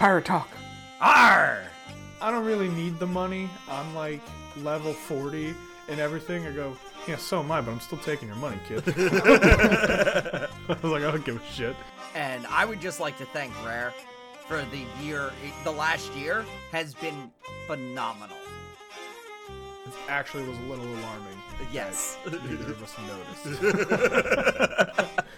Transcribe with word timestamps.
Pirate 0.00 0.24
talk. 0.24 0.48
Arr! 1.02 1.62
I 2.22 2.30
don't 2.30 2.46
really 2.46 2.70
need 2.70 2.98
the 2.98 3.06
money. 3.06 3.50
I'm 3.68 3.94
like 3.94 4.22
level 4.62 4.94
40 4.94 5.54
and 5.90 6.00
everything. 6.00 6.46
I 6.46 6.52
go, 6.52 6.74
yeah, 7.06 7.18
so 7.18 7.40
am 7.40 7.52
I, 7.52 7.60
but 7.60 7.72
I'm 7.72 7.80
still 7.80 7.98
taking 7.98 8.28
your 8.28 8.38
money, 8.38 8.56
kid. 8.66 8.82
I 8.96 10.48
was 10.68 10.84
like, 10.84 11.02
I 11.02 11.10
don't 11.10 11.22
give 11.22 11.36
a 11.36 11.52
shit. 11.52 11.76
And 12.14 12.46
I 12.46 12.64
would 12.64 12.80
just 12.80 12.98
like 12.98 13.18
to 13.18 13.26
thank 13.26 13.52
Rare 13.62 13.92
for 14.48 14.64
the 14.70 14.86
year, 15.04 15.32
the 15.64 15.70
last 15.70 16.10
year 16.14 16.46
has 16.72 16.94
been 16.94 17.30
phenomenal. 17.66 18.38
It 19.86 19.92
actually 20.08 20.48
was 20.48 20.56
a 20.56 20.62
little 20.62 20.86
alarming. 20.86 21.36
Yes. 21.70 22.16
Neither 22.24 22.72
of 22.72 22.82
us 22.82 22.96
noticed. 23.06 23.60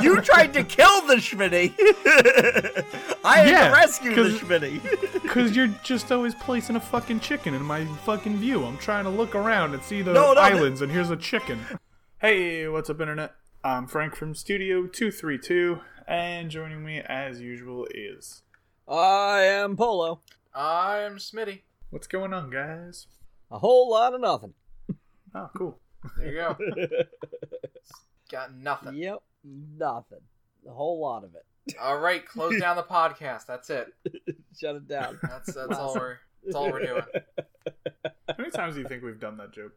you 0.00 0.20
tried 0.22 0.52
to 0.54 0.64
kill 0.64 1.06
the 1.06 1.16
Schmitty. 1.16 1.72
I 3.24 3.38
had 3.38 3.48
Yeah, 3.48 3.68
to 3.68 3.74
rescue 3.74 4.14
the 4.14 4.22
'cause- 4.22 4.40
Schmitty. 4.40 5.22
Because 5.22 5.56
you're 5.56 5.68
just 5.82 6.10
always 6.12 6.34
placing 6.34 6.76
a 6.76 6.80
fucking 6.80 7.20
chicken 7.20 7.54
in 7.54 7.62
my 7.62 7.84
fucking 8.04 8.36
view. 8.36 8.64
I'm 8.64 8.78
trying 8.78 9.04
to 9.04 9.10
look 9.10 9.34
around 9.34 9.74
and 9.74 9.82
see 9.82 10.02
the 10.02 10.12
No, 10.12 10.32
no, 10.32 10.40
islands, 10.40 10.82
and 10.82 10.90
here's 10.92 11.10
a 11.10 11.16
chicken. 11.16 11.60
Hey, 12.20 12.66
what's 12.68 12.88
up, 12.90 13.00
Internet? 13.00 13.34
I'm 13.64 13.86
Frank 13.86 14.14
from 14.14 14.34
Studio 14.34 14.86
232, 14.86 15.80
and 16.06 16.50
joining 16.50 16.84
me, 16.84 17.00
as 17.00 17.40
usual, 17.40 17.86
is. 17.92 18.42
I 18.88 19.40
am 19.42 19.76
Polo. 19.76 20.20
I'm 20.54 21.16
Smitty. 21.16 21.62
What's 21.90 22.06
going 22.06 22.32
on, 22.32 22.50
guys? 22.50 23.06
A 23.50 23.58
whole 23.58 23.90
lot 23.90 24.14
of 24.14 24.20
nothing. 24.20 24.54
Oh, 25.34 25.50
cool. 25.56 25.78
There 26.16 26.28
you 26.28 26.34
go. 26.34 26.56
Got 28.30 28.54
nothing. 28.54 28.94
Yep, 28.96 29.18
nothing. 29.78 30.20
A 30.68 30.72
whole 30.72 31.00
lot 31.00 31.24
of 31.24 31.34
it. 31.34 31.74
All 31.80 31.98
right, 31.98 32.24
close 32.26 32.60
down 32.60 32.76
the 32.76 32.82
podcast. 32.82 33.46
That's 33.46 33.70
it. 33.70 33.88
Shut 34.58 34.76
it 34.76 34.86
down. 34.88 35.18
That's 35.22 35.52
that's 35.54 35.72
all 35.78 35.94
we're 35.94 36.18
that's 36.44 36.54
all 36.54 36.70
we're 36.70 36.84
doing. 36.86 37.02
How 38.28 38.34
many 38.38 38.50
times 38.50 38.74
do 38.76 38.82
you 38.82 38.88
think 38.88 39.02
we've 39.02 39.18
done 39.18 39.36
that 39.38 39.52
joke? 39.52 39.72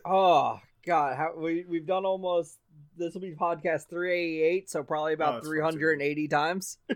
Oh 0.06 0.58
God, 0.86 1.16
how, 1.18 1.34
we 1.36 1.64
we've 1.68 1.86
done 1.86 2.06
almost. 2.06 2.58
This 2.96 3.12
will 3.14 3.20
be 3.20 3.32
podcast 3.32 3.88
three 3.90 4.12
eighty 4.12 4.42
eight, 4.42 4.70
so 4.70 4.82
probably 4.82 5.12
Oh, 5.12 5.14
about 5.14 5.34
it's 5.36 5.46
far 5.46 5.50
three 5.50 5.58
too 5.58 5.64
hundred 5.64 5.92
and 5.92 6.02
eighty 6.02 6.26
times. 6.26 6.78
I 6.90 6.94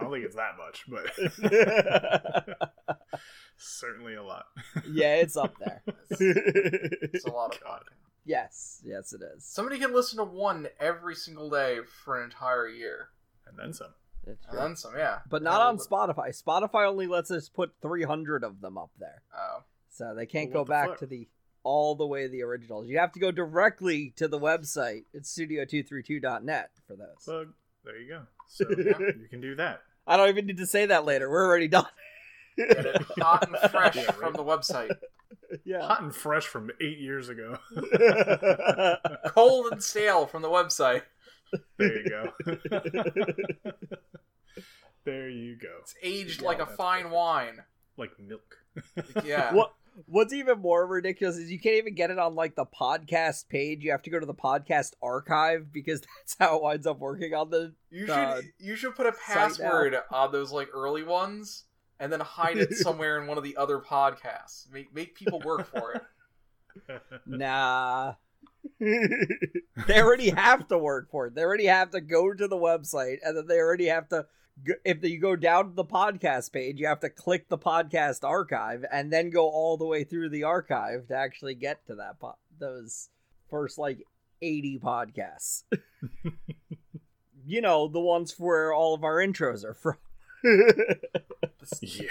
don't 0.00 0.12
think 0.12 0.24
it's 0.24 0.36
that 0.36 0.56
much, 0.56 0.84
but 0.88 1.10
certainly 3.56 4.14
a 4.14 4.22
lot. 4.22 4.44
yeah, 4.92 5.16
it's 5.16 5.36
up 5.36 5.54
there. 5.58 5.82
It's 6.10 7.24
a 7.24 7.30
lot 7.32 7.54
of 7.54 7.60
God. 7.62 7.80
fun. 7.80 7.80
Yes, 8.30 8.80
yes, 8.84 9.12
it 9.12 9.20
is. 9.36 9.44
Somebody 9.44 9.78
can 9.78 9.92
listen 9.92 10.18
to 10.18 10.24
one 10.24 10.68
every 10.78 11.14
single 11.14 11.50
day 11.50 11.78
for 12.04 12.18
an 12.18 12.24
entire 12.24 12.68
year, 12.68 13.08
And 13.46 13.58
then 13.58 13.72
some. 13.72 13.94
It's 14.26 14.44
and 14.48 14.58
then 14.58 14.76
some. 14.76 14.92
Yeah, 14.96 15.18
But 15.28 15.42
not 15.42 15.60
on 15.60 15.78
Spotify. 15.78 16.28
Spotify 16.40 16.86
only 16.88 17.06
lets 17.06 17.30
us 17.30 17.48
put 17.48 17.72
three 17.82 18.02
hundred 18.04 18.44
of 18.44 18.60
them 18.60 18.76
up 18.78 18.90
there, 18.98 19.22
Oh, 19.36 19.62
so 19.90 20.14
they 20.14 20.26
can't 20.26 20.50
Well, 20.52 20.64
go 20.64 20.66
the 20.66 20.70
back 20.70 20.88
fuck? 20.90 20.98
to 21.00 21.06
the 21.06 21.28
all 21.62 21.94
the 21.94 22.06
way 22.06 22.22
to 22.22 22.28
the 22.28 22.42
originals. 22.42 22.88
You 22.88 22.98
have 22.98 23.12
to 23.12 23.20
go 23.20 23.30
directly 23.30 24.12
to 24.16 24.28
the 24.28 24.38
website. 24.38 25.04
It's 25.12 25.30
studio232.net 25.36 26.70
for 26.86 26.96
those. 26.96 27.08
So, 27.20 27.46
there 27.84 27.98
you 27.98 28.08
go. 28.08 28.22
So, 28.48 28.64
Yeah. 28.78 28.98
you 28.98 29.28
can 29.28 29.40
do 29.40 29.54
that. 29.56 29.80
I 30.06 30.16
don't 30.16 30.28
even 30.30 30.46
need 30.46 30.56
to 30.58 30.66
say 30.66 30.86
that 30.86 31.04
later. 31.04 31.28
We're 31.30 31.46
already 31.46 31.68
done. 31.68 31.86
get 32.56 32.70
it 32.86 33.02
hot 33.18 33.46
and 33.48 33.56
fresh 33.70 33.96
Yeah, 33.96 34.04
right. 34.06 34.14
from 34.14 34.32
the 34.34 34.44
website, 34.44 34.90
yeah. 35.64 35.86
Hot 35.86 36.02
and 36.02 36.14
fresh 36.14 36.46
from 36.46 36.70
eight 36.80 36.98
years 36.98 37.28
ago. 37.28 37.58
cold 39.26 39.72
and 39.72 39.82
stale 39.82 40.26
from 40.26 40.42
the 40.42 40.48
website. 40.48 41.02
There 41.78 41.98
you 41.98 42.08
go. 42.08 42.32
there 45.04 45.28
you 45.28 45.56
go. 45.56 45.68
It's 45.80 45.94
aged 46.02 46.42
Yeah, 46.42 46.48
like 46.48 46.60
a 46.60 46.66
fine 46.66 47.02
perfect. 47.02 47.14
wine. 47.14 47.58
Like 47.96 48.10
milk. 48.18 48.56
Yeah. 49.24 49.52
what 49.52 49.74
what's 50.06 50.32
even 50.32 50.60
more 50.60 50.86
ridiculous 50.86 51.36
is 51.36 51.50
you 51.50 51.58
can't 51.58 51.76
even 51.76 51.94
get 51.94 52.10
it 52.10 52.18
on 52.18 52.34
like 52.34 52.54
the 52.54 52.64
podcast 52.66 53.48
page. 53.48 53.82
You 53.82 53.90
have 53.90 54.02
to 54.02 54.10
go 54.10 54.20
to 54.20 54.26
the 54.26 54.34
podcast 54.34 54.92
archive 55.02 55.72
because 55.72 56.00
that's 56.00 56.36
how 56.38 56.56
it 56.56 56.62
winds 56.62 56.86
up 56.86 56.98
working 56.98 57.34
on 57.34 57.50
the 57.50 57.74
You 57.90 58.06
should 58.06 58.10
uh, 58.14 58.40
you 58.58 58.76
should 58.76 58.94
put 58.94 59.06
a 59.06 59.12
password 59.12 59.96
on 60.10 60.32
those 60.32 60.52
like 60.52 60.68
early 60.72 61.02
ones 61.02 61.64
and 62.00 62.10
then 62.10 62.20
hide 62.20 62.56
it 62.56 62.74
somewhere 62.76 63.20
in 63.20 63.28
one 63.28 63.38
of 63.38 63.44
the 63.44 63.56
other 63.56 63.78
podcasts. 63.78 64.70
Make 64.72 64.92
make 64.92 65.14
people 65.14 65.40
work 65.40 65.66
for 65.66 65.92
it. 65.92 67.02
nah. 67.26 68.14
they 68.80 70.00
already 70.00 70.30
have 70.30 70.66
to 70.68 70.78
work 70.78 71.10
for 71.10 71.26
it. 71.26 71.34
They 71.34 71.42
already 71.42 71.66
have 71.66 71.90
to 71.90 72.00
go 72.00 72.32
to 72.32 72.48
the 72.48 72.56
website 72.56 73.18
and 73.22 73.36
then 73.36 73.46
they 73.46 73.58
already 73.58 73.86
have 73.86 74.08
to 74.08 74.26
if 74.84 75.02
you 75.02 75.18
go 75.18 75.36
down 75.36 75.70
to 75.70 75.74
the 75.74 75.84
podcast 75.84 76.52
page, 76.52 76.80
you 76.80 76.86
have 76.86 77.00
to 77.00 77.08
click 77.08 77.48
the 77.48 77.56
podcast 77.56 78.24
archive 78.24 78.84
and 78.92 79.10
then 79.10 79.30
go 79.30 79.48
all 79.48 79.78
the 79.78 79.86
way 79.86 80.04
through 80.04 80.28
the 80.28 80.44
archive 80.44 81.08
to 81.08 81.14
actually 81.14 81.54
get 81.54 81.86
to 81.86 81.94
that 81.94 82.20
po- 82.20 82.36
those 82.58 83.08
first 83.48 83.78
like 83.78 84.04
80 84.42 84.80
podcasts. 84.80 85.62
you 87.46 87.62
know, 87.62 87.88
the 87.88 88.00
ones 88.00 88.34
where 88.38 88.74
all 88.74 88.94
of 88.94 89.02
our 89.02 89.16
intros 89.16 89.64
are 89.64 89.74
from. 89.74 89.96
Yeah. 91.80 92.10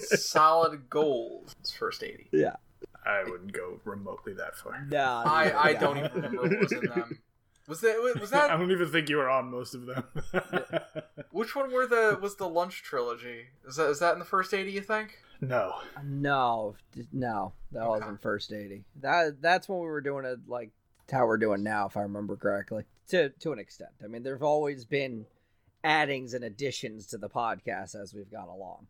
Solid 0.00 0.88
gold. 0.90 1.54
It's 1.60 1.72
first 1.72 2.02
eighty. 2.02 2.28
yeah. 2.32 2.56
I 3.04 3.24
wouldn't 3.24 3.52
go 3.52 3.80
remotely 3.84 4.32
that 4.34 4.56
far. 4.56 4.86
Nah, 4.88 5.22
I 5.26 5.48
I 5.50 5.70
yeah. 5.70 5.80
don't 5.80 5.98
even 5.98 6.12
remember 6.12 6.42
what 6.42 6.60
was 6.60 6.72
in 6.72 6.80
them. 6.86 7.18
Was 7.68 7.80
that 7.80 8.16
was 8.20 8.30
that? 8.30 8.50
I 8.50 8.56
don't 8.56 8.70
even 8.70 8.88
think 8.90 9.08
you 9.08 9.16
were 9.16 9.28
on 9.30 9.50
most 9.50 9.74
of 9.74 9.86
them. 9.86 10.04
which 11.30 11.56
one 11.56 11.72
were 11.72 11.86
the 11.86 12.18
was 12.20 12.36
the 12.36 12.48
lunch 12.48 12.82
trilogy? 12.82 13.46
Is 13.66 13.76
that 13.76 13.88
is 13.90 13.98
that 14.00 14.12
in 14.14 14.18
the 14.18 14.24
first 14.24 14.52
eighty? 14.54 14.72
You 14.72 14.82
think? 14.82 15.18
no. 15.40 15.74
No, 16.04 16.76
no, 17.12 17.52
that 17.72 17.80
Okay. 17.80 17.88
wasn't 17.88 18.20
first 18.22 18.52
eighty. 18.52 18.84
That 19.00 19.40
that's 19.42 19.68
when 19.68 19.80
we 19.80 19.86
were 19.86 20.00
doing 20.00 20.24
it 20.24 20.38
like 20.46 20.70
how 21.10 21.26
we're 21.26 21.38
doing 21.38 21.62
now, 21.62 21.86
if 21.86 21.96
I 21.96 22.02
remember 22.02 22.36
correctly. 22.36 22.84
To 23.08 23.30
to 23.30 23.52
an 23.52 23.58
extent, 23.58 23.90
I 24.04 24.06
mean, 24.06 24.22
there've 24.22 24.42
always 24.42 24.84
been 24.84 25.26
addings 25.84 26.34
and 26.34 26.44
additions 26.44 27.06
to 27.08 27.18
the 27.18 27.28
podcast 27.28 27.94
as 27.94 28.14
we've 28.14 28.30
gone 28.30 28.48
along. 28.48 28.86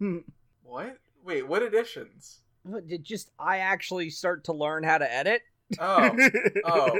What? 0.62 0.98
Wait, 1.24 1.46
what 1.46 1.62
additions? 1.62 2.40
But 2.64 2.88
did 2.88 3.04
just 3.04 3.30
I 3.38 3.58
actually 3.58 4.10
start 4.10 4.42
to 4.44 4.52
learn 4.52 4.82
how 4.82 4.98
to 4.98 5.10
edit? 5.10 5.42
Oh, 5.78 6.10
oh, 6.64 6.98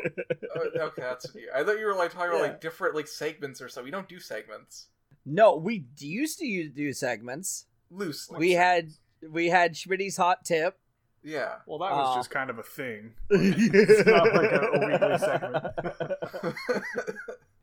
uh, 0.55 0.59
okay, 0.79 1.03
that's 1.03 1.35
new. 1.35 1.49
I 1.55 1.65
thought 1.65 1.79
you 1.81 1.87
were 1.87 1.95
like 1.95 2.13
talking 2.13 2.29
about 2.31 2.43
like 2.43 2.61
different 2.61 2.95
like 2.95 3.09
segments 3.09 3.61
or 3.61 3.69
something. 3.69 3.87
We 3.87 3.91
don't 3.91 4.09
do 4.09 4.21
segments 4.21 4.87
no, 5.29 5.57
we 5.57 5.85
used 5.99 6.39
to 6.39 6.47
use, 6.47 6.71
do 6.73 6.93
segments. 6.93 7.67
loosely. 7.91 8.39
we 8.39 8.53
had 8.53 8.93
we 9.29 9.49
had 9.49 9.75
Schmitty's 9.75 10.17
hot 10.17 10.45
tip. 10.45 10.79
yeah. 11.25 11.57
Well, 11.67 11.79
that 11.81 11.91
was 11.91 12.15
Uh, 12.15 12.19
just 12.21 12.31
kind 12.31 12.49
of 12.49 12.59
a 12.59 12.63
thing. 12.63 13.15
It's 13.31 14.07
not 14.07 14.33
like 14.33 14.53
a, 14.53 14.61
a 14.61 14.87
weekly 14.87 15.19
segment. 15.19 16.57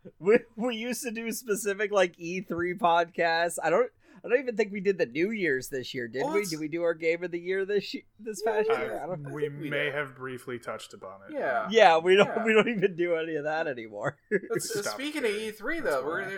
we, 0.19 0.40
we 0.56 0.75
used 0.75 1.03
to 1.03 1.12
do 1.12 1.31
specific 1.31 1.91
like 1.91 2.16
E3 2.18 2.78
podcasts. 2.80 3.58
I 3.64 3.69
don't 3.69 3.90
I 4.25 4.30
don't 4.30 4.40
even 4.40 4.56
think 4.56 4.72
we 4.72 4.80
did 4.80 4.97
the 4.97 5.06
New 5.06 5.31
Year's 5.31 5.68
this 5.68 5.94
year, 5.94 6.08
did 6.08 6.24
Well, 6.24 6.31
we? 6.34 6.40
it's- 6.40 6.52
Did 6.52 6.62
we 6.62 6.69
do 6.69 6.84
our 6.84 6.94
game 6.94 7.24
of 7.25 7.31
the 7.31 7.40
year 7.40 7.66
this 7.66 7.94
ye- 7.94 8.06
this 8.19 8.41
past 8.41 8.69
year? 8.69 8.97
I 9.00 9.03
I- 9.03 9.08
don't. 9.08 9.31
we 9.34 9.50
we 9.50 9.69
may 9.69 9.86
did. 9.86 9.96
have 9.96 10.16
briefly 10.16 10.59
touched 10.59 10.94
upon 10.94 11.19
it. 11.28 11.34
Yeah. 11.34 11.68
Yeah, 11.69 11.97
we 11.97 12.16
don't 12.16 12.28
Yeah. 12.28 12.46
we 12.46 12.53
don't 12.53 12.69
even 12.69 12.96
do 12.96 13.16
any 13.16 13.36
of 13.36 13.44
that 13.44 13.68
anymore. 13.68 14.18
But 14.50 14.62
speaking 14.62 15.25
of. 15.25 15.31
E3 15.31 15.84
though, 15.84 16.03
we're 16.06 16.22
why. 16.24 16.38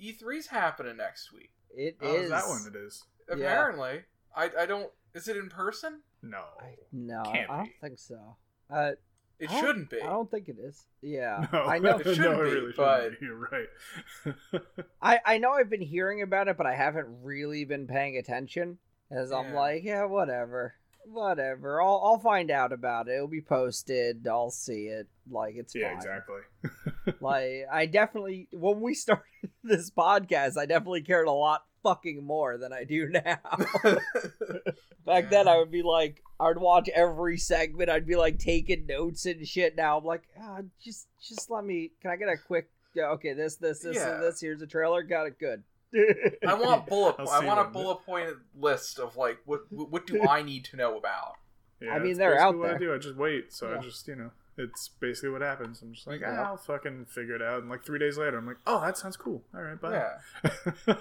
E3's 0.00 0.46
happening 0.48 0.96
next 0.96 1.32
week. 1.32 1.50
It 1.74 1.96
Oh, 2.00 2.14
is 2.16 2.30
that 2.30 2.46
one 2.46 2.62
it 2.66 2.76
is. 2.76 3.02
Yeah. 3.28 3.34
Apparently, 3.36 4.00
I 4.34 4.50
I 4.60 4.66
don't. 4.66 4.90
Is 5.14 5.28
it 5.28 5.36
in 5.36 5.48
person? 5.48 6.02
No. 6.22 6.44
I- 6.60 6.76
no, 6.92 7.22
Can't 7.24 7.50
I 7.50 7.56
don't 7.56 7.64
be. 7.66 7.74
think 7.80 7.98
so. 7.98 8.36
Uh, 8.70 8.92
It 9.38 9.50
shouldn't 9.50 9.90
be. 9.90 10.00
I 10.00 10.06
don't 10.06 10.30
think 10.30 10.48
it 10.48 10.56
is. 10.58 10.84
Yeah, 11.02 11.46
No, 11.52 11.62
I 11.64 11.78
know. 11.78 11.96
It 11.98 12.04
shouldn't 12.14 12.38
no, 12.38 12.42
be, 12.44 12.48
it 12.50 12.52
really 12.54 12.72
but- 12.76 13.02
shouldn't 13.02 13.20
be. 13.20 13.26
You're 13.26 13.48
right. 13.52 14.62
I 15.02 15.20
I 15.24 15.38
know 15.38 15.52
I've 15.52 15.70
been 15.70 15.82
hearing 15.82 16.22
about 16.22 16.48
it, 16.48 16.56
but 16.56 16.66
I 16.66 16.74
haven't 16.74 17.06
really 17.22 17.64
been 17.64 17.86
paying 17.86 18.16
attention. 18.16 18.78
As 19.10 19.30
I'm 19.30 19.52
like, 19.54 19.84
yeah, 19.84 20.04
whatever, 20.06 20.74
whatever. 21.04 21.80
I'll 21.80 22.00
I'll 22.04 22.18
find 22.18 22.50
out 22.50 22.72
about 22.72 23.08
it. 23.08 23.14
It'll 23.14 23.28
be 23.28 23.40
posted. 23.42 24.26
I'll 24.26 24.50
see 24.50 24.86
it. 24.86 25.06
Like 25.30 25.54
it's 25.56 25.74
yeah, 25.74 25.88
fine. 25.88 25.96
exactly. 25.96 26.40
Like 27.20 27.66
I 27.70 27.86
definitely 27.86 28.48
when 28.52 28.80
we 28.80 28.94
started 28.94 29.22
this 29.62 29.90
podcast, 29.90 30.56
I 30.56 30.66
definitely 30.66 31.02
cared 31.02 31.28
a 31.28 31.32
lot 31.32 31.62
fucking 31.86 32.24
more 32.24 32.58
than 32.58 32.72
I 32.72 32.84
do 32.84 33.08
now. 33.08 33.38
Back 35.06 35.30
then, 35.30 35.46
I 35.46 35.56
would 35.58 35.70
be 35.70 35.82
like, 35.82 36.22
I'd 36.40 36.58
watch 36.58 36.88
every 36.94 37.38
segment. 37.38 37.88
I'd 37.88 38.06
be 38.06 38.16
like 38.16 38.38
taking 38.38 38.86
notes 38.86 39.24
and 39.26 39.46
shit. 39.46 39.76
Now 39.76 39.98
I'm 39.98 40.04
like, 40.04 40.22
ah, 40.40 40.58
just 40.82 41.06
just 41.22 41.48
let 41.50 41.64
me. 41.64 41.92
Can 42.02 42.10
I 42.10 42.16
get 42.16 42.28
a 42.28 42.36
quick? 42.36 42.68
Yeah, 42.94 43.10
okay, 43.10 43.32
this 43.34 43.56
this 43.56 43.80
this 43.80 43.96
Yeah. 43.96 44.16
this. 44.18 44.40
Here's 44.40 44.62
a 44.62 44.66
trailer. 44.66 45.02
Got 45.02 45.26
it. 45.28 45.38
Good. 45.38 45.62
I 46.46 46.54
want 46.54 46.86
bullet. 46.88 47.14
I'll 47.20 47.28
I 47.28 47.44
want 47.44 47.60
a 47.60 47.64
bullet 47.70 47.98
pointed 48.04 48.36
list 48.58 48.98
of 48.98 49.16
like 49.16 49.38
what 49.44 49.60
what 49.70 50.06
do 50.06 50.20
I 50.28 50.42
need 50.42 50.64
to 50.66 50.76
know 50.76 50.96
about. 50.98 51.34
Yeah, 51.80 51.90
I 51.92 51.98
mean, 51.98 52.08
that's 52.08 52.18
they're 52.18 52.40
out 52.40 52.56
what 52.58 52.66
I 52.66 52.70
there. 52.70 52.78
do. 52.78 52.94
I 52.94 52.98
just 52.98 53.16
wait. 53.16 53.52
So 53.52 53.70
Yeah. 53.70 53.78
I 53.78 53.82
just, 53.82 54.08
you 54.08 54.16
know, 54.16 54.30
it's 54.56 54.88
basically 54.88 55.28
what 55.28 55.42
happens. 55.42 55.82
I'm 55.82 55.92
just 55.92 56.06
like, 56.06 56.20
Yeah. 56.22 56.36
ah, 56.40 56.44
I'll 56.52 56.56
fucking 56.56 57.04
figure 57.04 57.34
it 57.36 57.42
out. 57.42 57.60
And 57.60 57.68
like 57.70 57.84
three 57.84 57.98
days 57.98 58.16
later, 58.16 58.38
I'm 58.38 58.46
like, 58.46 58.56
oh, 58.66 58.80
that 58.80 58.96
sounds 58.96 59.16
cool. 59.18 59.42
All 59.54 59.60
right, 59.60 59.78
bye. 59.80 60.02
Yeah. 60.86 60.94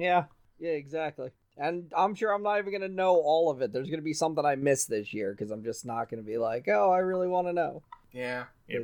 Yeah, 0.00 0.24
yeah, 0.58 0.70
exactly. 0.70 1.30
And 1.56 1.92
I'm 1.96 2.14
sure 2.14 2.32
I'm 2.32 2.42
not 2.42 2.58
even 2.58 2.72
gonna 2.72 2.88
know 2.88 3.14
all 3.16 3.50
of 3.50 3.60
it. 3.62 3.72
There's 3.72 3.90
gonna 3.90 4.02
be 4.02 4.12
something 4.12 4.44
I 4.44 4.54
miss 4.54 4.86
this 4.86 5.12
year 5.12 5.32
because 5.32 5.50
I'm 5.50 5.64
just 5.64 5.84
not 5.84 6.08
gonna 6.10 6.22
be 6.22 6.38
like, 6.38 6.66
oh, 6.68 6.90
I 6.90 6.98
really 6.98 7.26
want 7.28 7.48
to 7.48 7.52
know. 7.52 7.82
Yeah. 8.12 8.44
Yep. 8.68 8.82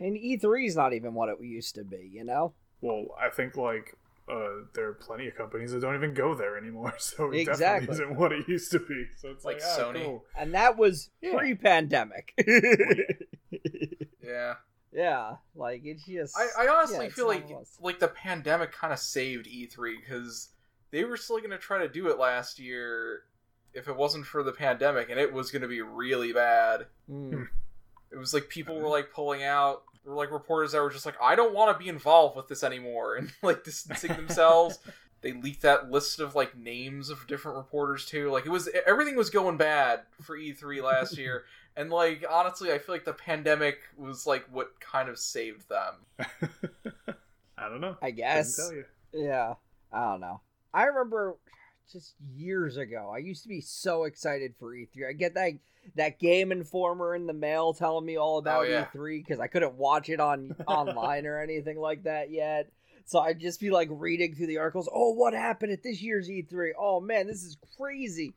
And 0.00 0.16
E3 0.16 0.66
is 0.66 0.76
not 0.76 0.92
even 0.92 1.14
what 1.14 1.28
it 1.28 1.36
used 1.40 1.74
to 1.76 1.84
be, 1.84 2.10
you 2.12 2.24
know. 2.24 2.54
well, 2.80 3.06
I 3.20 3.30
think 3.30 3.56
like 3.56 3.96
uh, 4.28 4.64
there 4.74 4.88
are 4.88 4.94
plenty 4.94 5.28
of 5.28 5.36
companies 5.36 5.70
that 5.72 5.80
don't 5.80 5.94
even 5.94 6.12
go 6.12 6.34
there 6.34 6.58
anymore, 6.58 6.94
so 6.98 7.30
it 7.30 7.38
Exactly. 7.48 7.86
definitely 7.86 7.94
isn't 7.94 8.16
what 8.16 8.32
it 8.32 8.48
used 8.48 8.72
to 8.72 8.80
be. 8.80 9.06
So 9.18 9.30
it's 9.30 9.44
Like 9.44 9.60
like, 9.60 9.64
ah, 9.64 9.78
Sony. 9.78 10.04
cool. 10.04 10.24
And 10.36 10.52
that 10.54 10.76
was 10.76 11.10
Yeah. 11.22 11.36
pre-pandemic. 11.38 12.34
Yeah. 14.22 14.54
yeah, 14.96 15.36
like 15.54 15.82
it's 15.84 16.06
just. 16.06 16.34
I, 16.36 16.64
I 16.64 16.68
honestly 16.68 17.06
yeah, 17.06 17.12
feel 17.12 17.28
like 17.28 17.44
us. 17.60 17.76
like 17.82 17.98
the 17.98 18.08
pandemic 18.08 18.72
kind 18.72 18.94
of 18.94 18.98
saved 18.98 19.46
E3 19.46 19.96
because 20.00 20.48
they 20.90 21.04
were 21.04 21.18
still 21.18 21.36
going 21.36 21.50
to 21.50 21.58
try 21.58 21.78
to 21.78 21.88
do 21.88 22.08
it 22.08 22.18
last 22.18 22.58
year 22.58 23.24
if 23.74 23.88
it 23.88 23.96
wasn't 23.96 24.24
for 24.24 24.42
the 24.42 24.52
pandemic, 24.52 25.10
and 25.10 25.20
it 25.20 25.30
was 25.30 25.50
going 25.50 25.60
to 25.60 25.68
be 25.68 25.82
really 25.82 26.32
bad. 26.32 26.86
Mm. 27.10 27.46
It 28.10 28.16
was 28.16 28.32
like 28.32 28.48
people 28.48 28.80
were 28.80 28.88
like 28.88 29.12
pulling 29.12 29.42
out. 29.42 29.82
There 30.02 30.14
were 30.14 30.18
like 30.18 30.30
reporters 30.30 30.72
that 30.72 30.80
were 30.80 30.90
just 30.90 31.04
like, 31.04 31.20
I 31.20 31.34
don't 31.34 31.52
want 31.52 31.76
to 31.76 31.82
be 31.82 31.90
involved 31.90 32.34
with 32.34 32.48
this 32.48 32.64
anymore, 32.64 33.16
and 33.16 33.30
like 33.42 33.64
distancing 33.64 34.16
themselves. 34.16 34.78
They 35.22 35.32
leaked 35.32 35.62
that 35.62 35.90
list 35.90 36.20
of 36.20 36.36
like 36.36 36.56
names 36.56 37.08
of 37.10 37.26
different 37.26 37.56
reporters 37.56 38.04
too. 38.04 38.30
Like 38.30 38.46
it 38.46 38.50
was 38.50 38.68
everything 38.86 39.16
was 39.16 39.30
going 39.30 39.56
bad 39.56 40.02
for 40.22 40.38
E3 40.38 40.82
last 40.82 41.16
year, 41.18 41.44
and 41.76 41.90
like 41.90 42.24
honestly, 42.28 42.72
I 42.72 42.78
feel 42.78 42.94
like 42.94 43.04
the 43.04 43.12
pandemic 43.12 43.78
was 43.96 44.26
like 44.26 44.46
what 44.50 44.78
kind 44.80 45.08
of 45.08 45.18
saved 45.18 45.68
them. 45.68 45.94
I 47.58 47.68
don't 47.68 47.80
know. 47.80 47.96
I 48.02 48.10
guess. 48.10 48.56
tell 48.56 48.72
you. 48.72 48.84
Yeah, 49.12 49.54
I 49.92 50.10
don't 50.10 50.20
know. 50.20 50.40
I 50.74 50.84
remember 50.84 51.36
just 51.90 52.14
years 52.34 52.76
ago. 52.76 53.12
I 53.14 53.18
used 53.18 53.42
to 53.44 53.48
be 53.48 53.60
so 53.60 54.04
excited 54.04 54.54
for 54.58 54.74
E3. 54.74 55.08
I 55.08 55.12
get 55.12 55.34
that 55.34 55.52
that 55.94 56.18
Game 56.18 56.50
Informer 56.50 57.14
in 57.14 57.26
the 57.26 57.32
mail 57.32 57.72
telling 57.72 58.04
me 58.04 58.16
all 58.18 58.38
about 58.38 58.62
Oh, 58.62 58.68
yeah. 58.68 58.86
E3 58.92 59.22
because 59.24 59.38
I 59.40 59.46
couldn't 59.46 59.74
watch 59.74 60.08
it 60.08 60.18
on 60.20 60.54
online 60.66 61.26
or 61.26 61.40
anything 61.40 61.78
like 61.78 62.02
that 62.04 62.30
yet. 62.30 62.70
So 63.04 63.20
I'd 63.20 63.38
just 63.38 63.60
be 63.60 63.70
like 63.70 63.88
reading 63.92 64.34
through 64.34 64.48
the 64.48 64.58
articles. 64.58 64.88
Oh, 64.92 65.12
what 65.12 65.32
happened 65.32 65.70
at 65.72 65.82
this 65.84 66.02
year's 66.02 66.28
E3? 66.28 66.70
Oh 66.78 67.00
man, 67.00 67.26
this 67.26 67.44
is 67.44 67.56
crazy. 67.78 68.34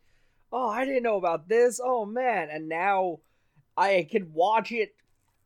Oh, 0.51 0.69
I 0.69 0.85
didn't 0.85 1.03
know 1.03 1.18
about 1.18 1.47
this. 1.50 1.80
Oh 1.83 2.06
man, 2.06 2.50
and 2.51 2.69
now 2.69 3.19
I 3.79 4.07
can 4.09 4.33
watch 4.33 4.71
it 4.71 4.93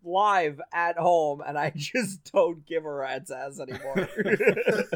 live 0.03 0.59
at 0.74 0.97
home, 0.97 1.41
and 1.45 1.57
I 1.57 1.69
just 1.75 2.31
don't 2.33 2.65
give 2.65 2.85
a 2.85 2.91
rat's 2.91 3.31
ass 3.31 3.59
anymore. 3.59 4.09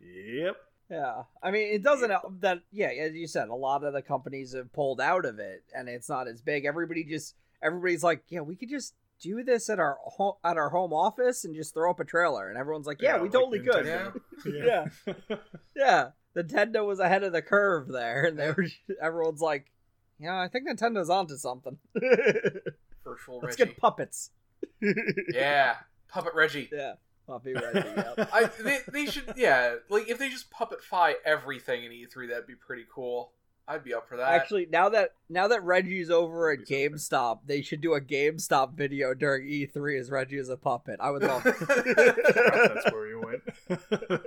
Yep. 0.00 0.56
Yeah, 0.90 1.22
I 1.42 1.50
mean, 1.50 1.72
it 1.72 1.82
doesn't 1.82 2.10
help 2.10 2.40
that. 2.40 2.60
Yeah, 2.70 2.88
as 2.88 3.14
you 3.14 3.26
said, 3.26 3.48
a 3.48 3.54
lot 3.54 3.82
of 3.82 3.92
the 3.92 4.02
companies 4.02 4.54
have 4.54 4.72
pulled 4.72 5.00
out 5.00 5.24
of 5.24 5.38
it, 5.38 5.62
and 5.74 5.88
it's 5.88 6.08
not 6.08 6.28
as 6.28 6.42
big. 6.42 6.64
Everybody 6.64 7.02
just, 7.04 7.34
everybody's 7.62 8.02
like, 8.04 8.22
yeah, 8.28 8.40
we 8.40 8.56
could 8.56 8.68
just 8.68 8.94
do 9.20 9.42
this 9.42 9.70
at 9.70 9.78
our 9.78 9.96
home 10.04 10.34
at 10.44 10.56
our 10.58 10.68
home 10.68 10.92
office 10.92 11.44
and 11.44 11.54
just 11.54 11.72
throw 11.72 11.90
up 11.90 12.00
a 12.00 12.04
trailer, 12.04 12.48
and 12.48 12.58
everyone's 12.58 12.86
like, 12.86 13.00
yeah, 13.00 13.16
we 13.16 13.22
like 13.22 13.32
totally 13.32 13.60
could. 13.60 13.86
Yeah. 14.46 14.84
Yeah. 15.28 15.36
Yeah, 15.74 16.08
Nintendo 16.36 16.86
was 16.86 16.98
ahead 17.00 17.22
of 17.22 17.32
the 17.32 17.42
curve 17.42 17.88
there, 17.88 18.24
and 18.24 18.38
they 18.38 18.50
were. 18.50 18.66
Everyone's 19.00 19.40
like, 19.40 19.71
yeah, 20.22 20.40
I 20.40 20.48
think 20.48 20.68
Nintendo's 20.68 21.10
onto 21.10 21.36
something. 21.36 21.78
Virtual 23.04 23.40
Let's 23.42 23.58
Reggie. 23.58 23.72
get 23.72 23.76
puppets. 23.76 24.30
Yeah, 25.32 25.76
Puppet 26.08 26.34
Reggie. 26.34 26.68
Yeah, 26.72 26.94
puppy 27.26 27.52
Reggie. 27.54 27.88
Yep. 27.96 28.30
I 28.32 28.44
they, 28.60 28.78
they 28.92 29.06
should 29.06 29.34
yeah 29.36 29.76
like 29.88 30.08
if 30.08 30.18
they 30.18 30.28
just 30.28 30.50
puppetify 30.52 31.14
everything 31.24 31.84
in 31.84 31.90
E3 31.92 32.28
that'd 32.28 32.46
be 32.46 32.54
pretty 32.54 32.84
cool. 32.92 33.32
I'd 33.66 33.84
be 33.84 33.94
up 33.94 34.08
for 34.08 34.16
that. 34.16 34.28
Actually, 34.32 34.66
now 34.70 34.88
that 34.88 35.14
now 35.28 35.48
that 35.48 35.62
Reggie's 35.64 36.10
over 36.10 36.50
at 36.50 36.58
Would 36.60 36.68
something. 36.68 36.92
GameStop, 36.92 37.38
they 37.46 37.62
should 37.62 37.80
do 37.80 37.94
a 37.94 38.00
GameStop 38.00 38.74
video 38.74 39.14
during 39.14 39.48
E3 39.48 40.00
as 40.00 40.10
Reggie 40.10 40.38
is 40.38 40.48
a 40.48 40.56
puppet. 40.56 40.96
I 41.00 41.10
would 41.10 41.22
love. 41.22 41.46
it. 41.46 41.54
That's 42.74 42.92
where 42.92 43.08
you 43.08 43.20
went. 43.20 43.42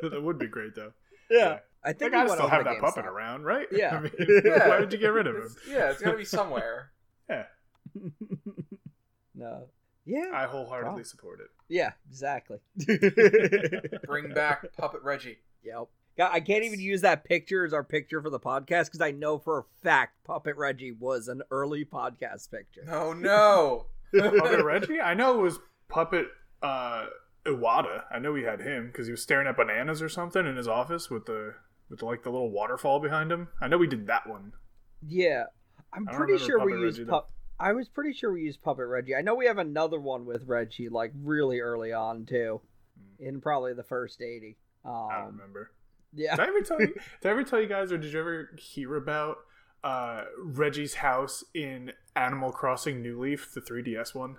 that 0.02 0.22
would 0.24 0.40
be 0.40 0.48
great 0.48 0.74
though. 0.76 0.94
yeah, 1.30 1.60
I 1.86 1.94
think 1.94 2.12
gotta 2.14 2.26
we 2.26 2.30
went 2.30 2.40
still 2.40 2.50
have 2.50 2.64
that 2.66 2.80
puppet 2.80 3.06
around, 3.06 3.44
right? 3.44 3.68
Yeah. 3.72 3.96
I 3.98 4.00
mean, 4.02 4.12
Yeah. 4.44 4.68
why 4.68 4.80
did 4.80 4.92
you 4.92 5.00
get 5.00 5.08
rid 5.14 5.28
of 5.28 5.36
him? 5.36 5.44
It's- 5.44 5.58
yeah, 5.70 5.92
it's 5.92 6.02
gotta 6.02 6.18
be 6.18 6.26
somewhere. 6.26 6.92
Yeah. 7.30 7.46
no. 9.34 9.66
Yeah. 10.06 10.32
I 10.34 10.46
wholeheartedly 10.46 10.98
Wow. 11.00 11.04
support 11.04 11.40
it. 11.40 11.48
Yeah. 11.68 11.92
Exactly. 12.10 12.60
Bring 14.06 14.34
back 14.34 14.66
Puppet 14.78 15.02
Reggie. 15.04 15.38
Yep. 15.64 15.88
God, 16.18 16.30
I 16.32 16.40
can't 16.40 16.64
even 16.64 16.80
use 16.80 17.02
that 17.02 17.26
picture 17.26 17.66
as 17.66 17.74
our 17.74 17.84
picture 17.84 18.22
for 18.22 18.30
the 18.30 18.40
podcast 18.40 18.86
because 18.86 19.02
I 19.02 19.12
know 19.12 19.38
for 19.38 19.60
a 19.60 19.64
fact 19.84 20.24
Puppet 20.24 20.56
Reggie 20.56 20.92
was 20.94 21.28
an 21.28 21.42
early 21.52 21.84
podcast 21.84 22.52
picture. 22.52 22.86
Oh 22.90 23.14
no. 23.14 23.88
Puppet 24.18 24.64
Reggie? 24.64 25.02
I 25.02 25.14
know 25.14 25.40
it 25.40 25.42
was 25.42 25.60
Puppet 25.90 26.28
uh, 26.62 27.08
Iwata. 27.46 28.04
I 28.12 28.20
know 28.20 28.32
we 28.32 28.44
had 28.44 28.62
him 28.62 28.88
because 28.88 29.08
he 29.08 29.12
was 29.12 29.22
staring 29.24 29.48
at 29.48 29.58
bananas 29.58 30.02
or 30.02 30.08
something 30.10 30.46
in 30.46 30.56
his 30.56 30.68
office 30.68 31.10
with 31.10 31.26
the 31.26 31.56
with 31.90 32.02
like 32.02 32.24
the 32.24 32.30
little 32.32 32.52
waterfall 32.52 33.00
behind 33.00 33.32
him. 33.32 33.48
I 33.62 33.68
know 33.68 33.78
we 33.78 33.88
did 33.88 34.08
that 34.08 34.28
one. 34.28 34.54
Yeah, 35.08 35.44
I'm 35.94 36.06
pretty 36.06 36.38
sure 36.38 36.60
we 36.66 36.72
Puppet 36.74 36.80
used 36.86 36.98
Reggie, 37.00 37.06
though. 37.06 37.12
pup. 37.12 37.32
I 37.60 37.74
was 37.74 37.88
pretty 37.88 38.14
sure 38.14 38.34
we 38.34 38.42
used 38.42 38.62
Puppet 38.62 38.88
Reggie. 38.88 39.16
I 39.16 39.22
know 39.22 39.36
we 39.36 39.46
have 39.46 39.58
another 39.60 40.00
one 40.00 40.26
with 40.26 40.44
Reggie, 40.46 40.90
like 40.90 41.12
really 41.24 41.60
early 41.62 41.94
on 41.94 42.26
too, 42.26 42.62
in 43.20 43.40
probably 43.42 43.74
the 43.74 43.84
first 43.84 44.22
eighty. 44.22 44.58
Hmm. 44.84 44.90
I 44.90 45.16
don't 45.20 45.28
Um, 45.28 45.32
remember. 45.38 45.72
yeah, 46.14 46.36
Did 46.36 46.46
I 46.46 46.48
ever 46.48 46.62
tell 46.62 46.82
you? 46.82 46.88
Did 47.22 47.28
I 47.28 47.32
ever 47.32 47.44
tell 47.44 47.62
you 47.62 47.68
guys, 47.68 47.92
or 47.92 47.98
did 47.98 48.12
you 48.14 48.20
ever 48.20 48.50
hear 48.58 48.96
about 48.96 49.38
uh, 49.84 50.24
Reggie's 50.44 50.96
house 50.96 51.44
in 51.54 51.92
Animal 52.16 52.52
Crossing 52.52 53.02
New 53.02 53.20
Leaf, 53.20 53.52
the 53.54 53.62
3DS 53.62 54.14
one? 54.16 54.38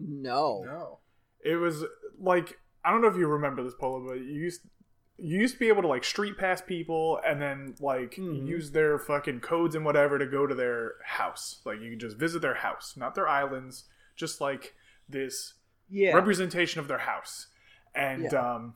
no, 0.00 0.62
No. 0.64 0.98
It 1.44 1.56
was 1.56 1.84
like 2.18 2.58
I 2.84 2.90
don't 2.90 3.00
know 3.02 3.08
if 3.08 3.16
you 3.16 3.26
remember 3.28 3.62
this 3.62 3.74
polo, 3.78 4.04
but 4.08 4.14
you 4.18 4.32
used 4.34 4.62
you 5.18 5.38
used 5.38 5.54
to 5.54 5.60
be 5.60 5.68
able 5.68 5.82
to 5.82 5.88
like 5.88 6.04
street 6.04 6.36
pass 6.36 6.60
people 6.60 7.18
and 7.26 7.40
then 7.40 7.74
like 7.80 8.16
Mhm. 8.16 8.46
use 8.46 8.72
their 8.72 8.98
fucking 8.98 9.40
codes 9.40 9.74
and 9.74 9.84
whatever 9.84 10.18
to 10.18 10.26
go 10.26 10.46
to 10.46 10.54
their 10.54 10.94
house. 11.04 11.62
Like 11.64 11.80
you 11.80 11.90
could 11.90 12.00
just 12.00 12.16
visit 12.18 12.42
their 12.42 12.56
house, 12.56 12.96
not 12.96 13.14
their 13.14 13.26
islands, 13.28 13.84
just 14.14 14.40
like 14.40 14.74
this 15.08 15.54
yeah, 15.88 16.14
representation 16.14 16.80
of 16.80 16.88
their 16.88 16.98
house. 16.98 17.46
And 17.94 18.24
Yeah. 18.24 18.54
um 18.56 18.74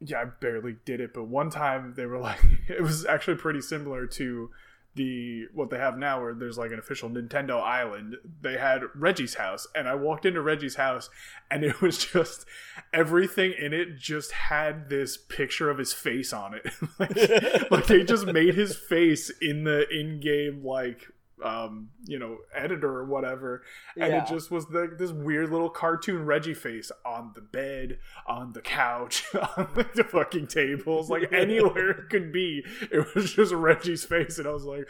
yeah, 0.00 0.20
I 0.22 0.24
barely 0.26 0.76
did 0.84 1.00
it, 1.00 1.12
but 1.12 1.24
one 1.24 1.50
time 1.50 1.94
they 1.96 2.06
were 2.06 2.18
like 2.18 2.40
it 2.68 2.80
was 2.80 3.04
actually 3.04 3.36
pretty 3.36 3.60
similar 3.60 4.06
to 4.06 4.50
the 4.94 5.46
what 5.54 5.70
they 5.70 5.78
have 5.78 5.96
now 5.96 6.20
where 6.20 6.34
there's 6.34 6.58
like 6.58 6.72
an 6.72 6.78
official 6.78 7.08
Nintendo 7.08 7.62
island. 7.62 8.16
They 8.40 8.58
had 8.58 8.82
Reggie's 8.94 9.34
house 9.34 9.66
and 9.74 9.88
I 9.88 9.94
walked 9.94 10.26
into 10.26 10.40
Reggie's 10.40 10.76
house 10.76 11.08
and 11.50 11.64
it 11.64 11.80
was 11.80 12.04
just 12.04 12.46
everything 12.92 13.52
in 13.58 13.72
it 13.72 13.96
just 13.96 14.32
had 14.32 14.88
this 14.88 15.16
picture 15.16 15.70
of 15.70 15.78
his 15.78 15.92
face 15.92 16.32
on 16.32 16.54
it. 16.54 16.66
like, 16.98 17.70
like 17.70 17.86
they 17.86 18.04
just 18.04 18.26
made 18.26 18.54
his 18.54 18.76
face 18.76 19.30
in 19.40 19.64
the 19.64 19.88
in-game 19.88 20.64
like 20.64 21.08
um 21.42 21.88
you 22.06 22.18
know 22.18 22.38
editor 22.54 22.88
or 22.88 23.04
whatever 23.04 23.62
and 23.96 24.12
Yeah. 24.12 24.22
it 24.22 24.28
just 24.28 24.50
was 24.50 24.66
the, 24.66 24.94
this 24.98 25.10
weird 25.12 25.50
little 25.50 25.70
cartoon 25.70 26.24
Reggie 26.26 26.54
face 26.54 26.90
on 27.04 27.32
the 27.34 27.40
bed, 27.40 27.98
on 28.26 28.52
the 28.52 28.60
couch, 28.60 29.24
on 29.56 29.68
like, 29.76 29.94
the 29.94 30.04
fucking 30.04 30.46
tables, 30.48 31.10
like 31.10 31.32
anywhere 31.32 31.90
it 31.90 32.08
could 32.10 32.32
be. 32.32 32.64
It 32.90 33.14
was 33.14 33.32
just 33.32 33.52
Reggie's 33.52 34.04
face, 34.04 34.38
and 34.38 34.46
I 34.46 34.50
was 34.52 34.64
like, 34.64 34.88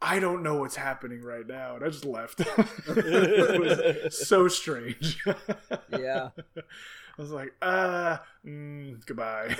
I 0.00 0.18
don't 0.20 0.42
know 0.42 0.56
what's 0.56 0.76
happening 0.76 1.22
right 1.22 1.46
now, 1.46 1.76
and 1.76 1.84
I 1.84 1.88
just 1.88 2.04
left. 2.04 2.40
it 2.86 3.60
was 4.06 4.26
so 4.26 4.46
strange. 4.48 5.18
yeah. 5.90 6.28
I 6.56 7.22
was 7.22 7.32
like, 7.32 7.52
uh, 7.60 8.18
mm, 8.46 9.04
goodbye. 9.06 9.56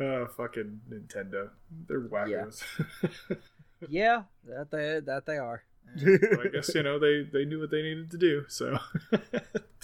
Oh, 0.00 0.26
fucking 0.26 0.80
Nintendo. 0.90 1.50
They're 1.88 2.00
wackos. 2.00 2.62
yeah, 3.88 4.24
that 4.46 4.70
they 4.70 5.00
that 5.00 5.26
they 5.26 5.38
are. 5.38 5.64
I 5.96 6.48
guess 6.52 6.74
you 6.74 6.82
know 6.84 6.98
they 6.98 7.22
they 7.22 7.44
knew 7.44 7.60
what 7.60 7.70
they 7.70 7.82
needed 7.82 8.10
to 8.10 8.18
do, 8.18 8.44
so 8.48 8.78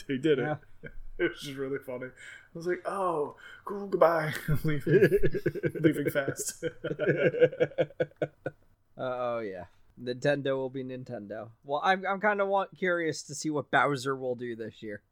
they 0.09 0.17
did 0.17 0.39
it. 0.39 0.59
Yeah. 0.83 0.91
It 1.19 1.31
was 1.33 1.41
just 1.43 1.59
really 1.59 1.79
funny. 1.79 2.07
I 2.07 2.11
was 2.55 2.67
like, 2.67 2.83
"Oh, 2.87 3.37
cool, 3.65 3.87
goodbye, 3.87 4.33
I'm 4.49 4.59
leaving, 4.65 5.11
leaving 5.81 6.11
fast." 6.11 6.65
oh 8.97 9.41
yeah, 9.41 9.65
Nintendo 10.03 10.57
will 10.57 10.71
be 10.71 10.83
Nintendo. 10.83 11.51
Well, 11.63 11.83
I'm 11.85 12.05
I'm 12.07 12.21
kind 12.21 12.41
of 12.41 12.49
want 12.49 12.77
curious 12.77 13.23
to 13.25 13.35
see 13.35 13.51
what 13.51 13.71
Bowser 13.71 14.17
will 14.17 14.35
do 14.35 14.57
this 14.57 14.83
year. 14.83 15.03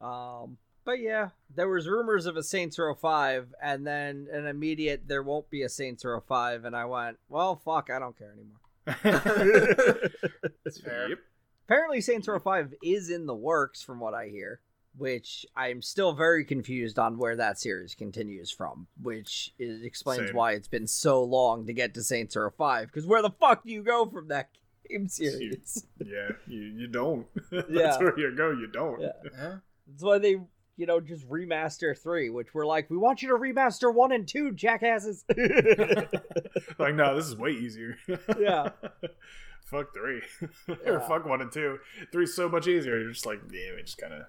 um, 0.00 0.58
but 0.88 1.00
yeah, 1.00 1.28
there 1.54 1.68
was 1.68 1.86
rumors 1.86 2.24
of 2.24 2.38
a 2.38 2.42
Saints 2.42 2.78
Row 2.78 2.94
Five, 2.94 3.52
and 3.62 3.86
then 3.86 4.26
an 4.32 4.46
immediate 4.46 5.02
there 5.06 5.22
won't 5.22 5.50
be 5.50 5.60
a 5.60 5.68
Saints 5.68 6.02
Row 6.02 6.18
Five, 6.26 6.64
and 6.64 6.74
I 6.74 6.86
went, 6.86 7.18
well, 7.28 7.56
fuck, 7.62 7.90
I 7.94 7.98
don't 7.98 8.16
care 8.16 8.32
anymore. 8.32 8.56
That's 10.64 10.80
fair. 10.80 11.10
Yep. 11.10 11.18
Apparently, 11.66 12.00
Saints 12.00 12.26
Row 12.26 12.38
5 12.38 12.72
is 12.82 13.10
in 13.10 13.26
the 13.26 13.34
works, 13.34 13.82
from 13.82 14.00
what 14.00 14.14
I 14.14 14.28
hear, 14.28 14.60
which 14.96 15.44
I'm 15.54 15.82
still 15.82 16.14
very 16.14 16.42
confused 16.46 16.98
on 16.98 17.18
where 17.18 17.36
that 17.36 17.58
series 17.58 17.94
continues 17.94 18.50
from, 18.50 18.86
which 19.02 19.52
is, 19.58 19.82
explains 19.84 20.28
Same. 20.28 20.34
why 20.36 20.52
it's 20.52 20.68
been 20.68 20.86
so 20.86 21.22
long 21.22 21.66
to 21.66 21.74
get 21.74 21.92
to 21.94 22.02
Saints 22.02 22.34
Row 22.34 22.48
5. 22.56 22.86
Because 22.86 23.04
where 23.06 23.20
the 23.20 23.28
fuck 23.38 23.62
do 23.64 23.70
you 23.70 23.82
go 23.82 24.06
from 24.06 24.28
that 24.28 24.48
game 24.88 25.06
series? 25.08 25.84
Yeah, 26.02 26.30
you, 26.46 26.62
you 26.62 26.86
don't. 26.86 27.26
That's 27.52 27.66
Yeah. 27.68 27.98
where 27.98 28.18
you 28.18 28.34
go. 28.34 28.52
You 28.52 28.68
don't. 28.68 29.02
Yeah. 29.02 29.12
Yeah. 29.36 29.54
That's 29.86 30.02
why 30.02 30.18
they, 30.18 30.36
you 30.78 30.86
know, 30.86 31.00
just 31.00 31.28
remaster 31.28 31.94
3, 31.98 32.30
which 32.30 32.54
we're 32.54 32.64
like, 32.64 32.88
we 32.88 32.96
want 32.96 33.20
you 33.20 33.28
to 33.28 33.34
remaster 33.34 33.92
1 33.92 34.12
and 34.12 34.26
2, 34.26 34.52
jackasses. 34.52 35.24
like, 36.78 36.94
no, 36.94 37.14
this 37.16 37.26
is 37.26 37.36
way 37.36 37.50
easier. 37.50 37.96
Yeah. 38.38 38.70
fuck 39.66 39.92
three. 39.92 40.22
or 40.68 40.78
Yeah. 40.86 40.98
fuck 41.08 41.26
one 41.26 41.42
and 41.42 41.52
two. 41.52 41.78
Three's 42.10 42.34
so 42.34 42.48
much 42.48 42.66
easier. 42.66 42.98
You're 42.98 43.12
just 43.12 43.26
like, 43.26 43.40
yeah, 43.52 43.74
we 43.76 43.82
just 43.82 43.98
kind 43.98 44.14
of 44.14 44.22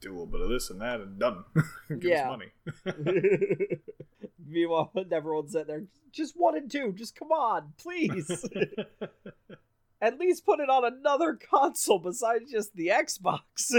do 0.00 0.08
a 0.10 0.12
little 0.12 0.26
bit 0.26 0.40
of 0.40 0.48
this 0.48 0.70
and 0.70 0.80
that 0.80 1.00
and 1.00 1.18
done. 1.18 1.44
Give 1.88 2.02
Yeah. 2.04 2.30
us 2.30 2.38
money. 2.38 3.78
Meanwhile, 4.48 4.90
everyone's 5.12 5.52
sitting 5.52 5.66
there, 5.68 5.84
just 6.12 6.34
1 6.36 6.56
and 6.56 6.70
2, 6.70 6.92
just 6.96 7.14
come 7.14 7.30
on, 7.30 7.74
please. 7.78 8.44
at 10.00 10.18
least 10.18 10.44
put 10.46 10.58
it 10.60 10.68
on 10.70 10.84
another 10.84 11.34
console 11.34 11.98
besides 12.00 12.50
just 12.50 12.74
the 12.74 12.88
Xbox. 12.88 13.70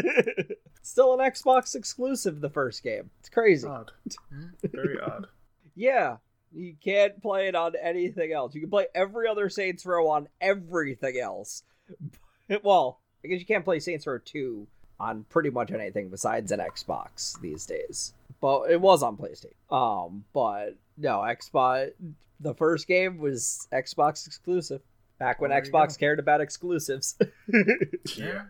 Still 0.82 1.14
an 1.14 1.20
Xbox 1.20 1.76
exclusive, 1.76 2.42
the 2.42 2.50
first 2.50 2.84
game. 2.84 3.10
It's 3.20 3.30
crazy. 3.30 3.68
odd. 3.68 3.92
Hmm. 4.30 4.48
Very 4.64 5.00
odd. 5.00 5.28
Yeah, 5.76 6.18
you 6.54 6.76
can't 6.84 7.22
play 7.22 7.48
it 7.48 7.56
on 7.56 7.74
anything 7.82 8.32
else. 8.34 8.54
You 8.56 8.62
can 8.62 8.70
play 8.70 8.88
every 8.94 9.28
other 9.28 9.50
Saints 9.50 9.86
Row 9.86 10.08
on 10.10 10.28
everything 10.40 11.18
else. 11.20 11.64
well, 12.64 13.00
I 13.24 13.28
guess 13.28 13.40
you 13.40 13.46
can't 13.46 13.66
play 13.66 13.80
Saints 13.80 14.08
Row 14.08 14.20
2 14.24 14.68
on 15.00 15.26
pretty 15.30 15.50
much 15.50 15.72
anything 15.72 16.10
besides 16.10 16.52
an 16.52 16.60
Xbox 16.60 17.40
these 17.42 17.66
days. 17.66 18.14
But 18.40 18.72
it 18.72 18.82
was 18.82 19.04
on 19.04 19.18
PlayStation. 19.18 19.54
Um, 19.72 20.26
but 20.34 20.76
no, 20.98 21.20
Xbox. 21.20 21.92
The 22.40 22.56
first 22.56 22.88
game 22.88 23.18
was 23.20 23.68
Xbox 23.72 24.26
exclusive. 24.26 24.82
Back 25.22 25.40
when 25.40 25.52
there 25.52 25.62
Xbox 25.62 26.00
cared 26.00 26.18
about 26.18 26.42
exclusives. 26.42 27.16
Yeah. 28.18 28.46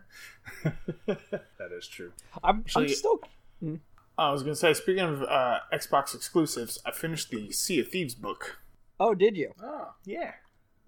that 1.05 1.71
is 1.77 1.85
true. 1.87 2.13
I'm, 2.41 2.55
I'm 2.55 2.59
Actually- 2.61 2.87
still 2.93 3.19
I 4.17 4.31
was 4.31 4.41
gonna 4.41 4.55
say, 4.55 4.73
speaking 4.73 5.03
of 5.03 5.21
uh, 5.23 5.59
Xbox 5.73 6.15
exclusives, 6.15 6.79
I 6.85 6.91
finished 6.91 7.29
the 7.29 7.51
Sea 7.51 7.81
of 7.81 7.89
Thieves 7.89 8.15
book. 8.15 8.59
Oh, 9.01 9.13
did 9.13 9.35
you? 9.35 9.51
Oh. 9.61 9.95
Yeah, 10.05 10.31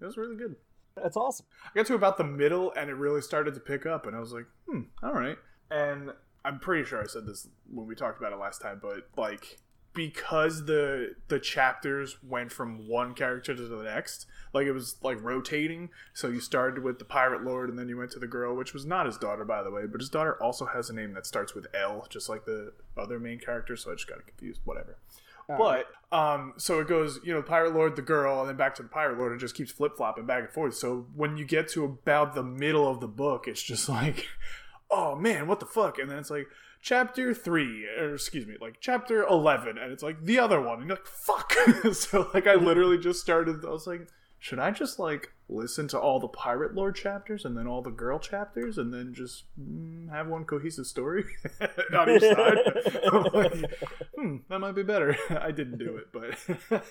it 0.00 0.04
was 0.06 0.16
really 0.16 0.36
good. 0.36 0.56
That's 0.96 1.16
awesome. 1.18 1.44
I 1.66 1.70
got 1.74 1.86
to 1.86 1.94
about 1.94 2.16
the 2.16 2.24
middle, 2.24 2.72
and 2.76 2.88
it 2.88 2.94
really 2.94 3.20
started 3.20 3.52
to 3.54 3.60
pick 3.60 3.84
up, 3.84 4.06
and 4.06 4.16
I 4.16 4.20
was 4.20 4.32
like, 4.32 4.46
hmm, 4.66 4.82
all 5.02 5.12
right. 5.12 5.36
And 5.70 6.12
I'm 6.46 6.60
pretty 6.60 6.84
sure 6.84 7.02
I 7.02 7.06
said 7.06 7.26
this 7.26 7.46
when 7.70 7.86
we 7.86 7.94
talked 7.94 8.18
about 8.18 8.32
it 8.32 8.38
last 8.38 8.62
time, 8.62 8.78
but 8.80 9.08
like 9.18 9.58
because 9.94 10.66
the 10.66 11.14
the 11.28 11.38
chapters 11.38 12.18
went 12.22 12.52
from 12.52 12.88
one 12.88 13.14
character 13.14 13.54
to 13.54 13.62
the 13.62 13.82
next, 13.82 14.26
like 14.52 14.66
it 14.66 14.72
was 14.72 14.96
like 15.02 15.22
rotating. 15.22 15.90
So 16.12 16.28
you 16.28 16.40
started 16.40 16.82
with 16.82 16.98
the 16.98 17.04
pirate 17.04 17.44
lord, 17.44 17.70
and 17.70 17.78
then 17.78 17.88
you 17.88 17.96
went 17.96 18.10
to 18.12 18.18
the 18.18 18.26
girl, 18.26 18.54
which 18.54 18.74
was 18.74 18.84
not 18.84 19.06
his 19.06 19.16
daughter, 19.16 19.44
by 19.44 19.62
the 19.62 19.70
way, 19.70 19.86
but 19.86 20.00
his 20.00 20.10
daughter 20.10 20.40
also 20.42 20.66
has 20.66 20.90
a 20.90 20.94
name 20.94 21.14
that 21.14 21.26
starts 21.26 21.54
with 21.54 21.66
L, 21.74 22.06
just 22.10 22.28
like 22.28 22.44
the 22.44 22.72
other 22.96 23.18
main 23.18 23.38
character. 23.38 23.76
So 23.76 23.92
I 23.92 23.94
just 23.94 24.08
got 24.08 24.26
confused. 24.26 24.60
Whatever. 24.64 24.98
But 25.46 25.88
um, 26.10 26.54
so 26.56 26.80
it 26.80 26.88
goes, 26.88 27.20
you 27.22 27.32
know, 27.32 27.42
Pirate 27.42 27.74
Lord, 27.74 27.96
the 27.96 28.02
girl, 28.02 28.40
and 28.40 28.48
then 28.48 28.56
back 28.56 28.74
to 28.76 28.82
the 28.82 28.88
Pirate 28.88 29.18
Lord. 29.18 29.32
It 29.32 29.38
just 29.38 29.54
keeps 29.54 29.70
flip 29.70 29.96
flopping 29.96 30.26
back 30.26 30.40
and 30.40 30.50
forth. 30.50 30.74
So 30.74 31.06
when 31.14 31.36
you 31.36 31.44
get 31.44 31.68
to 31.70 31.84
about 31.84 32.34
the 32.34 32.42
middle 32.42 32.88
of 32.88 33.00
the 33.00 33.08
book, 33.08 33.46
it's 33.46 33.62
just 33.62 33.88
like, 33.90 34.26
oh 34.90 35.16
man, 35.16 35.46
what 35.46 35.60
the 35.60 35.66
fuck? 35.66 35.98
And 35.98 36.10
then 36.10 36.18
it's 36.18 36.30
like 36.30 36.48
chapter 36.84 37.32
three, 37.34 37.86
or 37.98 38.14
excuse 38.14 38.46
me, 38.46 38.54
like 38.60 38.76
chapter 38.78 39.24
eleven, 39.24 39.78
and 39.78 39.90
it's 39.90 40.02
like 40.02 40.22
the 40.22 40.38
other 40.38 40.60
one, 40.60 40.80
and 40.80 40.88
you're 40.88 40.96
like, 40.98 41.06
fuck. 41.06 41.52
so 41.94 42.30
like 42.34 42.46
I 42.46 42.54
literally 42.54 42.98
just 42.98 43.20
started. 43.20 43.64
I 43.64 43.70
was 43.70 43.86
like, 43.86 44.06
should 44.38 44.58
I 44.58 44.70
just 44.70 44.98
like 44.98 45.30
listen 45.48 45.86
to 45.88 45.98
all 45.98 46.20
the 46.20 46.28
Pirate 46.28 46.74
Lord 46.74 46.94
chapters 46.96 47.44
and 47.44 47.54
then 47.56 47.66
all 47.66 47.82
the 47.82 47.90
girl 47.90 48.18
chapters, 48.18 48.76
and 48.76 48.92
then 48.92 49.14
just 49.14 49.44
mm, 49.58 50.10
have 50.10 50.28
one 50.28 50.44
cohesive 50.44 50.86
story 50.86 51.24
on 51.98 52.10
each 52.10 52.22
side? 52.22 52.58
Like, 53.34 53.54
hmm, 54.16 54.36
that 54.48 54.58
might 54.58 54.72
be 54.74 54.82
better. 54.82 55.16
I 55.30 55.50
didn't 55.50 55.78
do 55.78 55.96
it, 55.96 56.08
but 56.12 56.82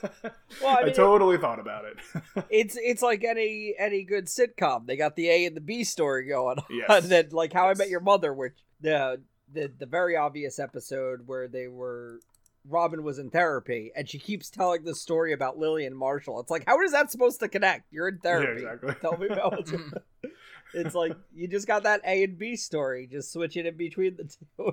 Well, 0.61 0.77
I 0.77 0.81
I, 0.81 0.85
mean- 0.85 0.93
totally 0.93 1.37
thought 1.37 1.59
about 1.59 1.85
it. 1.85 2.45
it's 2.49 2.75
it's 2.77 3.01
like 3.03 3.23
any 3.23 3.75
any 3.77 4.03
good 4.03 4.25
sitcom. 4.25 4.87
They 4.87 4.97
got 4.97 5.15
the 5.15 5.29
A 5.29 5.45
and 5.45 5.55
the 5.55 5.61
B 5.61 5.83
story 5.83 6.27
going 6.27 6.57
on. 6.57 6.65
Yes. 6.69 7.03
And 7.03 7.11
then 7.11 7.29
like 7.31 7.53
How 7.53 7.69
I 7.69 7.75
Met 7.75 7.89
Your 7.89 7.99
Mother, 8.01 8.33
which 8.33 8.53
the 8.81 9.21
the 9.53 9.71
the 9.77 9.85
very 9.85 10.15
obvious 10.15 10.59
episode 10.59 11.27
where 11.27 11.47
they 11.47 11.67
were 11.67 12.19
Robin 12.67 13.03
was 13.03 13.19
in 13.19 13.29
therapy 13.29 13.91
and 13.95 14.09
she 14.09 14.19
keeps 14.19 14.49
telling 14.49 14.83
the 14.83 14.95
story 14.95 15.33
about 15.33 15.57
Lily 15.57 15.85
and 15.85 15.95
Marshall. 15.95 16.39
It's 16.39 16.51
like 16.51 16.63
how 16.65 16.81
is 16.81 16.91
that 16.91 17.11
supposed 17.11 17.39
to 17.41 17.47
connect? 17.47 17.91
You're 17.91 18.07
in 18.07 18.19
therapy. 18.19 18.63
Yeah, 18.63 18.73
exactly. 18.73 18.95
Tell 19.01 19.17
me 19.17 19.27
about 19.27 19.51
what's 19.51 19.73
It's 20.73 20.95
like 20.95 21.15
you 21.35 21.47
just 21.47 21.67
got 21.67 21.83
that 21.83 22.01
A 22.05 22.23
and 22.23 22.37
B 22.37 22.55
story, 22.55 23.07
just 23.11 23.31
switch 23.31 23.55
it 23.57 23.65
in 23.65 23.77
between 23.77 24.17
the 24.17 24.23
two. 24.23 24.71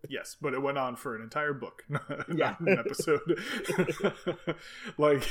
yes, 0.11 0.35
but 0.41 0.53
it 0.53 0.61
went 0.61 0.77
on 0.77 0.95
for 0.95 1.15
an 1.15 1.21
entire 1.23 1.53
book, 1.53 1.83
not 1.89 2.25
Yeah. 2.35 2.55
an 2.59 2.77
episode. 2.85 3.39
like, 4.97 5.23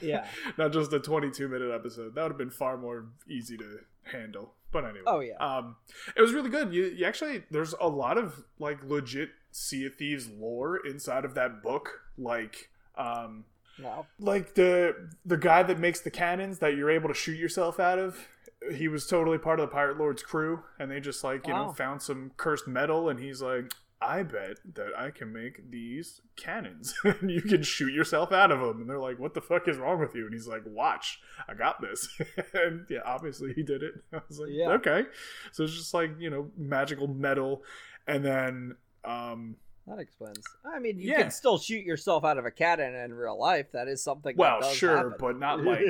Yeah. 0.00 0.26
not 0.58 0.72
just 0.72 0.92
a 0.92 1.00
22 1.00 1.48
minute 1.48 1.72
episode. 1.72 2.14
That 2.14 2.22
would 2.22 2.32
have 2.32 2.38
been 2.38 2.50
far 2.50 2.76
more 2.76 3.06
easy 3.28 3.56
to 3.56 3.80
handle. 4.04 4.54
But 4.70 4.84
anyway, 4.84 5.04
Oh, 5.06 5.20
yeah. 5.20 5.36
um, 5.38 5.76
it 6.16 6.20
was 6.22 6.32
really 6.32 6.50
good. 6.50 6.72
You, 6.72 6.84
you 6.86 7.04
actually, 7.06 7.42
there's 7.50 7.74
a 7.80 7.88
lot 7.88 8.18
of 8.18 8.44
like 8.58 8.82
legit 8.84 9.30
Sea 9.50 9.86
of 9.86 9.94
Thieves 9.96 10.28
lore 10.28 10.78
inside 10.86 11.24
of 11.24 11.34
that 11.34 11.62
book. 11.62 12.00
Like, 12.16 12.70
um, 12.96 13.44
no. 13.78 14.06
like 14.18 14.54
the 14.54 15.08
the 15.24 15.36
guy 15.36 15.62
that 15.62 15.78
makes 15.78 16.00
the 16.00 16.10
cannons 16.10 16.58
that 16.60 16.76
you're 16.76 16.90
able 16.90 17.08
to 17.08 17.14
shoot 17.14 17.38
yourself 17.38 17.80
out 17.80 17.98
of 17.98 18.28
he 18.72 18.86
was 18.86 19.06
totally 19.06 19.38
part 19.38 19.58
of 19.58 19.68
the 19.68 19.72
pirate 19.74 19.98
lord's 19.98 20.22
crew 20.22 20.62
and 20.78 20.88
they 20.90 21.00
just 21.00 21.24
like 21.24 21.46
you 21.48 21.52
know 21.54 21.72
found 21.72 22.00
some 22.00 22.30
cursed 22.36 22.68
metal 22.68 23.08
and 23.08 23.18
he's 23.18 23.40
like 23.42 23.72
i 24.02 24.22
bet 24.22 24.58
that 24.74 24.90
i 24.96 25.10
can 25.10 25.32
make 25.32 25.70
these 25.70 26.20
cannons 26.36 26.94
and 27.04 27.30
you 27.30 27.40
can 27.40 27.62
shoot 27.62 27.92
yourself 27.92 28.32
out 28.32 28.50
of 28.50 28.60
them 28.60 28.80
and 28.80 28.90
they're 28.90 28.98
like 28.98 29.18
what 29.18 29.34
the 29.34 29.40
fuck 29.40 29.68
is 29.68 29.76
wrong 29.78 29.98
with 30.00 30.14
you 30.14 30.24
and 30.24 30.32
he's 30.34 30.46
like 30.48 30.62
watch 30.66 31.20
i 31.48 31.54
got 31.54 31.80
this 31.80 32.08
and 32.54 32.84
yeah 32.90 33.00
obviously 33.04 33.52
he 33.54 33.62
did 33.62 33.82
it 33.82 33.94
i 34.12 34.20
was 34.28 34.38
like 34.38 34.50
Yeah. 34.50 34.70
okay 34.72 35.04
so 35.52 35.64
it's 35.64 35.74
just 35.74 35.94
like 35.94 36.10
you 36.18 36.30
know 36.30 36.50
magical 36.56 37.06
metal 37.06 37.62
and 38.06 38.24
then 38.24 38.76
um 39.04 39.56
That 39.86 39.98
explains. 39.98 40.44
I 40.64 40.78
mean, 40.78 40.98
you 40.98 41.10
Yeah. 41.10 41.22
can 41.22 41.30
still 41.32 41.58
shoot 41.58 41.84
yourself 41.84 42.24
out 42.24 42.38
of 42.38 42.44
a 42.46 42.50
cannon 42.52 42.94
in 42.94 43.12
real 43.12 43.36
life. 43.38 43.72
That 43.72 43.88
is 43.88 44.02
something. 44.02 44.36
well 44.36 44.60
that 44.60 44.68
does 44.68 44.76
sure 44.76 44.96
happen. 44.96 45.14
but 45.18 45.38
not 45.38 45.62
like 45.64 45.82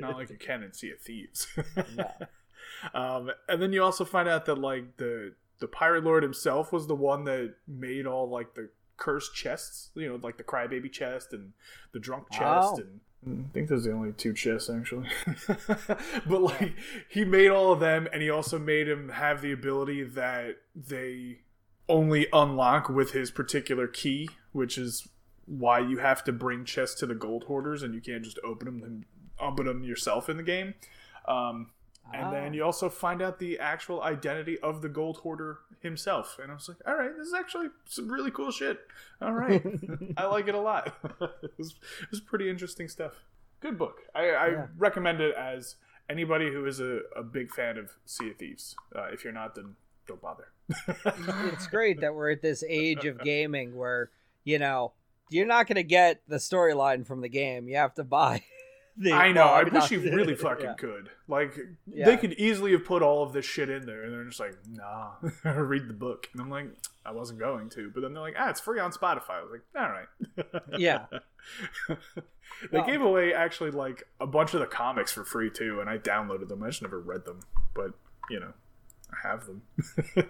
not 0.00 0.14
like 0.16 0.30
you 0.30 0.36
can 0.36 0.62
in 0.64 0.72
Sea 0.72 0.90
of 0.92 1.00
Thieves. 1.00 1.46
No. 1.96 2.10
um, 2.94 3.30
and 3.48 3.60
then 3.62 3.72
you 3.72 3.82
also 3.82 4.04
find 4.04 4.28
out 4.28 4.46
that 4.46 4.56
like 4.58 4.96
the 4.96 5.32
the 5.60 5.68
pirate 5.68 6.02
lord 6.04 6.22
himself 6.22 6.72
was 6.72 6.86
the 6.86 6.94
one 6.94 7.24
that 7.24 7.54
made 7.68 8.06
all 8.06 8.28
like 8.28 8.54
the 8.54 8.68
cursed 8.96 9.34
chests, 9.34 9.90
you 9.94 10.06
know, 10.08 10.18
like 10.22 10.36
the 10.36 10.42
crybaby 10.44 10.92
chest 10.92 11.32
and 11.32 11.52
the 11.92 11.98
drunk 11.98 12.30
chest, 12.30 12.42
Oh. 12.76 12.82
and 13.24 13.46
I 13.48 13.52
think 13.54 13.68
those 13.70 13.86
are 13.86 13.90
the 13.90 13.96
only 13.96 14.12
two 14.12 14.34
chests 14.34 14.68
actually. 14.68 15.08
but 16.26 16.42
like 16.42 16.74
he 17.08 17.24
made 17.24 17.48
all 17.48 17.72
of 17.72 17.80
them, 17.80 18.08
and 18.12 18.20
he 18.22 18.28
also 18.30 18.58
made 18.58 18.88
him 18.88 19.08
have 19.10 19.40
the 19.42 19.52
ability 19.52 20.02
that 20.04 20.56
they 20.74 21.38
only 21.88 22.26
unlock 22.32 22.88
with 22.88 23.12
his 23.12 23.30
particular 23.30 23.86
key, 23.86 24.28
which 24.52 24.76
is 24.78 25.08
why 25.46 25.78
you 25.80 25.98
have 25.98 26.22
to 26.24 26.32
bring 26.32 26.64
chests 26.64 26.98
to 27.00 27.06
the 27.06 27.14
gold 27.14 27.44
hoarders 27.44 27.82
and 27.82 27.94
you 27.94 28.00
can't 28.00 28.22
just 28.22 28.38
open 28.44 28.80
them 28.80 29.04
open 29.40 29.64
them 29.66 29.82
yourself 29.82 30.28
in 30.28 30.36
the 30.36 30.42
game. 30.42 30.74
Um, 31.26 31.70
and 32.12 32.32
then 32.32 32.50
Ah. 32.50 32.54
you 32.54 32.64
also 32.64 32.88
find 32.88 33.20
out 33.22 33.38
the 33.38 33.58
actual 33.58 34.02
identity 34.02 34.58
of 34.60 34.82
the 34.82 34.88
gold 34.88 35.18
hoarder 35.18 35.58
himself. 35.80 36.38
And 36.42 36.50
I 36.50 36.54
was 36.54 36.68
like, 36.68 36.78
all 36.86 36.94
right, 36.96 37.10
this 37.16 37.26
is 37.28 37.34
actually 37.34 37.68
some 37.86 38.10
really 38.10 38.30
cool 38.30 38.50
shit. 38.50 38.78
All 39.22 39.32
right. 39.32 39.62
I 40.16 40.26
like 40.26 40.48
it 40.48 40.54
a 40.54 40.60
lot. 40.60 40.94
it, 41.42 41.50
was, 41.58 41.74
it 42.02 42.10
was 42.10 42.20
pretty 42.20 42.48
interesting 42.50 42.88
stuff. 42.88 43.14
Good 43.60 43.78
book. 43.78 43.98
I, 44.14 44.30
I 44.30 44.46
Yeah. 44.48 44.66
recommend 44.76 45.20
it 45.20 45.34
as 45.36 45.76
anybody 46.08 46.50
who 46.50 46.66
is 46.66 46.80
a, 46.80 47.00
a 47.16 47.22
big 47.22 47.50
fan 47.52 47.78
of 47.78 47.90
Sea 48.06 48.30
of 48.30 48.36
Thieves. 48.36 48.74
Uh, 48.94 49.04
if 49.12 49.22
you're 49.24 49.32
not, 49.32 49.54
then 49.54 49.76
don't 50.06 50.20
bother. 50.20 50.48
it's 51.52 51.66
great 51.68 52.00
that 52.00 52.14
we're 52.14 52.30
at 52.30 52.42
this 52.42 52.62
age 52.68 53.04
of 53.04 53.20
gaming 53.20 53.76
where 53.76 54.10
you 54.44 54.58
know 54.58 54.92
you're 55.30 55.46
not 55.46 55.66
going 55.68 55.76
to 55.76 55.82
get 55.84 56.22
the 56.26 56.36
storyline 56.38 57.06
from 57.06 57.20
the 57.20 57.28
game. 57.28 57.68
You 57.68 57.76
have 57.76 57.94
to 57.94 58.04
buy 58.04 58.42
the- 58.96 59.12
I 59.12 59.32
know. 59.32 59.46
well, 59.46 59.54
I 59.54 59.64
mean, 59.64 59.74
wish 59.74 59.88
he 59.88 59.96
really 59.96 60.34
fucking 60.36 60.64
yeah. 60.66 60.74
could. 60.74 61.10
Like 61.28 61.56
Yeah. 61.86 62.06
they 62.06 62.16
could 62.16 62.32
easily 62.34 62.72
have 62.72 62.84
put 62.84 63.02
all 63.02 63.22
of 63.22 63.32
this 63.32 63.44
shit 63.44 63.68
in 63.70 63.86
there, 63.86 64.02
and 64.04 64.12
they're 64.12 64.24
just 64.24 64.40
like, 64.40 64.54
"Nah, 64.68 65.12
read 65.44 65.88
the 65.88 65.94
book." 65.94 66.28
And 66.32 66.42
I'm 66.42 66.50
like, 66.50 66.66
I 67.06 67.12
wasn't 67.12 67.38
going 67.38 67.70
to, 67.70 67.90
but 67.94 68.00
then 68.00 68.12
they're 68.12 68.22
like, 68.22 68.34
"Ah, 68.38 68.50
it's 68.50 68.60
free 68.60 68.80
on 68.80 68.92
Spotify." 68.92 69.30
I 69.30 69.42
was 69.42 69.50
like, 69.52 69.62
"All 69.76 69.88
right." 69.90 70.62
Yeah. 70.78 71.06
they 71.88 71.96
Well- 72.78 72.86
gave 72.86 73.00
away 73.00 73.32
actually 73.32 73.70
like 73.70 74.04
a 74.20 74.26
bunch 74.26 74.54
of 74.54 74.60
the 74.60 74.66
comics 74.66 75.12
for 75.12 75.24
free 75.24 75.50
too, 75.50 75.80
and 75.80 75.88
I 75.88 75.98
downloaded 75.98 76.48
them. 76.48 76.62
I 76.62 76.68
just 76.68 76.82
never 76.82 77.00
read 77.00 77.24
them, 77.24 77.40
but 77.74 77.92
you 78.28 78.40
know, 78.40 78.52
I 79.12 79.28
have 79.28 79.46
them. 79.46 79.62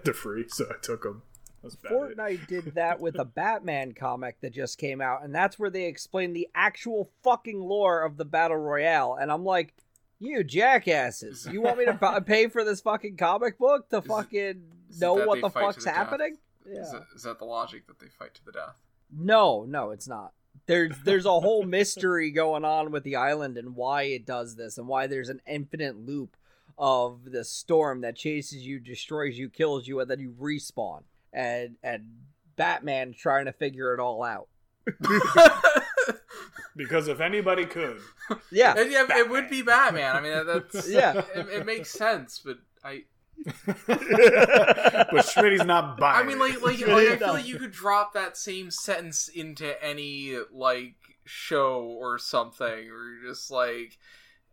They're 0.03 0.13
free, 0.13 0.45
so 0.47 0.65
I 0.69 0.75
took 0.81 1.03
them. 1.03 1.23
It. 1.63 1.83
Fortnite 1.83 2.47
did 2.47 2.75
that 2.75 2.99
with 2.99 3.19
a 3.19 3.25
Batman 3.25 3.93
comic 3.93 4.39
that 4.41 4.53
just 4.53 4.77
came 4.77 5.01
out, 5.01 5.23
and 5.23 5.33
that's 5.33 5.59
where 5.59 5.69
they 5.69 5.85
explain 5.85 6.33
the 6.33 6.47
actual 6.55 7.09
fucking 7.23 7.59
lore 7.61 8.01
of 8.03 8.17
the 8.17 8.25
battle 8.25 8.57
royale. 8.57 9.17
And 9.19 9.31
I'm 9.31 9.45
like, 9.45 9.73
you 10.19 10.43
jackasses, 10.43 11.47
you 11.51 11.61
want 11.61 11.79
me 11.79 11.85
to 11.85 12.21
pay 12.25 12.47
for 12.47 12.63
this 12.63 12.81
fucking 12.81 13.17
comic 13.17 13.57
book 13.57 13.89
to 13.89 13.97
Is 13.97 14.05
fucking 14.05 14.39
it 14.39 14.57
know 14.99 15.13
what 15.13 15.41
the 15.41 15.49
fuck's 15.49 15.83
the 15.83 15.91
happening? 15.91 16.37
Is, 16.65 16.77
Yeah. 16.91 16.99
that, 16.99 17.05
is 17.15 17.23
that 17.23 17.39
the 17.39 17.45
logic 17.45 17.87
that 17.87 17.99
they 17.99 18.07
fight 18.07 18.33
to 18.35 18.45
the 18.45 18.51
death? 18.51 18.75
No, 19.11 19.65
no, 19.67 19.91
it's 19.91 20.07
not. 20.07 20.33
There's 20.67 20.95
there's 21.03 21.25
a 21.25 21.39
whole 21.39 21.63
mystery 21.63 22.29
going 22.43 22.63
on 22.65 22.91
with 22.91 23.03
the 23.03 23.15
island 23.15 23.57
and 23.57 23.75
why 23.75 24.03
it 24.03 24.25
does 24.25 24.55
this 24.55 24.77
and 24.77 24.87
why 24.87 25.07
there's 25.07 25.29
an 25.29 25.41
infinite 25.47 25.97
loop 25.97 26.37
of 26.77 27.31
the 27.31 27.43
storm 27.43 28.01
that 28.01 28.15
chases 28.15 28.65
you, 28.65 28.79
destroys 28.79 29.37
you, 29.37 29.49
kills 29.49 29.87
you, 29.87 29.99
and 29.99 30.09
then 30.09 30.19
you 30.19 30.35
respawn. 30.39 31.03
And 31.33 31.75
and 31.83 32.05
Batman 32.55 33.13
trying 33.17 33.45
to 33.45 33.53
figure 33.53 33.93
it 33.93 33.99
all 33.99 34.23
out. 34.23 34.47
Because 36.75 37.07
if 37.07 37.19
anybody 37.19 37.65
could, 37.65 37.99
Yeah. 38.49 38.73
And 38.77 38.91
yeah, 38.91 39.05
it 39.09 39.29
would 39.29 39.49
be 39.49 39.61
Batman. 39.61 40.15
I 40.15 40.21
mean, 40.21 40.45
that's 40.45 40.89
Yeah. 40.89 41.21
It, 41.35 41.47
it 41.49 41.65
makes 41.65 41.91
sense, 41.91 42.41
but 42.43 42.59
I, 42.83 43.03
but 43.45 45.25
Schmitty's 45.25 45.65
not 45.65 45.97
buying. 45.97 46.25
I 46.25 46.27
mean, 46.27 46.39
like, 46.39 46.61
like, 46.61 46.79
like 46.79 47.07
I 47.07 47.17
feel 47.17 47.33
like 47.33 47.47
you 47.47 47.57
could 47.57 47.71
drop 47.71 48.13
that 48.13 48.37
same 48.37 48.69
sentence 48.71 49.27
into 49.27 49.83
any 49.83 50.37
like 50.51 50.95
show 51.25 51.81
or 51.81 52.19
something, 52.19 52.89
or 52.89 53.17
just 53.27 53.49
like, 53.49 53.97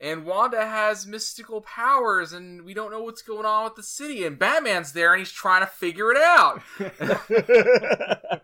and 0.01 0.25
Wanda 0.25 0.65
has 0.65 1.07
mystical 1.07 1.61
powers, 1.61 2.33
and 2.33 2.63
we 2.63 2.75
don't 2.75 2.91
know 2.91 3.03
what's 3.03 3.23
going 3.23 3.47
on 3.47 3.65
with 3.65 3.75
the 3.75 3.83
city, 3.83 4.25
and 4.25 4.39
Batman's 4.39 4.93
there, 4.93 5.13
and 5.13 5.21
he's 5.21 5.33
trying 5.33 5.63
to 5.63 5.67
figure 5.67 6.13
it 6.13 6.19
out. 6.19 6.63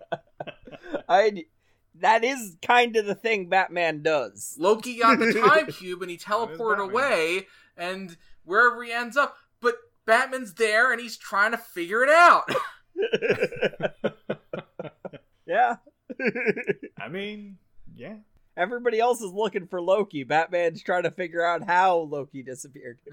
I 1.09 1.45
that 2.01 2.25
is 2.25 2.57
kind 2.61 2.97
of 2.97 3.07
the 3.07 3.15
thing 3.15 3.49
Batman 3.49 4.03
does. 4.03 4.57
Loki 4.59 4.99
got 4.99 5.19
the 5.19 5.33
time 5.49 5.69
cube, 5.69 6.03
and 6.03 6.11
he 6.11 6.19
teleported 6.19 6.81
away, 6.81 7.47
and 7.77 8.17
wherever 8.45 8.83
he 8.83 8.93
ends 8.93 9.17
up, 9.17 9.37
but 9.61 9.77
Batman's 10.07 10.55
there, 10.55 10.93
and 10.93 11.01
he's 11.01 11.17
trying 11.17 11.53
to 11.53 11.59
figure 11.59 12.03
it 12.03 12.11
out. 12.11 12.51
yeah. 15.47 15.77
I 17.01 17.09
mean, 17.09 17.59
yeah. 17.95 18.17
Everybody 18.57 19.01
else 19.01 19.21
is 19.21 19.33
looking 19.33 19.67
for 19.67 19.81
Loki. 19.83 20.23
Batman's 20.23 20.83
trying 20.83 21.03
to 21.03 21.11
figure 21.11 21.45
out 21.45 21.65
how 21.65 21.99
Loki 21.99 22.43
disappeared. 22.43 22.99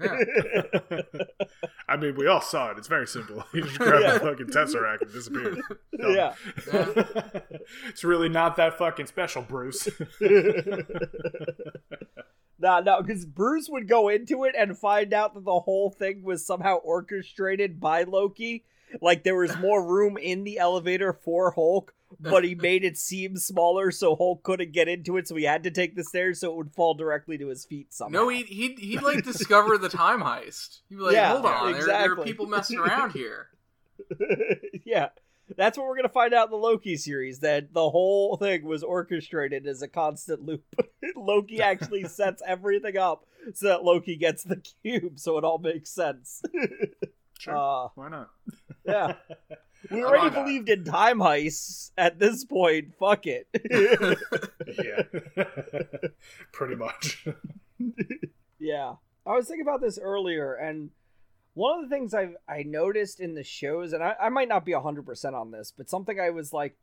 I 1.88 1.96
mean, 1.96 2.14
we 2.16 2.28
all 2.28 2.40
saw 2.40 2.70
it. 2.70 2.78
It's 2.78 2.86
very 2.88 3.06
simple. 3.08 3.42
He 3.52 3.60
just 3.60 3.78
grabbed 3.78 4.02
Yeah. 4.04 4.12
the 4.14 4.20
fucking 4.20 4.46
tesseract 4.46 5.02
and 5.02 5.12
disappeared. 5.12 5.60
Yeah. 5.98 6.34
it's 7.88 8.04
really 8.04 8.28
not 8.28 8.56
that 8.56 8.78
fucking 8.78 9.06
special, 9.06 9.42
Bruce. 9.42 9.88
Nah, 12.58 12.78
no, 12.80 13.02
because 13.02 13.26
Bruce 13.26 13.68
would 13.68 13.88
go 13.88 14.08
into 14.08 14.44
it 14.44 14.54
and 14.56 14.78
find 14.78 15.12
out 15.12 15.34
that 15.34 15.44
the 15.44 15.60
whole 15.60 15.90
thing 15.90 16.22
was 16.22 16.46
somehow 16.46 16.76
orchestrated 16.76 17.80
by 17.80 18.04
Loki. 18.04 18.64
Like 19.00 19.24
there 19.24 19.34
was 19.34 19.56
more 19.58 19.84
room 19.84 20.16
in 20.16 20.44
the 20.44 20.58
elevator 20.58 21.12
for 21.12 21.50
Hulk, 21.50 21.92
but 22.22 22.44
he 22.44 22.54
made 22.54 22.84
it 22.84 22.96
seem 22.96 23.36
smaller 23.36 23.90
so 23.90 24.16
Hulk 24.16 24.42
couldn't 24.42 24.72
get 24.72 24.88
into 24.88 25.16
it, 25.16 25.28
so 25.28 25.36
he 25.36 25.44
had 25.44 25.62
to 25.64 25.70
take 25.70 25.96
the 25.96 26.04
stairs 26.04 26.40
so 26.40 26.52
it 26.52 26.56
would 26.56 26.72
fall 26.72 26.94
directly 26.94 27.38
to 27.38 27.48
his 27.48 27.64
feet 27.64 27.92
somehow. 27.92 28.20
No, 28.20 28.28
he'd, 28.28 28.46
he'd, 28.46 28.78
he'd 28.78 29.02
like 29.02 29.24
discover 29.24 29.78
the 29.78 29.88
time 29.88 30.20
heist. 30.20 30.80
He'd 30.88 30.96
be 30.96 31.02
like, 31.02 31.14
Yeah, 31.14 31.32
hold 31.32 31.46
on, 31.46 31.72
there, 31.72 31.86
there 31.86 32.12
are 32.12 32.16
people 32.24 32.46
messing 32.46 32.78
around 32.78 33.12
here. 33.12 33.48
yeah. 34.84 35.08
That's 35.56 35.76
what 35.76 35.86
we're 35.86 35.96
gonna 35.96 36.08
find 36.08 36.32
out 36.32 36.46
in 36.46 36.50
the 36.50 36.56
Loki 36.56 36.96
series, 36.96 37.40
that 37.40 37.74
the 37.74 37.90
whole 37.90 38.36
thing 38.36 38.64
was 38.64 38.82
orchestrated 38.82 39.66
as 39.66 39.82
a 39.82 39.88
constant 39.88 40.42
loop. 40.42 40.64
Loki 41.16 41.60
actually 41.60 42.04
sets 42.08 42.42
everything 42.46 42.96
up 42.96 43.26
so 43.54 43.68
that 43.68 43.84
Loki 43.84 44.16
gets 44.16 44.44
the 44.44 44.62
cube, 44.82 45.18
so 45.18 45.36
it 45.38 45.44
all 45.44 45.58
makes 45.58 45.90
sense. 45.90 46.42
sure. 47.38 47.56
Uh, 47.56 47.88
Why 47.94 48.08
not? 48.08 48.30
yeah. 48.86 49.14
We 49.90 50.04
already 50.04 50.30
believed 50.30 50.68
in 50.68 50.84
time 50.84 51.18
heists 51.18 51.90
at 51.98 52.18
this 52.18 52.44
point. 52.44 52.94
Fuck 52.98 53.26
it. 53.26 53.46
Yeah. 54.82 55.02
Pretty 56.52 56.76
much. 56.76 57.26
yeah. 58.58 58.94
I 59.26 59.30
was 59.36 59.46
thinking 59.46 59.66
about 59.66 59.80
this 59.80 59.98
earlier, 60.00 60.54
and 60.54 60.90
one 61.54 61.78
of 61.82 61.88
the 61.88 61.94
things 61.94 62.14
I 62.14 62.30
I 62.48 62.62
noticed 62.62 63.20
in 63.20 63.34
the 63.34 63.44
shows, 63.44 63.92
and 63.92 64.02
I, 64.02 64.14
I 64.20 64.28
might 64.28 64.48
not 64.48 64.64
be 64.64 64.72
100% 64.72 65.34
on 65.34 65.50
this, 65.50 65.72
but 65.76 65.90
something 65.90 66.18
I 66.18 66.30
was 66.30 66.52
like, 66.52 66.76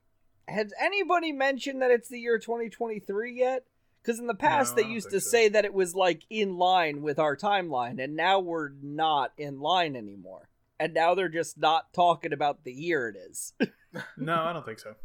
has 0.47 0.71
anybody 0.79 1.31
mentioned 1.31 1.81
that 1.81 1.91
it's 1.91 2.09
the 2.09 2.19
year 2.19 2.37
2023 2.37 3.33
yet? 3.33 3.63
Because 4.01 4.19
in 4.19 4.27
the 4.27 4.35
past, 4.35 4.75
No, 4.77 4.83
they 4.83 4.89
used 4.89 5.09
to 5.11 5.19
so. 5.19 5.29
say 5.29 5.49
that 5.49 5.65
it 5.65 5.73
was 5.73 5.95
like 5.95 6.23
in 6.29 6.57
line 6.57 7.01
with 7.01 7.19
our 7.19 7.35
timeline, 7.35 8.01
and 8.03 8.15
now 8.15 8.39
we're 8.39 8.69
not 8.81 9.31
in 9.37 9.59
line 9.59 9.95
anymore. 9.95 10.48
And 10.79 10.93
now 10.93 11.13
they're 11.15 11.29
just 11.29 11.57
not 11.57 11.93
talking 11.93 12.31
about 12.33 12.63
the 12.63 12.71
year 12.71 13.09
it 13.09 13.17
is. 13.17 13.53
no, 14.17 14.35
I 14.35 14.53
don't 14.53 14.65
think 14.65 14.79
so. 14.79 14.95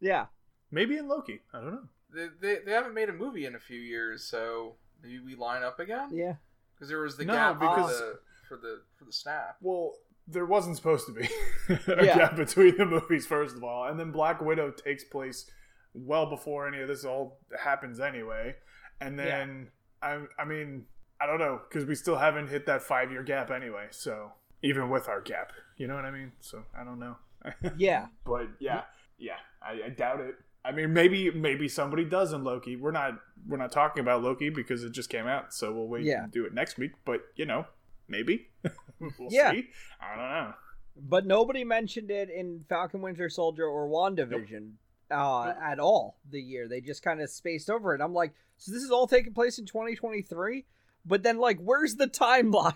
yeah. 0.00 0.26
Maybe 0.70 0.96
in 0.96 1.06
Loki. 1.06 1.40
I 1.52 1.60
don't 1.60 1.70
know. 1.72 1.88
They, 2.14 2.26
they, 2.40 2.58
they 2.64 2.72
haven't 2.72 2.94
made 2.94 3.08
a 3.08 3.12
movie 3.12 3.44
in 3.46 3.54
a 3.54 3.60
few 3.60 3.78
years, 3.78 4.24
so 4.24 4.76
maybe 5.02 5.20
we 5.20 5.34
line 5.34 5.62
up 5.62 5.78
again? 5.80 6.08
Yeah. 6.12 6.34
Because 6.74 6.88
there 6.88 7.00
was 7.00 7.16
the 7.16 7.24
No, 7.24 7.34
gap 7.34 7.60
because- 7.60 7.98
for, 7.98 8.04
the, 8.04 8.18
for 8.48 8.56
the 8.56 8.82
for 8.98 9.04
the 9.04 9.12
snap. 9.12 9.56
Well, 9.60 9.92
there 10.26 10.46
wasn't 10.46 10.76
supposed 10.76 11.06
to 11.06 11.12
be 11.12 11.28
a 11.92 12.04
Yeah. 12.04 12.16
gap 12.16 12.36
between 12.36 12.76
the 12.76 12.86
movies, 12.86 13.26
first 13.26 13.54
of 13.56 13.62
all, 13.64 13.84
and 13.88 13.98
then 14.00 14.10
Black 14.12 14.40
Widow 14.40 14.70
takes 14.70 15.04
place 15.04 15.50
well 15.94 16.26
before 16.26 16.66
any 16.66 16.80
of 16.80 16.88
this 16.88 17.04
all 17.04 17.38
happens 17.62 18.00
anyway. 18.00 18.54
And 19.00 19.18
then 19.18 19.68
I, 20.00 20.20
I 20.38 20.44
mean, 20.46 20.86
I 21.20 21.26
don't 21.26 21.38
know 21.38 21.60
because 21.68 21.84
we 21.86 21.94
still 21.94 22.16
haven't 22.16 22.48
hit 22.48 22.66
that 22.66 22.82
five 22.82 23.10
year 23.10 23.22
gap 23.22 23.50
anyway. 23.50 23.88
So 23.90 24.32
even 24.62 24.88
with 24.90 25.08
our 25.08 25.20
gap, 25.20 25.52
you 25.76 25.86
know 25.86 25.94
what 25.94 26.04
I 26.04 26.10
mean? 26.10 26.32
So 26.40 26.64
I 26.78 26.84
don't 26.84 26.98
know. 26.98 27.16
Yeah. 27.76 28.06
but 28.24 28.48
yeah, 28.60 28.82
yeah, 29.18 29.36
I, 29.60 29.86
I 29.86 29.88
doubt 29.90 30.20
it. 30.20 30.36
I 30.64 30.70
mean, 30.70 30.92
maybe 30.92 31.30
maybe 31.32 31.68
somebody 31.68 32.04
does 32.04 32.32
in 32.32 32.44
Loki. 32.44 32.76
We're 32.76 32.92
not 32.92 33.14
we're 33.48 33.56
not 33.56 33.72
talking 33.72 34.00
about 34.00 34.22
Loki 34.22 34.48
because 34.48 34.84
it 34.84 34.92
just 34.92 35.08
came 35.10 35.26
out, 35.26 35.52
so 35.52 35.72
we'll 35.72 35.88
wait 35.88 36.04
Yeah. 36.04 36.22
and 36.24 36.32
do 36.32 36.44
it 36.44 36.54
next 36.54 36.78
week. 36.78 36.92
But 37.04 37.22
you 37.34 37.46
know, 37.46 37.66
maybe 38.06 38.48
we'll 39.00 39.10
Yeah. 39.30 39.50
see. 39.50 39.68
I 40.00 40.16
don't 40.16 40.28
know. 40.30 40.54
But 40.96 41.26
nobody 41.26 41.64
mentioned 41.64 42.10
it 42.12 42.30
in 42.30 42.64
Falcon 42.68 43.00
Winter 43.02 43.28
Soldier 43.28 43.64
or 43.64 43.88
WandaVision 43.88 44.72
uh, 45.10 45.54
at 45.60 45.80
all 45.80 46.18
the 46.30 46.40
year. 46.40 46.68
They 46.68 46.80
just 46.80 47.02
kind 47.02 47.20
of 47.20 47.30
spaced 47.30 47.68
over 47.70 47.94
it. 47.94 48.00
I'm 48.00 48.12
like, 48.14 48.32
so 48.58 48.70
this 48.72 48.82
is 48.82 48.90
all 48.90 49.06
taking 49.06 49.32
place 49.32 49.58
in 49.58 49.64
2023? 49.66 50.66
But 51.06 51.22
then, 51.24 51.38
like, 51.38 51.58
where's 51.58 51.96
the 51.96 52.06
timeline? 52.06 52.74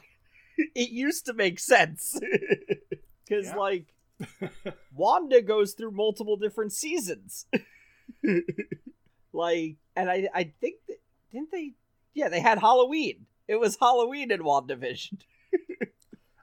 it 0.74 0.90
used 0.90 1.26
to 1.26 1.32
make 1.34 1.58
sense. 1.58 2.18
Because, 3.28 3.46
Yeah. 3.46 3.56
like, 3.56 3.86
Wanda 4.94 5.42
goes 5.42 5.72
through 5.72 5.90
multiple 5.90 6.36
different 6.36 6.72
seasons. 6.72 7.46
like, 9.32 9.76
and 9.96 10.10
I, 10.10 10.28
I 10.34 10.52
think 10.60 10.76
that, 10.88 10.98
didn't 11.32 11.50
they? 11.50 11.72
Yeah, 12.14 12.28
they 12.28 12.40
had 12.40 12.58
Halloween. 12.58 13.26
It 13.48 13.56
was 13.56 13.76
Halloween 13.80 14.30
in 14.30 14.40
WandaVision. 14.42 15.18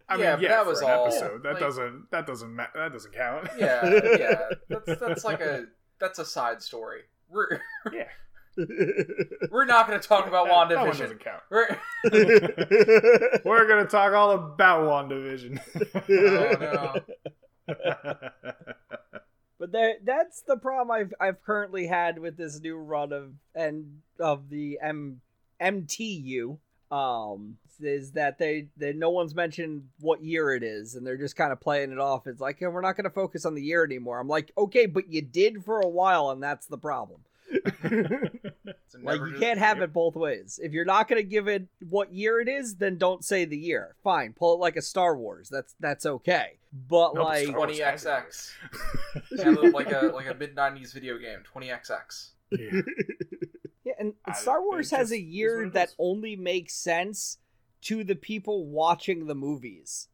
I 0.10 0.18
Yeah, 0.18 0.32
mean, 0.32 0.36
but 0.36 0.42
yeah, 0.42 0.50
that 0.50 0.66
was 0.66 0.82
an 0.82 0.90
all, 0.92 1.06
episode. 1.08 1.44
That 1.44 1.54
like- 1.54 1.60
doesn't 1.62 2.12
that 2.12 2.28
doesn't 2.28 2.54
ma- 2.54 2.68
that 2.76 2.92
doesn't 2.92 3.14
count. 3.14 3.48
Yeah, 3.58 4.00
yeah. 4.20 4.40
That's 4.68 5.00
that's 5.00 5.24
like 5.24 5.40
a 5.40 5.66
that's 6.00 6.20
a 6.20 6.26
side 6.26 6.62
story. 6.62 7.04
We're 7.30 7.62
yeah. 7.94 8.10
We're 8.56 9.66
not 9.66 9.88
going 9.88 10.00
to 10.00 10.08
talk 10.08 10.28
about 10.28 10.48
That- 10.48 10.70
that 10.70 10.78
one 10.80 10.92
WandaVision. 10.92 11.00
doesn't 11.00 11.20
count. 11.24 11.42
We're 11.50 11.78
We're 13.46 13.68
gonna 13.68 13.86
talk 13.86 14.14
all 14.14 14.32
about 14.32 14.84
WandaVision. 15.10 15.60
Oh, 17.68 17.74
But 19.60 19.72
there, 19.72 19.94
that's 20.04 20.42
the 20.42 20.58
problem 20.58 20.92
I've 20.92 21.14
I've 21.22 21.42
currently 21.42 21.88
had 21.88 22.20
with 22.20 22.36
this 22.36 22.60
new 22.60 22.76
run 22.76 23.14
of 23.14 23.32
and 23.56 24.00
of 24.20 24.50
the 24.50 24.78
M 24.82 25.22
MCU. 25.62 26.58
Um, 26.92 27.58
is 27.80 28.12
that 28.12 28.38
they 28.38 28.68
they 28.78 28.92
no 28.94 29.10
one's 29.10 29.34
mentioned 29.34 29.88
what 30.00 30.22
year 30.24 30.52
it 30.54 30.64
is, 30.64 30.96
and 30.96 31.08
they're 31.08 31.18
just 31.18 31.36
kind 31.38 31.52
of 31.54 31.62
playing 31.62 31.92
it 31.94 32.00
off. 32.00 32.28
It's 32.28 32.42
like, 32.42 32.60
yeah, 32.60 32.68
we're 32.68 32.82
not 32.82 32.98
going 32.98 33.06
to 33.06 33.10
focus 33.10 33.46
on 33.46 33.56
the 33.56 33.62
year 33.64 33.84
anymore. 33.86 34.20
I'm 34.20 34.28
like, 34.28 34.52
okay, 34.58 34.86
but 34.86 35.10
you 35.10 35.22
did 35.22 35.64
for 35.64 35.80
a 35.80 35.88
while, 35.88 36.30
and 36.32 36.44
that's 36.44 36.68
the 36.68 36.78
problem. 36.78 37.22
It's 38.86 38.96
a 38.96 39.00
Like 39.02 39.20
you 39.22 39.38
can't 39.40 39.60
have 39.60 39.78
Yep. 39.78 39.84
it 39.90 39.94
both 39.94 40.16
ways. 40.16 40.60
If 40.62 40.72
you're 40.72 40.86
not 40.86 41.08
gonna 41.08 41.24
give 41.24 41.48
it 41.48 41.68
what 41.90 42.14
year 42.14 42.40
it 42.40 42.48
is, 42.48 42.76
then 42.76 42.98
don't 42.98 43.24
say 43.24 43.46
the 43.46 43.58
year. 43.58 43.96
Fine, 44.04 44.34
pull 44.34 44.54
it 44.56 44.58
like 44.60 44.76
a 44.76 44.82
Star 44.82 45.18
Wars. 45.18 45.50
That's 45.50 45.76
that's 45.80 46.06
okay. 46.06 46.60
But 46.90 47.14
Nope, 47.16 47.24
like 47.26 47.50
twenty 47.52 47.80
XX, 47.80 48.52
like 49.74 49.92
a 49.92 50.00
like 50.08 50.28
a 50.30 50.34
mid 50.34 50.56
'90s 50.56 50.94
video 50.94 51.18
game. 51.18 51.40
Twenty 51.44 51.68
XX. 51.68 52.30
yeah. 52.52 52.82
Yeah, 53.86 53.94
and 54.00 54.14
I- 54.26 54.34
Star 54.34 54.62
Wars 54.64 54.92
has 54.92 55.10
just 55.10 55.14
a 55.14 55.22
year 55.22 55.58
what 55.60 55.68
it 55.68 55.74
that 55.74 55.90
is. 55.90 55.96
only 56.00 56.36
makes 56.36 56.74
sense 56.76 57.38
to 57.82 58.04
the 58.04 58.16
people 58.16 58.66
watching 58.68 59.28
the 59.28 59.36
movies. 59.36 60.08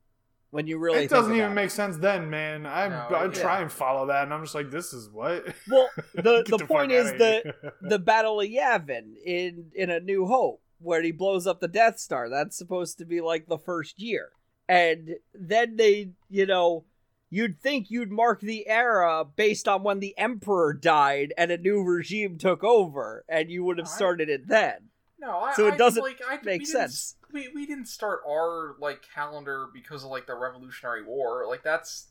When 0.52 0.66
you 0.66 0.80
really 0.80 1.04
it 1.04 1.10
doesn't 1.12 1.32
even 1.32 1.46
about 1.46 1.56
make 1.56 1.70
sense 1.70 1.98
then, 1.98 2.30
man. 2.30 2.66
I 2.66 2.88
No, 2.88 3.16
I 3.16 3.26
yeah. 3.26 3.32
try 3.32 3.62
and 3.62 3.72
follow 3.72 4.08
that, 4.08 4.24
and 4.24 4.34
I'm 4.34 4.44
just 4.44 4.56
like, 4.56 4.72
this 4.72 4.94
is 4.94 5.10
what. 5.10 5.46
Well, 5.70 5.90
the 6.16 6.44
Get 6.44 6.60
the 6.60 6.66
point 6.66 6.92
is 6.92 7.10
outta 7.10 7.18
that 7.20 7.74
the 7.82 8.00
Battle 8.00 8.42
of 8.42 8.48
Yavin 8.48 9.14
in 9.24 9.72
in 9.76 9.92
A 9.92 10.00
New 10.00 10.26
Hope, 10.26 10.62
where 10.80 11.04
he 11.04 11.12
blows 11.12 11.46
up 11.46 11.60
the 11.60 11.68
Death 11.68 12.00
Star. 12.00 12.30
That's 12.30 12.58
supposed 12.58 12.98
to 12.98 13.06
be 13.06 13.22
like 13.22 13.48
the 13.48 13.60
first 13.60 14.02
year, 14.02 14.32
and 14.68 15.18
then 15.36 15.76
they, 15.76 16.12
you 16.30 16.48
know, 16.48 16.86
you'd 17.30 17.62
think 17.62 17.92
you'd 17.92 18.12
mark 18.12 18.42
the 18.42 18.68
era 18.68 19.24
based 19.24 19.68
on 19.68 19.84
when 19.84 20.00
the 20.00 20.18
Emperor 20.18 20.74
died 20.74 21.32
and 21.38 21.52
a 21.52 21.58
new 21.58 21.84
regime 21.84 22.40
took 22.40 22.64
over, 22.64 23.24
and 23.30 23.52
you 23.52 23.64
would 23.64 23.78
have 23.78 23.88
started 23.88 24.30
it 24.30 24.48
then. 24.48 24.89
No, 25.20 25.40
I, 25.40 25.54
So 25.54 25.68
it 25.68 25.74
I- 25.74 25.78
doesn't 25.78 26.02
like, 26.04 26.20
I, 26.28 26.40
make 26.44 26.62
we 26.62 26.66
sense. 26.66 27.16
We, 27.32 27.50
we 27.54 27.66
didn't 27.66 27.88
start 27.88 28.22
our 28.28 28.76
like 28.80 29.02
calendar 29.14 29.68
because 29.74 30.04
of 30.04 30.10
like 30.10 30.26
the 30.28 30.36
Revolutionary 30.36 31.04
War. 31.04 31.46
Like 31.48 31.64
that's 31.64 32.08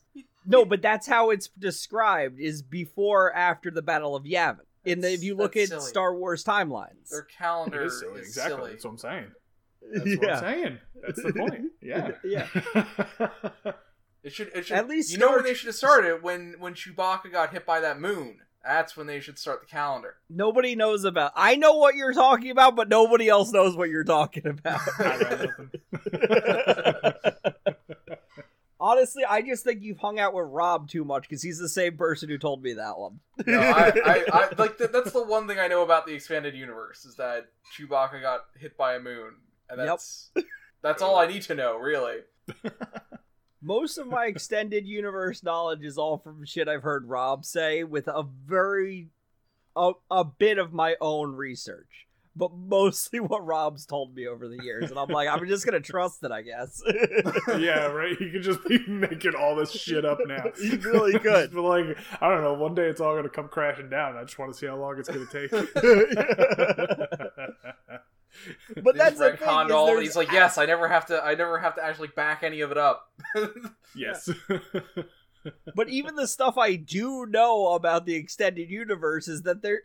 No, 0.47 0.65
but 0.65 0.81
that's 0.83 1.07
how 1.07 1.31
it's 1.31 1.49
described: 1.49 2.39
is 2.39 2.63
before 2.63 3.35
after 3.35 3.71
the 3.71 3.83
Battle 3.83 4.15
of 4.15 4.25
Yavin. 4.25 4.61
In 4.85 5.01
the 5.01 5.13
if 5.13 5.23
you 5.25 5.35
look 5.35 5.57
at 5.57 5.69
silly. 5.69 5.81
Star 5.83 6.15
Wars 6.15 6.45
timelines, 6.45 7.11
their 7.11 7.23
calendar 7.23 7.83
It 7.83 7.87
is 7.87 7.99
silly, 8.01 8.21
exactly. 8.21 8.57
silly. 8.57 8.71
That's 8.73 8.85
what 8.85 8.91
I'm 8.93 8.99
saying. 8.99 9.27
That's 9.93 10.17
what 10.21 10.31
I'm 10.31 10.41
saying. 10.41 10.79
That's 11.03 11.23
the 11.23 11.33
point. 11.33 11.65
Yeah. 11.83 12.13
Yeah. 12.25 13.73
It 14.25 14.33
should. 14.33 14.51
It 14.55 14.67
should. 14.67 14.77
At 14.77 14.89
least 14.89 15.13
you 15.13 15.19
know 15.19 15.27
Star- 15.29 15.37
when 15.37 15.45
they 15.45 15.55
should 15.55 15.69
have 15.69 15.77
started 15.77 16.23
when 16.23 16.57
when 16.59 16.75
Chewbacca 16.75 17.31
got 17.31 17.53
hit 17.53 17.65
by 17.65 17.81
that 17.81 18.01
moon. 18.01 18.41
That's 18.65 18.97
when 18.97 19.07
they 19.07 19.21
should 19.21 19.39
start 19.39 19.61
the 19.61 19.67
calendar. 19.67 20.17
Nobody 20.29 20.75
knows 20.75 21.05
about. 21.05 21.33
I 21.37 21.55
know 21.57 21.75
what 21.75 21.95
you're 21.95 22.13
talking 22.13 22.51
about, 22.51 22.77
but 22.77 22.89
nobody 22.89 23.29
else 23.29 23.53
knows 23.53 23.77
what 23.77 23.89
you're 23.89 24.05
talking 24.05 24.47
about. 24.47 24.81
I 24.99 25.19
got 25.19 25.41
nothing. 25.41 25.71
Honestly, 28.81 29.25
I 29.25 29.43
just 29.43 29.65
think 29.65 29.83
you've 29.83 29.99
hung 29.99 30.21
out 30.21 30.35
with 30.35 30.47
Rob 30.49 30.89
too 30.89 31.05
much 31.05 31.23
because 31.29 31.43
he's 31.43 31.59
the 31.59 31.69
same 31.69 31.97
person 31.97 32.29
who 32.29 32.39
told 32.39 32.63
me 32.63 32.75
that 32.75 32.97
one. 32.97 33.19
No, 33.47 33.59
I, 33.61 33.93
I, 34.05 34.25
I 34.33 34.49
like 34.59 34.79
that, 34.79 34.93
that's 34.93 35.11
the 35.13 35.23
one 35.25 35.49
thing 35.49 35.59
I 35.59 35.67
know 35.67 35.83
about 35.83 36.07
the 36.07 36.15
expanded 36.15 36.55
universe 36.55 37.05
is 37.05 37.17
that 37.17 37.47
Chewbacca 37.77 38.21
got 38.23 38.43
hit 38.57 38.77
by 38.77 38.95
a 38.95 39.01
moon, 39.01 39.35
and 39.69 39.79
Yep. 39.79 39.87
that's 39.87 40.31
that's 40.83 41.03
all 41.03 41.17
I 41.17 41.27
need 41.27 41.43
to 41.43 41.55
know, 41.57 41.77
really. 41.77 42.19
Most 43.61 43.99
of 43.99 44.07
my 44.07 44.27
extended 44.27 44.87
universe 44.87 45.43
knowledge 45.43 45.83
is 45.83 45.99
all 45.99 46.19
from 46.19 46.45
shit 46.45 46.69
I've 46.69 46.83
heard 46.83 47.09
Rob 47.09 47.45
say, 47.45 47.83
with 47.83 48.07
a 48.07 48.25
very 48.47 49.09
a, 49.75 49.93
a 50.11 50.25
bit 50.25 50.59
of 50.59 50.73
my 50.73 50.97
own 51.01 51.35
research, 51.35 52.07
but 52.37 52.53
mostly 52.53 53.21
what 53.21 53.45
Rob's 53.47 53.87
told 53.87 54.15
me 54.15 54.27
over 54.27 54.49
the 54.49 54.63
years, 54.63 54.91
and 54.91 54.99
I'm 54.99 55.09
like, 55.09 55.29
I'm 55.29 55.47
just 55.47 55.65
gonna 55.65 55.81
trust 55.81 56.23
it, 56.23 56.31
I 56.31 56.43
guess. 56.43 56.83
yeah, 57.59 57.87
right. 57.87 58.19
You 58.21 58.31
could 58.31 58.43
just 58.43 58.65
be 58.67 58.79
making 58.89 59.35
all 59.35 59.57
this 59.57 59.71
shit 59.73 60.05
up 60.05 60.19
now. 60.27 60.45
You 60.63 60.79
really 60.79 61.19
could. 61.19 61.53
but 61.53 61.63
like, 61.63 61.97
I 62.21 62.29
don't 62.29 62.43
know. 62.43 62.55
One 62.55 62.75
day 62.75 62.87
it's 62.87 63.01
all 63.01 63.17
gonna 63.17 63.29
come 63.29 63.49
crashing 63.49 63.89
down. 63.91 64.17
I 64.17 64.23
just 64.23 64.39
want 64.39 64.53
to 64.53 64.59
see 64.59 64.67
how 64.67 64.77
long 64.77 64.99
it's 64.99 65.09
gonna 65.09 65.27
take. 65.27 65.51
but 68.83 68.97
that's 68.97 69.19
just 69.19 69.19
the 69.19 69.37
thing. 69.37 69.67
is 69.67 69.73
all 69.73 69.87
there's- 69.87 70.03
He's 70.03 70.17
like, 70.17 70.33
yes, 70.33 70.59
I 70.59 70.67
never 70.67 70.89
have 70.89 71.07
to. 71.07 71.23
I 71.23 71.35
never 71.35 71.59
have 71.59 71.75
to 71.77 71.85
actually 71.85 72.09
back 72.09 72.43
any 72.43 72.61
of 72.61 72.71
it 72.71 72.79
up. 72.79 73.11
yes. 73.97 74.29
But 75.75 75.89
even 75.89 76.15
the 76.17 76.27
stuff 76.27 76.59
I 76.59 76.75
do 76.75 77.25
know 77.25 77.69
about 77.69 78.05
the 78.05 78.15
extended 78.17 78.69
universe 78.71 79.29
is 79.29 79.43
that 79.43 79.63
there 79.63 79.83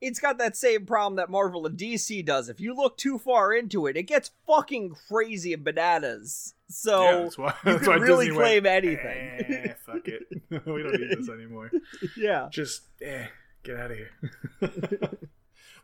it's 0.00 0.18
got 0.20 0.36
that 0.38 0.56
same 0.56 0.84
problem 0.84 1.16
that 1.16 1.30
Marvel 1.30 1.64
and 1.64 1.78
DC 1.78 2.22
does. 2.24 2.50
If 2.50 2.60
you 2.60 2.74
look 2.74 2.98
too 2.98 3.16
far 3.16 3.54
into 3.54 3.86
it, 3.86 3.96
it 3.96 4.02
gets 4.02 4.32
fucking 4.46 4.94
crazy 5.08 5.54
and 5.54 5.64
bananas. 5.64 6.54
So 6.68 7.02
yeah, 7.04 7.18
that's 7.22 7.38
why, 7.38 7.54
you 7.64 7.72
that's 7.72 7.84
can 7.84 7.88
why 7.88 7.96
really 7.96 8.26
Disney 8.26 8.38
claim 8.40 8.64
went, 8.64 8.84
anything. 8.84 9.28
Eh, 9.48 9.72
fuck 9.86 10.06
it. 10.06 10.22
we 10.50 10.82
don't 10.82 11.00
need 11.00 11.16
this 11.18 11.30
anymore. 11.30 11.70
yeah. 12.16 12.48
Just 12.50 12.82
eh, 13.00 13.26
get 13.62 13.76
out 13.76 13.92
of 13.92 13.96
here. 13.96 14.10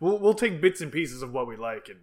We'll 0.03 0.19
we'll 0.19 0.35
take 0.35 0.61
bits 0.61 0.81
and 0.81 0.93
pieces 0.93 1.23
of 1.23 1.33
what 1.33 1.47
we 1.47 1.57
like 1.57 1.88
and 1.88 2.01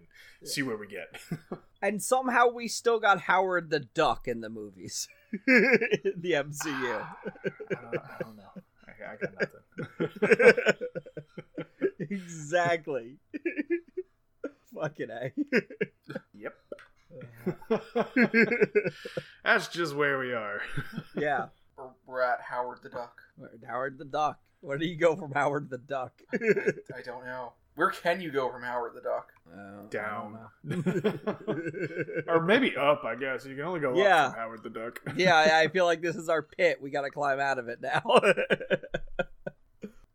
see 0.48 0.62
where 0.62 0.76
we 0.76 0.88
get. 0.88 1.20
And 1.82 2.02
somehow 2.02 2.48
we 2.48 2.68
still 2.68 3.00
got 3.00 3.22
Howard 3.22 3.70
the 3.70 3.80
Duck 3.80 4.28
in 4.28 4.42
the 4.42 4.50
movies. 4.50 5.08
the 5.46 6.32
MCU. 6.32 6.66
I 6.66 7.06
don't, 7.70 7.96
I 7.96 8.18
don't 8.20 8.36
know. 8.36 8.52
I, 8.86 9.12
I 9.12 9.16
got 9.16 9.32
nothing. 10.28 10.74
exactly. 11.98 13.16
Fucking 14.74 15.08
A. 15.08 15.32
yep. 16.34 16.54
That's 19.42 19.68
just 19.68 19.96
where 19.96 20.18
we 20.18 20.34
are. 20.34 20.60
yeah. 21.16 21.46
We're, 21.80 21.88
we're 22.06 22.20
at 22.22 22.40
Howard 22.42 22.78
the 22.82 22.88
Duck. 22.90 23.20
Howard 23.66 23.98
the 23.98 24.04
Duck. 24.04 24.38
Where 24.60 24.76
do 24.78 24.86
you 24.86 24.96
go 24.96 25.16
from 25.16 25.32
Howard 25.32 25.70
the 25.70 25.78
Duck? 25.78 26.20
I 26.34 27.00
don't 27.04 27.24
know. 27.24 27.52
Where 27.76 27.90
can 27.90 28.20
you 28.20 28.30
go 28.30 28.50
from 28.50 28.62
Howard 28.62 28.92
the 28.94 29.00
Duck? 29.00 29.32
Oh, 29.56 29.86
Down. 29.88 30.38
I 30.70 30.74
don't 30.74 31.26
know. 31.46 32.24
or 32.28 32.40
maybe 32.42 32.76
up, 32.76 33.04
I 33.04 33.14
guess. 33.14 33.46
You 33.46 33.54
can 33.56 33.64
only 33.64 33.80
go 33.80 33.94
Yeah. 33.96 34.26
up 34.26 34.32
from 34.34 34.40
Howard 34.42 34.62
the 34.62 34.70
Duck. 34.70 35.00
yeah, 35.16 35.34
I, 35.36 35.60
I 35.62 35.68
feel 35.68 35.86
like 35.86 36.02
this 36.02 36.16
is 36.16 36.28
our 36.28 36.42
pit. 36.42 36.82
We 36.82 36.90
gotta 36.90 37.10
climb 37.10 37.40
out 37.40 37.58
of 37.58 37.68
it 37.68 37.80
now. 37.80 38.02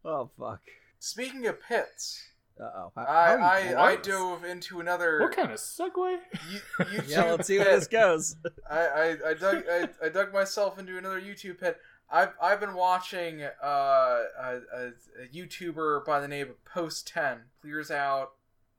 oh 0.06 0.30
fuck. 0.38 0.62
Speaking 1.00 1.48
of 1.48 1.58
pits, 1.62 2.22
Uh 2.60 2.64
oh. 2.64 2.92
I 2.96 3.02
I, 3.04 3.92
I 3.92 3.96
dove 3.98 4.46
into 4.46 4.80
another. 4.80 5.20
What 5.20 5.36
kind 5.36 5.52
of 5.52 5.58
segue? 5.58 6.18
You, 6.52 6.60
YouTube 6.80 7.10
Yeah, 7.10 7.32
let's 7.32 7.48
see 7.48 7.58
where 7.60 7.76
this 7.76 7.88
goes. 7.88 8.38
I, 8.70 8.80
I, 8.80 9.18
I 9.30 9.34
dug 9.34 9.64
I, 9.70 9.90
I 10.04 10.10
dug 10.10 10.34
myself 10.34 10.80
into 10.80 10.98
another 10.98 11.20
YouTube 11.20 11.60
pit. 11.60 11.78
I've 12.10 12.34
I've 12.42 12.60
been 12.60 12.76
watching 12.76 13.44
uh, 13.44 13.48
a, 13.64 14.60
a, 14.74 14.88
a 15.24 15.28
YouTuber 15.34 16.06
by 16.06 16.20
the 16.20 16.28
name 16.28 16.50
of 16.50 16.64
Post 16.66 17.08
Ten 17.08 17.40
clears 17.62 17.92
out 17.92 18.34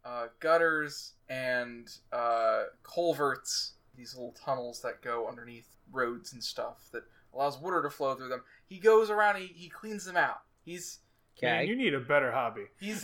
uh, 0.06 0.28
gutters 0.38 1.14
and 1.28 1.90
uh, 2.12 2.64
culverts, 2.84 3.72
these 3.96 4.14
little 4.14 4.34
tunnels 4.44 4.80
that 4.82 5.02
go 5.02 5.28
underneath 5.28 5.66
roads 5.90 6.32
and 6.32 6.42
stuff 6.42 6.88
that 6.92 7.02
allows 7.34 7.60
water 7.60 7.82
to 7.82 7.90
flow 7.90 8.14
through 8.14 8.28
them. 8.28 8.42
He 8.66 8.78
goes 8.78 9.10
around, 9.10 9.36
he, 9.36 9.46
he 9.46 9.68
cleans 9.68 10.04
them 10.04 10.16
out. 10.16 10.42
He's 10.64 11.00
Man, 11.42 11.66
you 11.66 11.76
need 11.76 11.94
a 11.94 12.00
better 12.00 12.32
hobby. 12.32 12.64
he's 12.80 13.02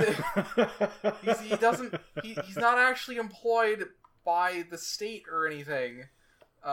he's 1.23 1.40
he 1.40 1.57
doesn't 1.57 1.95
he, 2.23 2.37
he's 2.47 2.57
not 2.57 2.79
actually 2.79 3.16
employed 3.16 3.87
by 4.25 4.64
the 4.71 4.79
state 4.79 5.25
or 5.31 5.47
anything. 5.47 6.05
Uh, 6.64 6.68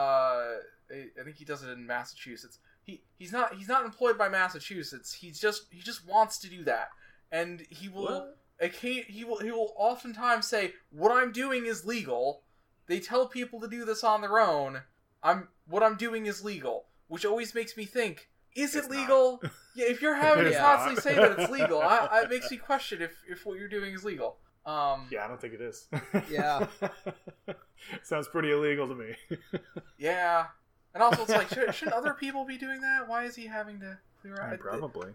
I, 0.90 1.06
I 1.20 1.24
think 1.24 1.36
he 1.36 1.44
does 1.44 1.62
it 1.62 1.70
in 1.70 1.86
Massachusetts. 1.86 2.58
He 2.82 3.02
he's 3.18 3.32
not 3.32 3.54
he's 3.54 3.68
not 3.68 3.84
employed 3.84 4.16
by 4.16 4.28
Massachusetts. 4.28 5.12
He's 5.14 5.38
just 5.38 5.66
he 5.70 5.80
just 5.80 6.06
wants 6.08 6.38
to 6.38 6.48
do 6.48 6.64
that, 6.64 6.88
and 7.30 7.66
he 7.68 7.88
will 7.88 8.04
What? 8.60 8.72
he 8.80 9.24
will 9.24 9.38
he 9.38 9.50
will 9.50 9.74
oftentimes 9.76 10.46
say 10.46 10.72
what 10.90 11.12
I'm 11.12 11.32
doing 11.32 11.66
is 11.66 11.84
legal. 11.84 12.42
They 12.86 13.00
tell 13.00 13.26
people 13.28 13.60
to 13.60 13.68
do 13.68 13.84
this 13.84 14.02
on 14.02 14.20
their 14.22 14.40
own. 14.40 14.82
I'm 15.22 15.48
what 15.68 15.82
I'm 15.82 15.96
doing 15.96 16.26
is 16.26 16.42
legal, 16.44 16.86
which 17.08 17.24
always 17.26 17.54
makes 17.54 17.76
me 17.76 17.84
think. 17.84 18.29
Is 18.54 18.74
it 18.74 18.90
legal? 18.90 19.40
Yeah, 19.74 19.86
if 19.88 20.02
you're 20.02 20.14
having 20.14 20.44
to 20.44 20.50
It's 20.50 20.58
constantly 20.58 21.00
say 21.00 21.14
that 21.14 21.38
it's 21.38 21.50
legal, 21.60 21.80
I, 21.80 22.08
I, 22.10 22.22
it 22.22 22.30
makes 22.30 22.50
me 22.50 22.56
question 22.56 23.00
if, 23.00 23.12
if 23.28 23.46
what 23.46 23.58
you're 23.58 23.68
doing 23.68 23.94
is 23.94 24.04
legal. 24.04 24.36
Um, 24.66 25.06
Yeah, 25.10 25.24
I 25.24 25.28
don't 25.28 25.40
think 25.40 25.54
it 25.54 25.60
is. 25.60 25.88
Yeah. 26.30 26.66
Sounds 28.02 28.28
pretty 28.28 28.50
illegal 28.50 28.88
to 28.88 28.94
me. 28.94 29.14
yeah. 29.98 30.46
And 30.94 31.02
also, 31.02 31.22
it's 31.22 31.30
like, 31.30 31.48
should, 31.48 31.74
shouldn't 31.74 31.96
other 31.96 32.14
people 32.14 32.44
be 32.44 32.58
doing 32.58 32.80
that? 32.80 33.08
Why 33.08 33.24
is 33.24 33.36
he 33.36 33.46
having 33.46 33.80
to 33.80 33.98
clear 34.20 34.40
out? 34.40 34.58
Probably. 34.58 35.12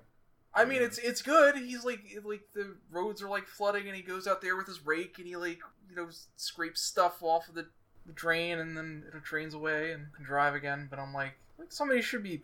I 0.58 0.64
mean, 0.64 0.82
it's 0.82 0.98
it's 1.00 1.22
good. 1.22 1.58
He's 1.58 1.84
like 1.84 2.00
like 2.24 2.48
the 2.54 2.78
roads 2.90 3.22
are 3.22 3.28
like 3.28 3.46
flooding, 3.46 3.88
and 3.88 3.96
he 3.96 4.02
goes 4.02 4.26
out 4.26 4.42
there 4.42 4.56
with 4.56 4.68
his 4.68 4.86
rake, 4.86 5.16
and 5.18 5.28
he 5.28 5.36
like 5.36 5.60
you 5.90 5.96
know 5.98 6.08
scrapes 6.38 6.82
stuff 6.82 7.22
off 7.22 7.50
of 7.50 7.56
the, 7.56 7.68
the 8.06 8.14
drain, 8.14 8.60
and 8.60 8.78
then 8.78 9.04
it 9.14 9.22
drains 9.24 9.54
away 9.54 9.92
and 9.92 10.08
can 10.16 10.24
drive 10.24 10.56
again. 10.56 10.88
But 10.90 10.98
I'm 11.00 11.14
like, 11.14 11.34
like 11.60 11.74
somebody 11.74 12.02
should 12.02 12.24
be 12.24 12.42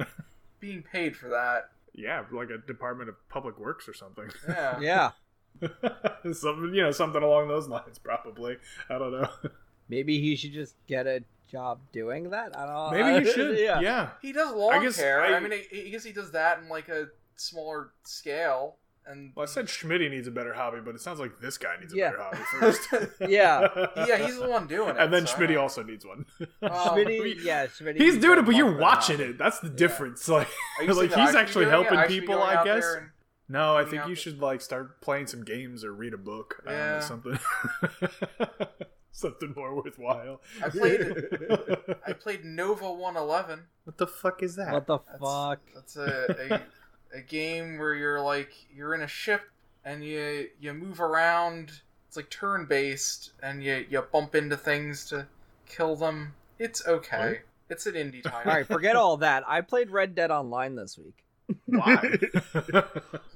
being 0.62 0.82
paid 0.84 1.18
for 1.18 1.28
that. 1.30 1.72
Yeah, 1.94 2.24
like 2.32 2.50
a 2.50 2.58
Department 2.58 3.10
of 3.10 3.16
Public 3.28 3.60
Works 3.60 3.90
or 3.90 3.94
something. 3.94 4.30
Yeah. 4.48 4.80
Yeah. 4.82 5.12
something, 6.32 6.74
you 6.74 6.82
know, 6.84 6.92
something 6.92 7.22
along 7.22 7.50
those 7.50 7.68
lines. 7.68 8.00
Probably. 8.00 8.56
I 8.90 8.98
don't 8.98 9.12
know. 9.12 9.28
Maybe 9.90 10.22
he 10.22 10.38
should 10.38 10.54
just 10.54 10.76
get 10.88 11.06
a 11.08 11.22
job 11.52 11.80
doing 11.92 12.30
that. 12.30 12.58
I 12.58 12.66
don't. 12.66 12.74
Know. 12.74 12.92
Maybe 12.92 13.04
I- 13.04 13.18
you 13.28 13.32
should. 13.34 13.58
Yeah. 13.60 13.82
yeah. 13.82 14.10
He 14.22 14.32
does 14.32 14.56
lawn 14.56 14.74
I 14.76 14.82
guess 14.82 14.96
care. 14.96 15.22
I, 15.22 15.36
I- 15.36 15.40
mean, 15.42 15.52
I, 15.52 15.66
I 15.74 15.90
guess 15.90 16.04
he 16.06 16.14
does 16.14 16.32
that 16.32 16.60
in 16.60 16.70
like 16.70 16.88
a 16.88 17.08
smaller 17.36 17.90
scale. 18.04 18.78
And 19.08 19.32
Well, 19.36 19.44
I 19.44 19.46
said 19.48 19.66
Schmitty 19.68 20.10
needs 20.10 20.28
a 20.28 20.32
better 20.32 20.54
hobby, 20.54 20.80
but 20.84 20.96
it 20.96 21.02
sounds 21.02 21.20
like 21.20 21.40
this 21.40 21.58
guy 21.58 21.76
needs 21.80 21.94
a 21.94 21.98
Yeah. 21.98 22.12
better 22.12 22.24
hobby 22.24 22.38
first. 22.60 22.88
Yeah. 23.28 23.68
yeah, 24.08 24.18
he's 24.26 24.40
the 24.40 24.48
one 24.50 24.68
doing 24.68 24.90
it. 24.96 24.98
and 25.00 25.12
then 25.14 25.26
so 25.28 25.38
I 25.44 25.56
also 25.56 25.84
needs 25.84 26.06
one. 26.06 26.26
Oh, 26.62 26.68
Schmitty, 26.96 27.44
yeah, 27.44 27.66
Schmitty. 27.68 27.98
he's 27.98 28.18
doing 28.18 28.40
it, 28.40 28.44
but 28.46 28.56
you're 28.56 28.78
watching 28.78 29.18
hobby. 29.18 29.30
it. 29.32 29.38
That's 29.38 29.60
the 29.60 29.70
difference. 29.70 30.28
Like, 30.30 30.48
Are 30.80 30.84
you 30.86 30.94
like 30.94 31.14
he's 31.14 31.36
actually 31.36 31.66
helping 31.66 31.98
I 31.98 32.08
people, 32.08 32.42
I 32.42 32.64
guess. 32.64 32.86
and- 32.98 33.10
No, 33.50 33.76
I 33.76 33.84
think 33.86 34.08
you 34.08 34.16
should 34.16 34.40
like 34.40 34.62
start 34.62 35.02
playing 35.02 35.28
some 35.28 35.44
games 35.44 35.84
or 35.84 35.92
read 35.94 36.14
a 36.14 36.18
book. 36.18 36.62
I 36.66 36.72
don't 36.72 36.80
know, 36.80 37.00
something. 37.02 37.40
something 39.12 39.54
more 39.56 39.76
worthwhile. 39.76 40.42
I 40.64 40.70
played 40.70 41.02
I 42.08 42.14
played 42.14 42.46
Nova 42.46 42.92
111. 42.92 43.66
what 43.84 43.98
the 43.98 44.08
fuck 44.08 44.42
is 44.42 44.56
that? 44.56 44.72
What 44.72 44.88
the 44.88 45.00
That's- 45.00 45.20
fuck? 45.20 45.60
That's 45.76 45.96
a, 45.98 46.36
a 46.56 46.62
a 47.14 47.22
game 47.22 47.78
where 47.78 47.94
you're 47.94 48.22
like 48.22 48.52
you're 48.76 48.94
in 48.96 49.02
a 49.02 49.08
ship 49.08 49.42
and 49.86 50.04
you 50.04 50.50
you 50.60 50.74
move 50.74 51.02
around. 51.02 51.72
It's 52.08 52.18
like 52.18 52.30
turn 52.30 52.66
based 52.66 53.32
and 53.42 53.64
you 53.64 53.86
you 53.90 54.02
bump 54.02 54.36
into 54.36 54.58
things 54.58 55.06
to 55.10 55.28
kill 55.68 55.96
them. 55.96 56.34
It's 56.60 56.86
okay. 56.86 57.28
What? 57.28 57.40
It's 57.70 57.86
an 57.86 57.94
indie 57.94 58.24
title. 58.24 58.52
All 58.52 58.58
right, 58.58 58.68
forget 58.68 58.96
all 58.96 59.18
that. 59.18 59.44
I 59.48 59.62
played 59.62 59.90
Red 59.90 60.14
Dead 60.16 60.32
Online 60.32 60.76
this 60.76 60.98
week. 60.98 61.24
Why? 61.66 62.18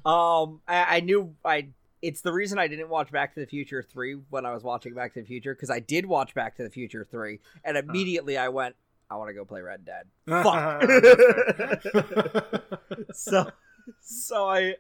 Um, 0.05 0.61
I, 0.67 0.97
I 0.97 0.99
knew 0.99 1.33
I. 1.43 1.69
It's 2.03 2.21
the 2.21 2.31
reason 2.31 2.59
I 2.59 2.67
didn't 2.67 2.89
watch 2.89 3.11
Back 3.11 3.33
to 3.33 3.39
the 3.39 3.47
Future 3.47 3.81
three 3.81 4.19
when 4.29 4.45
I 4.45 4.53
was 4.53 4.61
watching 4.61 4.93
Back 4.93 5.15
to 5.15 5.21
the 5.21 5.25
Future 5.25 5.55
because 5.55 5.71
I 5.71 5.79
did 5.79 6.05
watch 6.05 6.35
Back 6.35 6.57
to 6.57 6.63
the 6.63 6.69
Future 6.69 7.07
three, 7.09 7.39
and 7.63 7.75
immediately 7.75 8.38
I 8.38 8.49
went, 8.49 8.75
I 9.09 9.15
want 9.15 9.29
to 9.29 9.33
go 9.33 9.45
play 9.45 9.61
Red 9.61 9.83
Dead. 9.83 10.05
Fuck. 10.27 10.83
so, 13.15 13.49
so 14.02 14.48
I, 14.48 14.76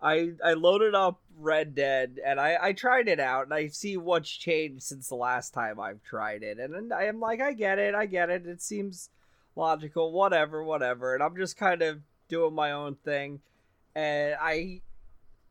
I, 0.00 0.32
I 0.44 0.52
loaded 0.54 0.94
up 0.94 1.20
Red 1.38 1.74
Dead 1.74 2.18
and 2.24 2.40
I, 2.40 2.58
I 2.60 2.72
tried 2.72 3.08
it 3.08 3.20
out 3.20 3.44
and 3.44 3.54
I 3.54 3.68
see 3.68 3.96
what's 3.96 4.30
changed 4.30 4.82
since 4.82 5.08
the 5.08 5.14
last 5.14 5.54
time 5.54 5.78
I've 5.80 6.02
tried 6.02 6.42
it, 6.42 6.58
and, 6.58 6.74
and 6.74 6.92
I 6.92 7.04
am 7.04 7.20
like, 7.20 7.40
I 7.40 7.52
get 7.52 7.78
it, 7.78 7.94
I 7.94 8.06
get 8.06 8.30
it. 8.30 8.46
It 8.46 8.62
seems 8.62 9.10
logical, 9.56 10.12
whatever, 10.12 10.62
whatever, 10.62 11.14
and 11.14 11.22
I'm 11.22 11.36
just 11.36 11.56
kind 11.56 11.82
of 11.82 12.00
doing 12.28 12.54
my 12.54 12.72
own 12.72 12.96
thing, 12.96 13.40
and 13.94 14.36
I, 14.40 14.80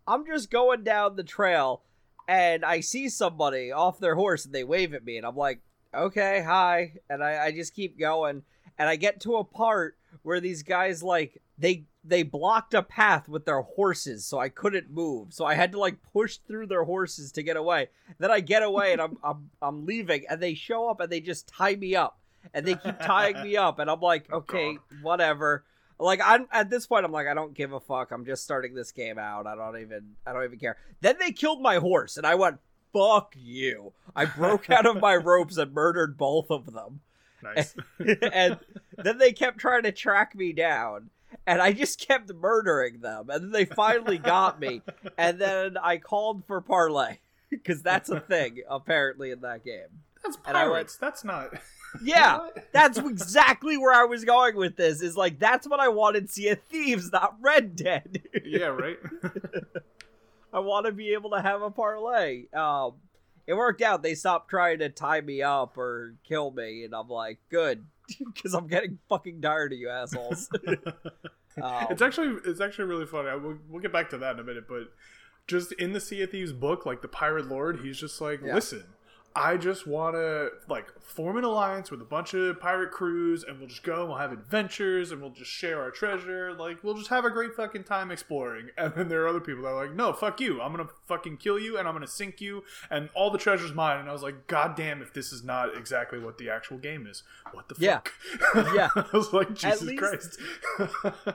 I'm 0.08 0.26
just 0.26 0.52
going 0.52 0.84
down 0.84 1.16
the 1.16 1.24
trail, 1.24 1.82
and 2.28 2.64
I 2.66 2.82
see 2.82 3.10
somebody 3.10 3.72
off 3.72 4.00
their 4.00 4.16
horse 4.16 4.46
and 4.46 4.54
they 4.54 4.64
wave 4.64 4.94
at 4.94 5.06
me, 5.06 5.18
and 5.18 5.26
I'm 5.26 5.38
like, 5.38 5.60
okay, 5.94 6.44
hi, 6.46 6.94
and 7.10 7.24
I, 7.24 7.46
I 7.46 7.52
just 7.52 7.74
keep 7.74 7.98
going, 7.98 8.44
and 8.78 8.90
I 8.90 8.96
get 8.96 9.22
to 9.22 9.38
a 9.38 9.44
part 9.44 9.98
where 10.24 10.40
these 10.40 10.64
guys 10.64 11.02
like 11.02 11.42
they 11.58 11.86
they 12.08 12.24
blocked 12.24 12.74
a 12.74 12.82
path 12.82 13.28
with 13.28 13.46
their 13.46 13.62
horses 13.62 14.26
so 14.26 14.39
I 14.39 14.50
couldn't 14.50 14.89
move. 14.89 15.34
So 15.34 15.46
I 15.46 15.56
had 15.56 15.72
to 15.74 15.80
like 15.80 15.98
push 16.13 16.38
through 16.38 16.67
their 16.67 16.84
horses 16.84 17.32
to 17.34 17.43
get 17.43 17.58
away. 17.58 17.89
Then 18.20 18.32
I 18.32 18.39
get 18.39 18.63
away 18.63 18.93
and 18.93 19.02
I'm 19.02 19.17
I'm 19.24 19.50
I'm 19.62 19.86
leaving 19.86 20.26
and 20.30 20.41
they 20.41 20.54
show 20.54 20.89
up 20.89 21.00
and 21.00 21.12
they 21.12 21.20
just 21.20 21.48
tie 21.48 21.76
me 21.76 21.96
up. 21.96 22.20
And 22.54 22.65
they 22.65 22.76
keep 22.76 22.98
tying 23.00 23.41
me 23.43 23.58
up 23.58 23.80
and 23.80 23.89
I'm 23.89 24.00
like, 24.00 24.28
Oh, 24.32 24.38
"Okay, 24.38 24.78
whatever." 25.02 25.63
Like 26.00 26.22
I'm 26.24 26.48
at 26.52 26.70
this 26.70 26.88
point 26.88 27.06
I'm 27.06 27.12
like 27.12 27.28
I 27.28 27.34
don't 27.34 27.54
give 27.54 27.74
a 27.74 27.80
fuck. 27.80 28.12
I'm 28.12 28.26
just 28.26 28.43
starting 28.43 28.74
this 28.74 28.91
game 28.91 29.17
out. 29.17 29.48
I 29.48 29.56
don't 29.56 29.80
even 29.82 30.15
I 30.26 30.34
don't 30.34 30.46
even 30.46 30.60
care. 30.60 30.78
Then 31.02 31.15
they 31.20 31.32
killed 31.32 31.62
my 31.62 31.78
horse 31.78 32.15
and 32.17 32.26
I 32.26 32.36
went, 32.36 32.60
"Fuck 32.93 33.36
you." 33.36 33.93
I 34.15 34.26
broke 34.26 34.70
out 34.70 34.86
of 34.86 35.02
my 35.02 35.15
ropes 35.17 35.58
and 35.58 35.74
murdered 35.74 36.17
both 36.17 36.50
of 36.52 36.72
them 36.72 37.02
nice. 37.43 37.76
and 38.00 38.60
then 38.98 39.17
they 39.17 39.32
kept 39.32 39.58
trying 39.58 39.84
to 39.84 39.91
track 39.91 40.36
me 40.36 40.54
down 40.54 41.10
and 41.48 41.62
i 41.62 41.72
just 41.72 42.00
kept 42.06 42.32
murdering 42.34 43.00
them 43.00 43.30
and 43.30 43.46
then 43.46 43.52
they 43.52 43.66
finally 43.66 44.20
got 44.20 44.60
me 44.60 44.82
and 45.18 45.40
then 45.40 45.78
i 45.82 45.98
called 45.98 46.44
for 46.46 46.62
parlay 46.62 47.18
because 47.50 47.82
that's 47.82 48.10
a 48.10 48.20
thing 48.20 48.60
apparently 48.70 49.32
in 49.32 49.42
that 49.42 49.66
game 49.66 49.88
That's 50.24 50.38
I 50.46 50.52
went- 50.54 50.72
pirates. 50.72 50.98
That's 50.98 51.24
not. 51.24 51.54
yeah 52.04 52.50
that's 52.74 52.98
exactly 52.98 53.78
where 53.78 53.94
i 53.94 54.04
was 54.04 54.26
going 54.26 54.58
with 54.58 54.76
this 54.76 55.02
is 55.02 55.16
like 55.16 55.40
that's 55.40 55.66
what 55.68 55.80
i 55.80 55.88
wanted 55.88 56.30
sea 56.30 56.50
of 56.50 56.62
thieves 56.64 57.12
not 57.14 57.36
red 57.42 57.78
dead 57.78 58.22
yeah, 58.44 58.66
right. 58.66 58.98
i 60.54 60.60
want 60.60 60.86
to 60.86 60.92
be 60.92 61.14
able 61.14 61.30
to 61.30 61.42
have 61.42 61.62
a 61.62 61.72
parlay 61.72 62.44
um 62.54 62.92
it 63.48 63.54
worked 63.54 63.82
out 63.82 64.04
they 64.04 64.14
stopped 64.16 64.50
trying 64.50 64.80
to 64.80 64.90
tie 64.90 65.22
me 65.22 65.42
up 65.42 65.78
or 65.78 66.16
kill 66.26 66.52
me 66.52 66.84
and 66.84 66.94
i'm 66.94 67.08
like 67.08 67.40
good 67.50 67.86
because 68.20 68.54
i'm 68.54 68.68
getting 68.68 69.00
fucking 69.08 69.42
tired 69.42 69.72
of 69.72 69.80
you 69.80 69.90
assholes 69.90 70.50
Um, 71.62 71.88
it's 71.89 72.02
actually 72.02 72.38
it's 72.46 72.62
actually 72.62 72.86
really 72.86 73.06
funny. 73.06 73.30
I, 73.30 73.36
we'll, 73.36 73.58
we'll 73.70 73.82
get 73.82 73.91
back 73.93 74.10
to 74.12 74.17
that 74.20 74.34
in 74.36 74.39
a 74.39 74.43
minute, 74.43 74.67
but 74.67 74.91
just 75.48 75.72
in 75.74 75.93
the 75.93 76.00
Sea 76.00 76.22
of 76.24 76.32
Thieves 76.32 76.54
book, 76.54 76.86
like 76.86 77.02
the 77.02 77.08
pirate 77.08 77.48
lord, 77.48 77.80
he's 77.80 77.98
just 78.00 78.20
like, 78.22 78.41
Yeah. 78.43 78.54
listen, 78.56 78.84
I 79.38 79.56
just 79.58 79.86
want 79.86 80.15
to 80.15 80.50
like 80.67 80.88
form 81.02 81.38
an 81.38 81.43
alliance 81.43 81.89
with 81.91 82.02
a 82.02 82.06
bunch 82.06 82.34
of 82.34 82.60
pirate 82.60 82.91
crews, 82.91 83.43
and 83.43 83.60
we'll 83.60 83.67
just 83.69 83.84
go, 83.84 84.00
and 84.02 84.10
we'll 84.10 84.17
have 84.17 84.32
adventures, 84.32 85.12
and 85.12 85.21
we'll 85.21 85.30
just 85.32 85.52
share 85.52 85.82
our 85.82 85.91
treasure. 85.91 86.54
Like 86.54 86.84
we'll 86.84 86.95
just 86.95 87.10
have 87.10 87.23
a 87.23 87.30
great 87.30 87.54
fucking 87.56 87.84
time 87.84 88.12
exploring. 88.12 88.69
And 88.78 88.93
then 88.95 89.10
there 89.10 89.23
are 89.23 89.28
other 89.28 89.39
people 89.39 89.63
that 89.63 89.69
are 89.69 89.86
like, 89.86 89.95
no, 89.95 90.12
fuck 90.13 90.39
you, 90.41 90.62
I'm 90.62 90.71
gonna 90.71 90.89
fucking 91.08 91.38
kill 91.38 91.60
you, 91.60 91.78
and 91.78 91.88
I'm 91.88 91.93
gonna 91.93 92.08
sink 92.08 92.41
you, 92.41 92.63
and 92.89 93.10
all 93.13 93.30
the 93.30 93.38
treasure's 93.38 93.73
mine. 93.73 94.00
And 94.00 94.10
I 94.10 94.13
was 94.13 94.23
like, 94.23 94.47
god 94.47 94.76
damn, 94.76 95.02
if 95.02 95.13
this 95.13 95.32
is 95.32 95.43
not 95.43 95.76
exactly 95.78 96.19
what 96.19 96.38
the 96.38 96.50
actual 96.50 96.78
game 96.78 97.06
is, 97.06 97.23
what 97.54 97.69
the 97.69 97.76
Yeah. 97.78 98.00
fuck? 98.00 98.13
Yeah. 98.76 98.89
I 98.95 99.06
was 99.13 99.34
like, 99.34 99.54
Jesus 99.54 99.82
least- 99.84 100.00
Christ. 100.00 100.39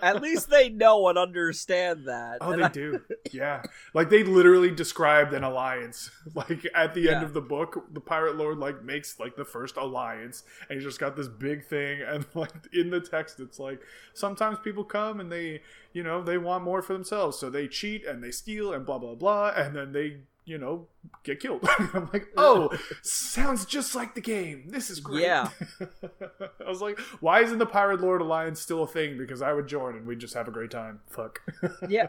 At 0.02 0.22
least 0.22 0.50
they 0.50 0.68
know 0.68 1.08
and 1.08 1.18
understand 1.18 2.06
that. 2.06 2.38
Oh, 2.40 2.50
And 2.52 2.60
they 2.62 2.66
I- 2.66 2.68
do. 2.68 3.00
Yeah. 3.30 3.62
Like 3.94 4.10
they 4.10 4.22
literally 4.24 4.70
described 4.70 5.32
an 5.34 5.44
alliance. 5.44 6.10
Like 6.34 6.66
at 6.74 6.94
the 6.94 7.10
end 7.10 7.22
of 7.22 7.34
the 7.34 7.40
book, 7.40 7.84
the 7.92 8.00
pirate 8.00 8.36
lord 8.36 8.58
like 8.58 8.82
makes 8.82 9.18
like 9.20 9.36
the 9.36 9.44
first 9.44 9.76
alliance 9.76 10.44
and 10.68 10.76
he's 10.76 10.84
just 10.86 10.98
got 10.98 11.16
this 11.16 11.28
big 11.28 11.64
thing 11.64 12.00
and 12.06 12.24
like 12.34 12.52
in 12.72 12.90
the 12.90 13.00
text 13.00 13.40
it's 13.40 13.58
like 13.58 13.80
sometimes 14.14 14.58
people 14.58 14.84
come 14.84 15.20
and 15.20 15.30
they, 15.30 15.62
you 15.92 16.02
know, 16.02 16.22
they 16.22 16.38
want 16.38 16.64
more 16.64 16.82
for 16.82 16.92
themselves. 16.92 17.38
So 17.38 17.50
they 17.50 17.68
cheat 17.68 18.06
and 18.06 18.22
they 18.22 18.30
steal 18.30 18.72
and 18.72 18.84
blah 18.84 18.98
blah 18.98 19.14
blah 19.14 19.52
and 19.56 19.74
then 19.74 19.92
they, 19.92 20.18
you 20.44 20.58
know, 20.58 20.86
get 21.22 21.40
killed. 21.40 21.66
I'm 21.94 22.10
like, 22.12 22.28
"Oh, 22.36 22.76
sounds 23.02 23.64
just 23.64 23.94
like 23.94 24.14
the 24.14 24.20
game. 24.20 24.64
This 24.68 24.90
is 24.90 24.98
great." 24.98 25.22
Yeah. 25.22 25.50
I 25.80 26.68
was 26.68 26.80
like, 26.80 26.98
"Why 27.20 27.42
isn't 27.42 27.58
the 27.58 27.66
pirate 27.66 28.00
lord 28.00 28.20
alliance 28.20 28.60
still 28.60 28.82
a 28.82 28.88
thing 28.88 29.16
because 29.16 29.40
I 29.40 29.52
would 29.52 29.68
join 29.68 29.94
and 29.94 30.06
we'd 30.06 30.18
just 30.18 30.34
have 30.34 30.48
a 30.48 30.52
great 30.52 30.72
time." 30.72 31.00
Fuck. 31.08 31.42
yeah. 31.88 32.08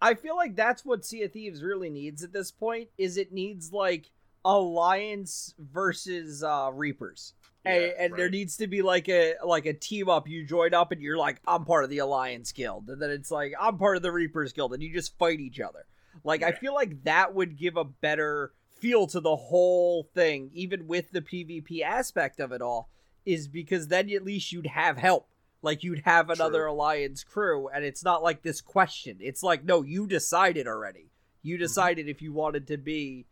I 0.00 0.14
feel 0.14 0.36
like 0.36 0.54
that's 0.54 0.84
what 0.84 1.04
Sea 1.04 1.24
of 1.24 1.32
Thieves 1.32 1.62
really 1.64 1.90
needs 1.90 2.22
at 2.22 2.32
this 2.32 2.52
point 2.52 2.90
is 2.96 3.16
it 3.16 3.32
needs 3.32 3.72
like 3.72 4.10
alliance 4.44 5.54
versus 5.58 6.42
uh 6.42 6.70
reapers. 6.72 7.34
and, 7.64 7.82
Yeah, 7.82 7.90
and 7.98 8.12
there 8.14 8.26
right. 8.26 8.30
needs 8.32 8.56
to 8.58 8.66
be 8.66 8.82
like 8.82 9.08
a 9.08 9.34
like 9.44 9.66
a 9.66 9.72
team 9.72 10.08
up 10.08 10.28
you 10.28 10.44
join 10.44 10.74
up 10.74 10.92
and 10.92 11.00
you're 11.00 11.16
like 11.16 11.40
I'm 11.46 11.64
part 11.64 11.84
of 11.84 11.90
the 11.90 11.98
alliance 11.98 12.52
guild 12.52 12.88
and 12.88 13.00
then 13.00 13.10
it's 13.10 13.30
like 13.30 13.52
I'm 13.60 13.78
part 13.78 13.96
of 13.96 14.02
the 14.02 14.12
reapers 14.12 14.52
guild 14.52 14.72
and 14.74 14.82
you 14.82 14.92
just 14.92 15.16
fight 15.18 15.40
each 15.40 15.60
other. 15.60 15.86
Like 16.22 16.42
I 16.42 16.52
feel 16.52 16.74
like 16.74 17.04
that 17.04 17.34
would 17.34 17.56
give 17.58 17.76
a 17.76 17.84
better 17.84 18.52
feel 18.76 19.06
to 19.08 19.20
the 19.20 19.36
whole 19.36 20.08
thing 20.14 20.50
even 20.52 20.86
with 20.86 21.10
the 21.12 21.22
PvP 21.22 21.80
aspect 21.82 22.38
of 22.40 22.52
it 22.52 22.60
all 22.60 22.90
is 23.24 23.48
because 23.48 23.88
then 23.88 24.10
at 24.10 24.24
least 24.24 24.52
you'd 24.52 24.66
have 24.66 24.98
help. 24.98 25.28
Like 25.62 25.82
you'd 25.82 26.02
have 26.04 26.28
another 26.28 26.64
True. 26.64 26.72
alliance 26.72 27.24
crew 27.24 27.68
and 27.68 27.82
it's 27.84 28.04
not 28.04 28.22
like 28.22 28.42
this 28.42 28.60
question. 28.60 29.16
It's 29.20 29.42
like 29.42 29.64
no, 29.64 29.82
you 29.82 30.06
decided 30.06 30.66
already. 30.66 31.10
You 31.42 31.56
decided 31.58 32.08
if 32.08 32.20
you 32.22 32.32
wanted 32.32 32.66
to 32.68 32.76
be 32.76 33.26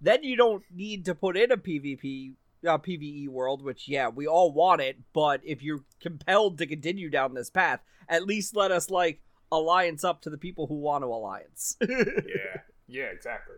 then 0.00 0.22
you 0.22 0.36
don't 0.36 0.62
need 0.74 1.04
to 1.06 1.14
put 1.14 1.36
in 1.36 1.50
a 1.52 1.56
PvP 1.56 2.34
uh, 2.66 2.78
PVE 2.78 3.28
world, 3.28 3.62
which 3.62 3.88
yeah, 3.88 4.08
we 4.08 4.26
all 4.26 4.52
want 4.52 4.80
it, 4.80 4.98
but 5.12 5.40
if 5.44 5.62
you're 5.62 5.84
compelled 6.00 6.58
to 6.58 6.66
continue 6.66 7.08
down 7.08 7.34
this 7.34 7.50
path, 7.50 7.80
at 8.08 8.26
least 8.26 8.54
let 8.54 8.70
us 8.70 8.90
like 8.90 9.20
alliance 9.52 10.04
up 10.04 10.20
to 10.22 10.30
the 10.30 10.38
people 10.38 10.66
who 10.66 10.74
want 10.74 11.02
to 11.02 11.06
alliance. 11.06 11.76
yeah. 11.88 12.60
Yeah, 12.86 13.04
exactly. 13.04 13.56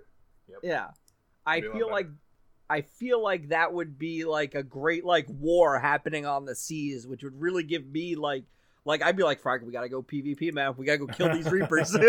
yeah. 0.63 0.89
I 1.47 1.61
Be 1.61 1.67
a 1.67 1.71
lot 1.71 1.77
feel 1.79 1.91
like 1.91 2.07
I 2.71 2.81
feel 2.83 3.23
like 3.23 3.49
that 3.49 3.73
would 3.73 3.99
be 3.99 4.25
like 4.25 4.55
a 4.55 4.63
great 4.63 5.05
like 5.05 5.27
war 5.29 5.79
happening 5.79 6.25
on 6.27 6.45
the 6.45 6.55
seas, 6.55 7.07
which 7.07 7.23
would 7.23 7.41
really 7.41 7.65
give 7.65 7.87
me 7.87 8.15
like 8.15 8.45
like 8.85 9.03
I'd 9.03 9.17
be 9.17 9.23
like, 9.23 9.41
Frank, 9.41 9.63
we 9.65 9.73
gotta 9.73 9.89
go 9.89 10.03
PvP, 10.03 10.53
man. 10.53 10.75
We 10.77 10.87
gotta 10.87 10.99
go 10.99 11.07
kill 11.07 11.33
these 11.35 11.47
reapers. 11.51 11.97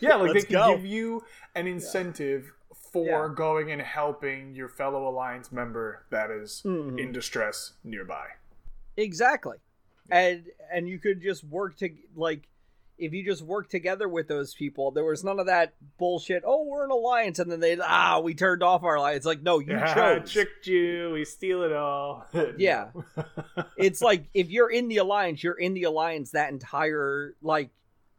Yeah, 0.00 0.16
like 0.16 0.34
Let's 0.34 0.44
they 0.44 0.54
can 0.54 0.66
go. 0.68 0.76
give 0.76 0.86
you 0.86 1.22
an 1.54 1.66
incentive 1.66 2.52
for 2.92 3.04
Yeah. 3.06 3.34
going 3.34 3.70
and 3.70 3.80
helping 3.82 4.54
your 4.54 4.68
fellow 4.68 5.08
alliance 5.08 5.50
member 5.52 6.04
that 6.10 6.30
is 6.30 6.62
Mhm. 6.64 6.98
in 6.98 7.12
distress 7.12 7.72
nearby. 7.84 8.26
Exactly. 8.96 9.58
And 10.10 10.50
and 10.70 10.88
you 10.88 10.98
could 10.98 11.20
just 11.22 11.44
work 11.44 11.76
to 11.78 11.90
like 12.14 12.48
if 12.98 13.12
you 13.12 13.24
just 13.24 13.42
work 13.42 13.68
together 13.68 14.08
with 14.08 14.28
those 14.28 14.54
people, 14.54 14.90
there 14.92 15.04
was 15.04 15.24
none 15.24 15.40
of 15.40 15.46
that 15.46 15.72
bullshit. 15.98 16.42
Oh, 16.46 16.62
we're 16.64 16.84
an 16.84 16.90
alliance, 16.90 17.38
and 17.40 17.50
then 17.50 17.58
they 17.58 17.76
ah, 17.82 18.20
we 18.20 18.34
turned 18.34 18.62
off 18.62 18.84
our 18.84 18.94
alliance. 18.96 19.24
Like, 19.24 19.42
no, 19.42 19.58
you 19.58 19.76
chose. 19.94 20.30
tricked 20.30 20.66
you. 20.66 21.10
We 21.12 21.24
steal 21.24 21.62
it 21.62 21.72
all. 21.72 22.26
Yeah. 22.58 22.90
It's 23.76 24.02
like 24.02 24.24
if 24.34 24.50
you're 24.50 24.70
in 24.70 24.88
the 24.88 24.98
alliance, 24.98 25.42
you're 25.42 25.58
in 25.58 25.74
the 25.74 25.84
alliance 25.84 26.30
that 26.32 26.50
entire 26.52 27.34
like 27.42 27.70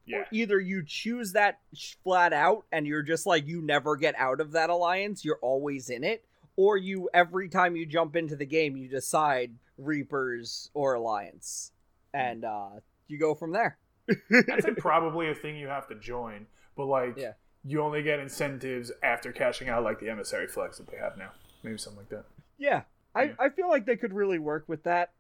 Yeah. 0.06 0.26
either 0.32 0.60
you 0.60 0.84
choose 0.86 1.32
that 1.32 1.60
flat 2.04 2.34
out 2.34 2.66
and 2.72 2.86
you're 2.86 3.04
just 3.04 3.26
like 3.26 3.48
you 3.48 3.62
never 3.62 3.96
get 3.96 4.16
out 4.18 4.42
of 4.42 4.52
that 4.52 4.70
alliance 4.70 5.24
you're 5.24 5.40
always 5.42 5.90
in 5.90 6.04
it 6.04 6.26
or 6.58 6.76
you 6.76 7.10
every 7.14 7.48
time 7.48 7.76
you 7.78 7.86
jump 7.86 8.16
into 8.18 8.36
the 8.36 8.46
game 8.46 8.76
you 8.76 8.90
decide 8.90 9.52
reapers 9.78 10.70
or 10.74 10.96
alliance 10.96 11.72
and 12.14 12.44
uh 12.44 12.70
you 13.08 13.18
go 13.18 13.34
from 13.36 13.52
there 13.54 13.78
That's 14.30 14.66
like 14.66 14.76
probably 14.78 15.30
a 15.30 15.36
thing 15.36 15.56
you 15.56 15.68
have 15.70 15.88
to 15.88 15.96
join, 15.96 16.48
but 16.76 16.86
like 16.88 17.16
Yeah. 17.18 17.34
you 17.64 17.82
only 17.82 18.04
get 18.04 18.20
incentives 18.20 18.92
after 19.02 19.32
cashing 19.32 19.70
out 19.70 19.84
like 19.86 20.00
the 20.02 20.10
emissary 20.10 20.48
flex 20.48 20.78
that 20.80 20.88
they 20.92 20.98
have 20.98 21.18
now. 21.18 21.30
Maybe 21.64 21.78
something 21.78 22.00
like 22.02 22.10
that. 22.10 22.26
yeah 22.58 22.82
I, 23.16 23.32
I 23.40 23.50
feel 23.50 23.70
like 23.70 23.86
they 23.86 23.96
could 23.96 24.12
really 24.12 24.40
work 24.40 24.66
with 24.68 24.84
that 24.84 25.12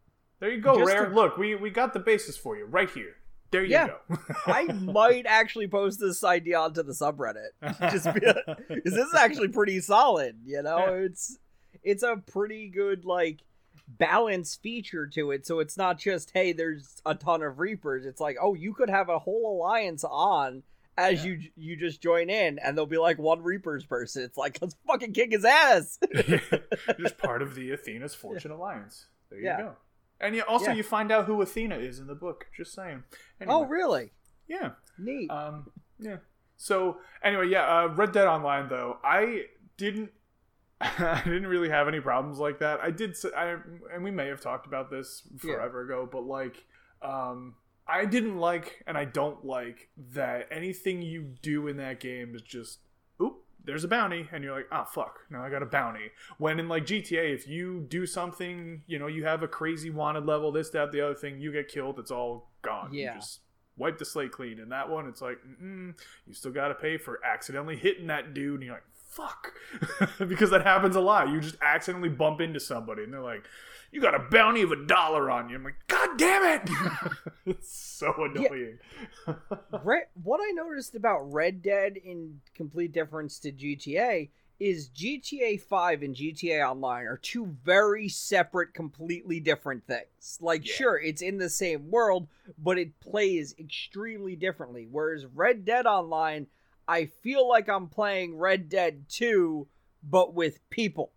There 0.42 0.50
you 0.52 0.60
go, 0.60 0.78
Just 0.78 0.92
Rare. 0.92 1.06
to- 1.08 1.16
Look, 1.16 1.38
we 1.38 1.56
we 1.56 1.70
got 1.70 1.94
the 1.94 2.00
basis 2.00 2.36
for 2.36 2.58
you 2.58 2.66
right 2.66 2.90
here. 2.90 3.16
There 3.54 3.64
you 3.64 3.72
Yeah. 3.72 3.88
go. 4.10 4.18
i 4.48 4.64
might 4.74 5.26
actually 5.26 5.68
post 5.68 6.00
this 6.02 6.24
idea 6.24 6.60
onto 6.60 6.84
the 6.84 6.92
subreddit 6.92 7.52
just 7.92 8.14
because 8.14 8.36
this 8.84 8.94
is 8.96 9.14
actually 9.14 9.48
pretty 9.48 9.80
solid 9.80 10.38
you 10.44 10.62
know 10.62 10.78
Yeah. 10.80 11.06
it's 11.06 11.38
it's 11.84 12.04
a 12.04 12.18
pretty 12.18 12.68
good 12.70 13.06
like 13.06 13.40
balance 13.88 14.56
feature 14.56 15.08
to 15.08 15.32
it 15.32 15.46
so 15.46 15.60
it's 15.60 15.78
not 15.78 16.00
just 16.00 16.32
hey 16.34 16.52
there's 16.52 17.02
a 17.06 17.14
ton 17.16 17.42
of 17.44 17.60
reapers 17.60 18.06
it's 18.06 18.20
like 18.22 18.38
oh 18.42 18.54
you 18.54 18.74
could 18.74 18.90
have 18.90 19.08
a 19.10 19.20
whole 19.20 19.56
alliance 19.58 20.04
on 20.04 20.64
as 20.98 21.24
Yeah. 21.26 21.32
you 21.34 21.40
you 21.56 21.76
just 21.76 22.02
join 22.02 22.30
in 22.30 22.60
and 22.60 22.78
there'll 22.78 22.86
be 22.88 22.98
like 22.98 23.18
one 23.20 23.42
reapers 23.44 23.86
person 23.86 24.24
it's 24.24 24.38
like 24.38 24.58
let's 24.62 24.76
fucking 24.88 25.14
kick 25.14 25.32
his 25.32 25.46
ass 25.46 26.00
Just 27.00 27.18
part 27.18 27.42
of 27.42 27.56
the 27.56 27.72
Athena's 27.72 28.14
Fortune 28.16 28.52
Alliance. 28.52 29.08
There 29.30 29.40
you 29.40 29.46
Yeah. 29.46 29.58
go. 29.62 29.76
And 30.24 30.36
you, 30.36 30.42
also 30.44 30.68
Yeah. 30.68 30.74
you 30.74 30.84
find 30.84 31.12
out 31.12 31.26
who 31.26 31.42
Athena 31.42 31.78
is 31.78 32.00
in 32.00 32.08
the 32.08 32.16
book. 32.16 32.48
Just 32.56 32.74
saying. 32.74 33.04
Anyway, 33.42 33.56
oh 33.56 33.66
really 33.66 34.12
yeah. 34.48 34.72
neat 34.98 35.30
Um, 35.30 35.70
yeah. 36.00 36.18
So 36.58 36.98
anyway, 37.24 37.48
yeah. 37.50 37.66
Uh, 37.68 37.88
Red 37.90 38.12
Dead 38.14 38.28
Online 38.28 38.70
though, 38.70 38.98
I 39.04 39.46
didn't. 39.78 40.12
I 40.82 41.22
didn't 41.24 41.48
really 41.48 41.70
have 41.70 41.88
any 41.88 42.00
problems 42.02 42.40
like 42.40 42.60
that. 42.60 42.80
I 42.82 42.92
did. 42.92 43.16
I 43.36 43.58
and 43.94 44.04
we 44.04 44.12
may 44.12 44.28
have 44.28 44.42
talked 44.42 44.66
about 44.66 44.90
this 44.90 45.24
Yeah. 45.44 45.54
forever 45.56 45.82
ago, 45.82 46.08
but 46.12 46.22
like, 46.24 46.64
um, 47.02 47.56
I 47.88 48.06
didn't 48.06 48.38
like, 48.38 48.84
and 48.88 48.98
I 48.98 49.06
don't 49.06 49.46
like 49.46 49.90
that 50.14 50.48
anything 50.52 51.02
you 51.02 51.22
do 51.42 51.68
in 51.68 51.78
that 51.78 52.00
game 52.00 52.34
is 52.36 52.42
just, 52.42 52.80
there's 53.66 53.84
a 53.84 53.88
bounty, 53.88 54.28
and 54.32 54.44
you're 54.44 54.56
like, 54.56 54.68
ah, 54.72 54.84
fuck, 54.84 55.20
now 55.30 55.44
I 55.44 55.50
got 55.50 55.64
a 55.64 55.66
bounty. 55.66 56.12
When 56.38 56.60
in 56.60 56.68
like 56.68 56.86
GTA, 56.86 57.34
if 57.34 57.48
you 57.48 57.86
do 57.88 58.06
something, 58.06 58.84
you 58.88 59.00
know, 59.00 59.08
you 59.08 59.24
have 59.26 59.42
a 59.44 59.48
crazy 59.48 59.90
wanted 59.90 60.26
level, 60.26 60.52
this, 60.52 60.70
that, 60.72 60.92
the 60.92 61.02
other 61.02 61.16
thing, 61.16 61.40
you 61.40 61.52
get 61.52 61.68
killed, 61.68 61.98
it's 62.00 62.12
all 62.12 62.52
gone. 62.62 62.94
You 62.94 63.04
Yeah. 63.04 63.16
just 63.16 63.40
wipe 63.78 63.98
the 63.98 64.06
slate 64.06 64.32
clean. 64.32 64.60
And 64.60 64.72
that 64.72 64.90
one, 64.90 65.08
it's 65.08 65.22
like, 65.22 65.40
you 65.62 65.94
still 66.34 66.52
got 66.52 66.68
to 66.68 66.76
pay 66.76 66.98
for 66.98 67.20
accidentally 67.26 67.76
hitting 67.78 68.08
that 68.08 68.34
dude, 68.34 68.56
and 68.56 68.64
you're 68.64 68.74
like, 68.76 68.84
fuck, 69.10 69.54
because 70.28 70.50
that 70.50 70.64
happens 70.64 70.96
a 70.96 71.02
lot. 71.02 71.30
You 71.30 71.40
just 71.40 71.56
accidentally 71.62 72.10
bump 72.10 72.42
into 72.42 72.60
somebody, 72.60 73.04
and 73.04 73.14
they're 73.14 73.22
like, 73.22 73.46
you 73.94 74.02
got 74.02 74.16
a 74.16 74.20
bounty 74.20 74.62
of 74.64 74.72
a 74.72 74.86
dollar 74.86 75.30
on 75.30 75.50
you. 75.50 75.56
I'm 75.56 75.64
like, 75.64 75.76
god 75.88 76.18
damn 76.18 76.44
it! 76.62 76.70
it's 77.46 77.72
so 77.74 78.14
annoying. 78.18 78.80
Red, 79.84 80.04
what 80.22 80.40
I 80.42 80.52
noticed 80.52 80.96
about 80.96 81.32
Red 81.32 81.62
Dead 81.62 81.96
in 81.98 82.42
complete 82.56 82.92
difference 82.92 83.40
to 83.40 83.52
GTA 83.52 84.30
is 84.60 84.90
GTA 84.90 85.60
5 85.62 86.04
and 86.04 86.16
GTA 86.16 86.68
Online 86.70 87.06
are 87.06 87.18
two 87.18 87.46
very 87.64 88.08
separate, 88.08 88.74
completely 88.74 89.40
different 89.40 89.86
things. 89.86 90.38
Like, 90.40 90.66
Yeah. 90.66 90.74
sure, 90.76 91.00
it's 91.00 91.22
in 91.22 91.38
the 91.38 91.50
same 91.50 91.92
world, 91.92 92.28
but 92.58 92.78
it 92.78 93.00
plays 93.00 93.56
extremely 93.60 94.36
differently. 94.36 94.88
Whereas 94.90 95.26
Red 95.26 95.66
Dead 95.66 95.86
Online, 95.86 96.48
I 96.88 97.06
feel 97.06 97.48
like 97.48 97.68
I'm 97.68 97.88
playing 97.90 98.38
Red 98.38 98.70
Dead 98.70 99.06
2, 99.10 99.68
but 100.04 100.34
with 100.34 100.60
people. 100.70 101.12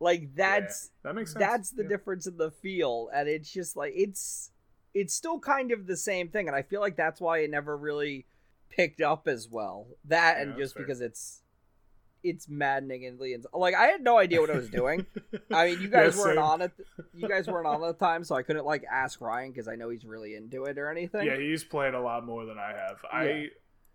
Like, 0.00 0.34
that's 0.34 0.90
that 1.02 1.14
makes 1.14 1.32
sense. 1.32 1.40
that's 1.40 1.70
the 1.70 1.82
Yeah. 1.82 1.88
difference 1.88 2.26
in 2.26 2.36
the 2.36 2.50
feel 2.50 3.10
and 3.14 3.28
it's 3.28 3.50
just 3.52 3.76
like 3.76 3.92
it's 3.96 4.50
it's 4.94 5.14
still 5.14 5.38
kind 5.38 5.72
of 5.72 5.86
the 5.86 5.96
same 5.96 6.28
thing 6.28 6.46
and 6.48 6.56
i 6.56 6.62
feel 6.62 6.80
like 6.80 6.96
that's 6.96 7.20
why 7.20 7.38
it 7.38 7.50
never 7.50 7.76
really 7.76 8.26
picked 8.70 9.00
up 9.00 9.26
as 9.28 9.48
well 9.48 9.86
that 10.04 10.36
Yeah, 10.36 10.42
and 10.42 10.56
just 10.56 10.74
fair. 10.74 10.84
because 10.84 11.00
it's 11.00 11.42
it's 12.24 12.48
maddeningly 12.48 13.32
ins- 13.34 13.46
like 13.52 13.74
i 13.74 13.86
had 13.86 14.02
no 14.02 14.18
idea 14.18 14.40
what 14.40 14.50
i 14.50 14.56
was 14.56 14.68
doing 14.70 15.04
i 15.52 15.66
mean 15.66 15.80
you 15.80 15.88
guys 15.88 16.14
Yeah, 16.16 16.22
weren't 16.22 16.36
same. 16.36 16.44
on 16.44 16.62
it 16.62 16.72
you 17.14 17.28
guys 17.28 17.46
weren't 17.46 17.66
on 17.66 17.82
at 17.84 17.98
the 17.98 18.04
time 18.04 18.24
so 18.24 18.34
i 18.34 18.42
couldn't 18.42 18.64
like 18.66 18.84
ask 18.90 19.20
ryan 19.20 19.50
because 19.52 19.68
i 19.68 19.76
know 19.76 19.88
he's 19.88 20.04
really 20.04 20.34
into 20.34 20.64
it 20.64 20.78
or 20.78 20.90
anything 20.90 21.26
Yeah, 21.26 21.36
he's 21.36 21.64
played 21.64 21.94
a 21.94 22.00
lot 22.00 22.24
more 22.26 22.44
than 22.44 22.58
I 22.58 22.68
have. 22.76 22.98
Yeah. 23.04 23.18
I 23.18 23.48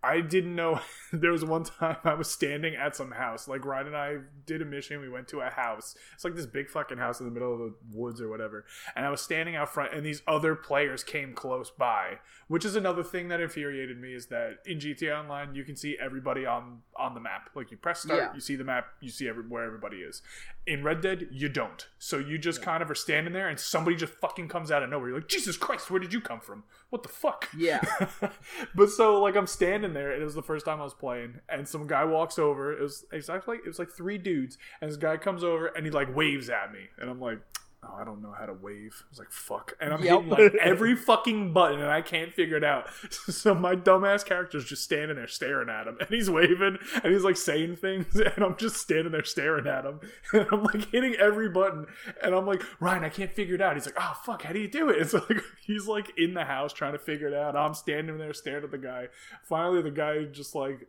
I 0.04 0.20
didn't 0.20 0.54
know 0.54 0.80
there 1.12 1.32
was 1.32 1.44
one 1.44 1.64
time 1.64 1.96
I 2.04 2.14
was 2.14 2.30
standing 2.30 2.74
at 2.76 2.94
some 2.94 3.10
house. 3.12 3.48
Like 3.48 3.64
Ryan 3.64 3.88
and 3.88 3.96
I 3.96 4.16
did 4.46 4.62
a 4.62 4.64
mission. 4.64 5.00
We 5.00 5.08
went 5.08 5.28
to 5.28 5.40
a 5.40 5.50
house. 5.50 5.96
It's 6.14 6.24
like 6.24 6.34
this 6.34 6.46
big 6.46 6.68
fucking 6.70 6.98
house 6.98 7.20
in 7.20 7.26
the 7.26 7.32
middle 7.32 7.52
of 7.52 7.58
the 7.58 7.74
woods 7.92 8.20
or 8.20 8.28
whatever. 8.28 8.64
And 8.94 9.04
I 9.06 9.10
was 9.10 9.20
standing 9.20 9.56
out 9.56 9.72
front, 9.72 9.92
and 9.94 10.04
these 10.04 10.22
other 10.28 10.54
players 10.54 11.02
came 11.02 11.32
close 11.34 11.70
by. 11.70 12.18
Which 12.48 12.64
is 12.64 12.76
another 12.76 13.02
thing 13.02 13.28
that 13.28 13.40
infuriated 13.40 13.98
me 14.00 14.12
is 14.12 14.26
that 14.26 14.58
in 14.66 14.78
GTA 14.78 15.18
Online 15.20 15.54
you 15.54 15.64
can 15.64 15.76
see 15.76 15.96
everybody 16.00 16.44
on 16.44 16.82
on 16.96 17.14
the 17.14 17.20
map. 17.20 17.50
Like 17.54 17.70
you 17.70 17.76
press 17.76 18.02
start, 18.02 18.20
Yeah. 18.20 18.34
you 18.34 18.40
see 18.40 18.56
the 18.56 18.64
map, 18.64 18.88
you 19.00 19.10
see 19.10 19.28
every, 19.28 19.44
where 19.44 19.64
everybody 19.64 19.98
is. 19.98 20.20
In 20.66 20.82
Red 20.82 21.02
Dead, 21.02 21.28
you 21.30 21.50
don't. 21.50 21.86
So 21.98 22.16
you 22.18 22.38
just 22.38 22.62
kind 22.62 22.82
of 22.82 22.90
are 22.90 22.94
standing 22.94 23.34
there, 23.34 23.48
and 23.48 23.60
somebody 23.60 23.96
just 23.96 24.14
fucking 24.14 24.48
comes 24.48 24.70
out 24.70 24.82
of 24.82 24.88
nowhere. 24.88 25.08
You're 25.08 25.18
like, 25.18 25.28
Jesus 25.28 25.58
Christ, 25.58 25.90
where 25.90 26.00
did 26.00 26.12
you 26.12 26.22
come 26.22 26.40
from? 26.40 26.64
What 26.88 27.02
the 27.02 27.10
fuck? 27.10 27.50
Yeah. 27.56 27.82
but 28.74 28.88
so 28.88 29.20
like 29.20 29.36
I'm 29.36 29.46
standing 29.46 29.92
there, 29.92 30.12
and 30.12 30.22
it 30.22 30.24
was 30.24 30.34
the 30.34 30.42
first 30.42 30.64
time 30.64 30.80
I 30.80 30.84
was 30.84 30.94
playing, 30.94 31.40
and 31.50 31.68
some 31.68 31.86
guy 31.86 32.04
walks 32.04 32.38
over. 32.38 32.72
It 32.72 32.80
was 32.80 33.04
it's 33.12 33.28
actually 33.28 33.58
it 33.58 33.66
was 33.66 33.78
like 33.78 33.90
three 33.90 34.16
dudes, 34.16 34.56
and 34.80 34.90
this 34.90 34.96
guy 34.96 35.18
comes 35.18 35.44
over 35.44 35.66
and 35.66 35.84
he 35.84 35.90
like 35.90 36.14
waves 36.14 36.48
at 36.48 36.72
me, 36.72 36.88
and 36.98 37.10
I'm 37.10 37.20
like. 37.20 37.40
Oh, 37.86 37.96
I 38.00 38.04
don't 38.04 38.22
know 38.22 38.32
how 38.38 38.46
to 38.46 38.52
wave. 38.54 39.02
I 39.04 39.06
was 39.10 39.18
like, 39.18 39.30
fuck. 39.30 39.74
And 39.80 39.92
I'm 39.92 40.02
Yep. 40.02 40.14
hitting 40.22 40.28
like 40.30 40.54
every 40.60 40.96
fucking 40.96 41.52
button 41.52 41.80
and 41.80 41.90
I 41.90 42.00
can't 42.02 42.32
figure 42.32 42.56
it 42.56 42.64
out. 42.64 42.88
So 43.44 43.54
my 43.54 43.74
dumbass 43.76 44.24
character's 44.24 44.64
just 44.64 44.82
standing 44.84 45.16
there 45.16 45.26
staring 45.28 45.68
at 45.68 45.86
him. 45.86 45.96
And 46.00 46.08
he's 46.08 46.30
waving 46.30 46.78
and 47.02 47.12
he's 47.12 47.24
like 47.24 47.36
saying 47.36 47.76
things. 47.76 48.06
And 48.34 48.44
I'm 48.44 48.56
just 48.56 48.76
standing 48.76 49.12
there 49.12 49.24
staring 49.24 49.66
at 49.66 49.84
him. 49.84 50.00
And 50.32 50.46
I'm 50.52 50.62
like 50.64 50.90
hitting 50.90 51.14
every 51.16 51.48
button. 51.48 51.86
And 52.22 52.34
I'm 52.34 52.46
like, 52.46 52.62
Ryan, 52.80 53.04
I 53.04 53.08
can't 53.08 53.32
figure 53.32 53.54
it 53.56 53.60
out. 53.60 53.74
He's 53.74 53.86
like, 53.86 53.96
oh, 53.98 54.14
fuck, 54.24 54.42
how 54.42 54.52
do 54.52 54.58
you 54.60 54.68
do 54.68 54.88
it? 54.88 55.00
It's 55.00 55.12
like, 55.14 55.40
he's 55.66 55.86
like 55.86 56.12
in 56.18 56.34
the 56.34 56.44
house 56.44 56.72
trying 56.72 56.92
to 56.92 56.98
figure 56.98 57.28
it 57.28 57.34
out. 57.34 57.56
I'm 57.56 57.74
standing 57.74 58.18
there 58.18 58.32
staring 58.32 58.64
at 58.64 58.70
the 58.70 58.78
guy. 58.78 59.08
Finally, 59.48 59.82
the 59.82 59.90
guy 59.90 60.24
just 60.24 60.54
like 60.54 60.88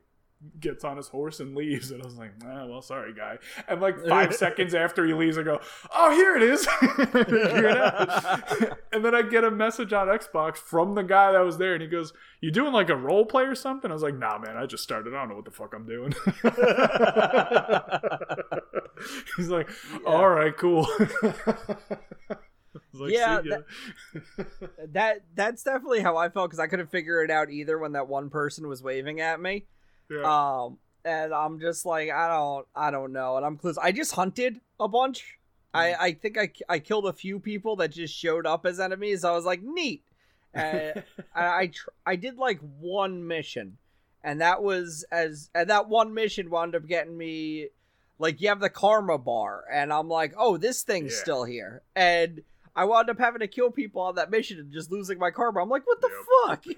gets 0.60 0.84
on 0.84 0.98
his 0.98 1.08
horse 1.08 1.40
and 1.40 1.56
leaves. 1.56 1.92
And 1.92 2.02
I 2.02 2.06
was 2.06 2.16
like, 2.16 2.32
ah, 2.46 2.66
well, 2.66 2.82
sorry, 2.82 3.14
guy. 3.14 3.38
And 3.68 3.82
like 3.82 4.00
five 4.08 4.34
seconds 4.44 4.74
after 4.76 5.06
he 5.06 5.14
leaves, 5.14 5.38
I 5.38 5.44
go, 5.44 5.60
oh, 5.94 6.12
here 6.12 6.36
it 6.36 6.44
is. 6.44 6.68
It 7.18 8.78
and 8.94 9.04
then 9.04 9.16
I 9.16 9.22
get 9.22 9.44
a 9.44 9.52
message 9.52 9.94
on 9.94 10.08
Xbox 10.08 10.58
from 10.58 10.96
the 10.96 11.02
guy 11.04 11.32
that 11.32 11.40
was 11.40 11.58
there. 11.58 11.74
And 11.74 11.82
he 11.82 11.88
goes, 11.88 12.14
you 12.42 12.52
doing 12.52 12.74
like 12.74 12.90
a 12.90 12.96
role 12.96 13.26
play 13.26 13.44
or 13.44 13.56
something? 13.56 13.90
I 13.90 13.94
was 13.94 14.04
like, 14.04 14.18
nah, 14.18 14.38
man, 14.38 14.58
I 14.58 14.66
just 14.66 14.84
started. 14.84 15.14
I 15.14 15.20
don't 15.20 15.30
know 15.30 15.36
what 15.36 15.46
the 15.46 15.52
fuck 15.52 15.74
I'm 15.74 15.86
doing. 15.86 16.14
He's 19.38 19.50
like, 19.50 19.70
all 20.06 20.30
right, 20.30 20.56
cool. 20.56 20.88
Like, 22.94 23.12
Yeah, 23.12 23.42
"See 23.42 23.50
ya." 23.50 23.58
that 24.94 25.22
that's 25.34 25.64
definitely 25.64 26.02
how 26.02 26.16
i 26.16 26.30
felt 26.30 26.50
because 26.50 26.60
i 26.60 26.68
couldn't 26.68 26.90
figure 26.90 27.22
it 27.24 27.30
out 27.30 27.50
either 27.50 27.78
when 27.78 27.92
that 27.92 28.08
one 28.08 28.30
person 28.30 28.68
was 28.70 28.82
waving 28.82 29.20
at 29.20 29.42
me 29.42 29.66
yeah. 30.10 30.24
Um, 30.64 30.78
and 31.04 31.34
I'm 31.34 31.60
just 31.60 31.86
like, 31.86 32.10
I 32.10 32.28
don't, 32.28 32.66
I 32.76 32.92
don't 32.92 33.14
know. 33.14 33.38
And 33.38 33.46
I'm 33.46 33.58
close. 33.58 33.78
I 33.78 33.92
just 33.92 34.14
hunted 34.14 34.60
a 34.80 34.88
bunch. 34.88 35.38
I, 35.74 35.90
Mm. 35.92 35.96
I 36.00 36.12
think 36.14 36.38
I, 36.38 36.52
I 36.70 36.80
killed 36.80 37.06
a 37.06 37.14
few 37.14 37.40
people 37.40 37.76
that 37.78 37.92
just 37.92 38.16
showed 38.16 38.46
up 38.48 38.66
as 38.66 38.80
enemies. 38.80 39.24
I 39.24 39.32
was 39.32 39.46
like, 39.46 39.62
neat. 39.62 40.04
And 40.54 41.04
I, 41.36 41.46
I, 41.64 41.68
tr- 41.68 41.90
I 42.06 42.16
did 42.16 42.38
like 42.38 42.60
one 42.80 43.28
mission, 43.28 43.78
and 44.24 44.40
that 44.40 44.64
was 44.64 45.04
as, 45.12 45.50
and 45.54 45.70
that 45.70 45.90
one 45.90 46.14
mission 46.14 46.50
wound 46.50 46.76
up 46.76 46.88
getting 46.88 47.18
me, 47.18 47.68
like, 48.20 48.40
you 48.40 48.48
have 48.48 48.62
the 48.62 48.70
karma 48.70 49.18
bar, 49.18 49.66
and 49.70 49.92
I'm 49.92 50.08
like, 50.08 50.34
oh, 50.38 50.56
this 50.56 50.84
thing's 50.84 51.12
Yeah. 51.14 51.20
still 51.22 51.44
here, 51.44 51.82
and. 51.96 52.42
I 52.78 52.84
wound 52.84 53.10
up 53.10 53.18
having 53.18 53.40
to 53.40 53.48
kill 53.48 53.72
people 53.72 54.02
on 54.02 54.16
that 54.16 54.30
mission 54.30 54.60
and 54.60 54.70
just 54.74 54.92
losing 54.92 55.18
my 55.18 55.32
karma. 55.32 55.62
I'm 55.62 55.70
like, 55.70 55.84
what 55.88 56.02
the 56.02 56.10
fuck? 56.46 56.66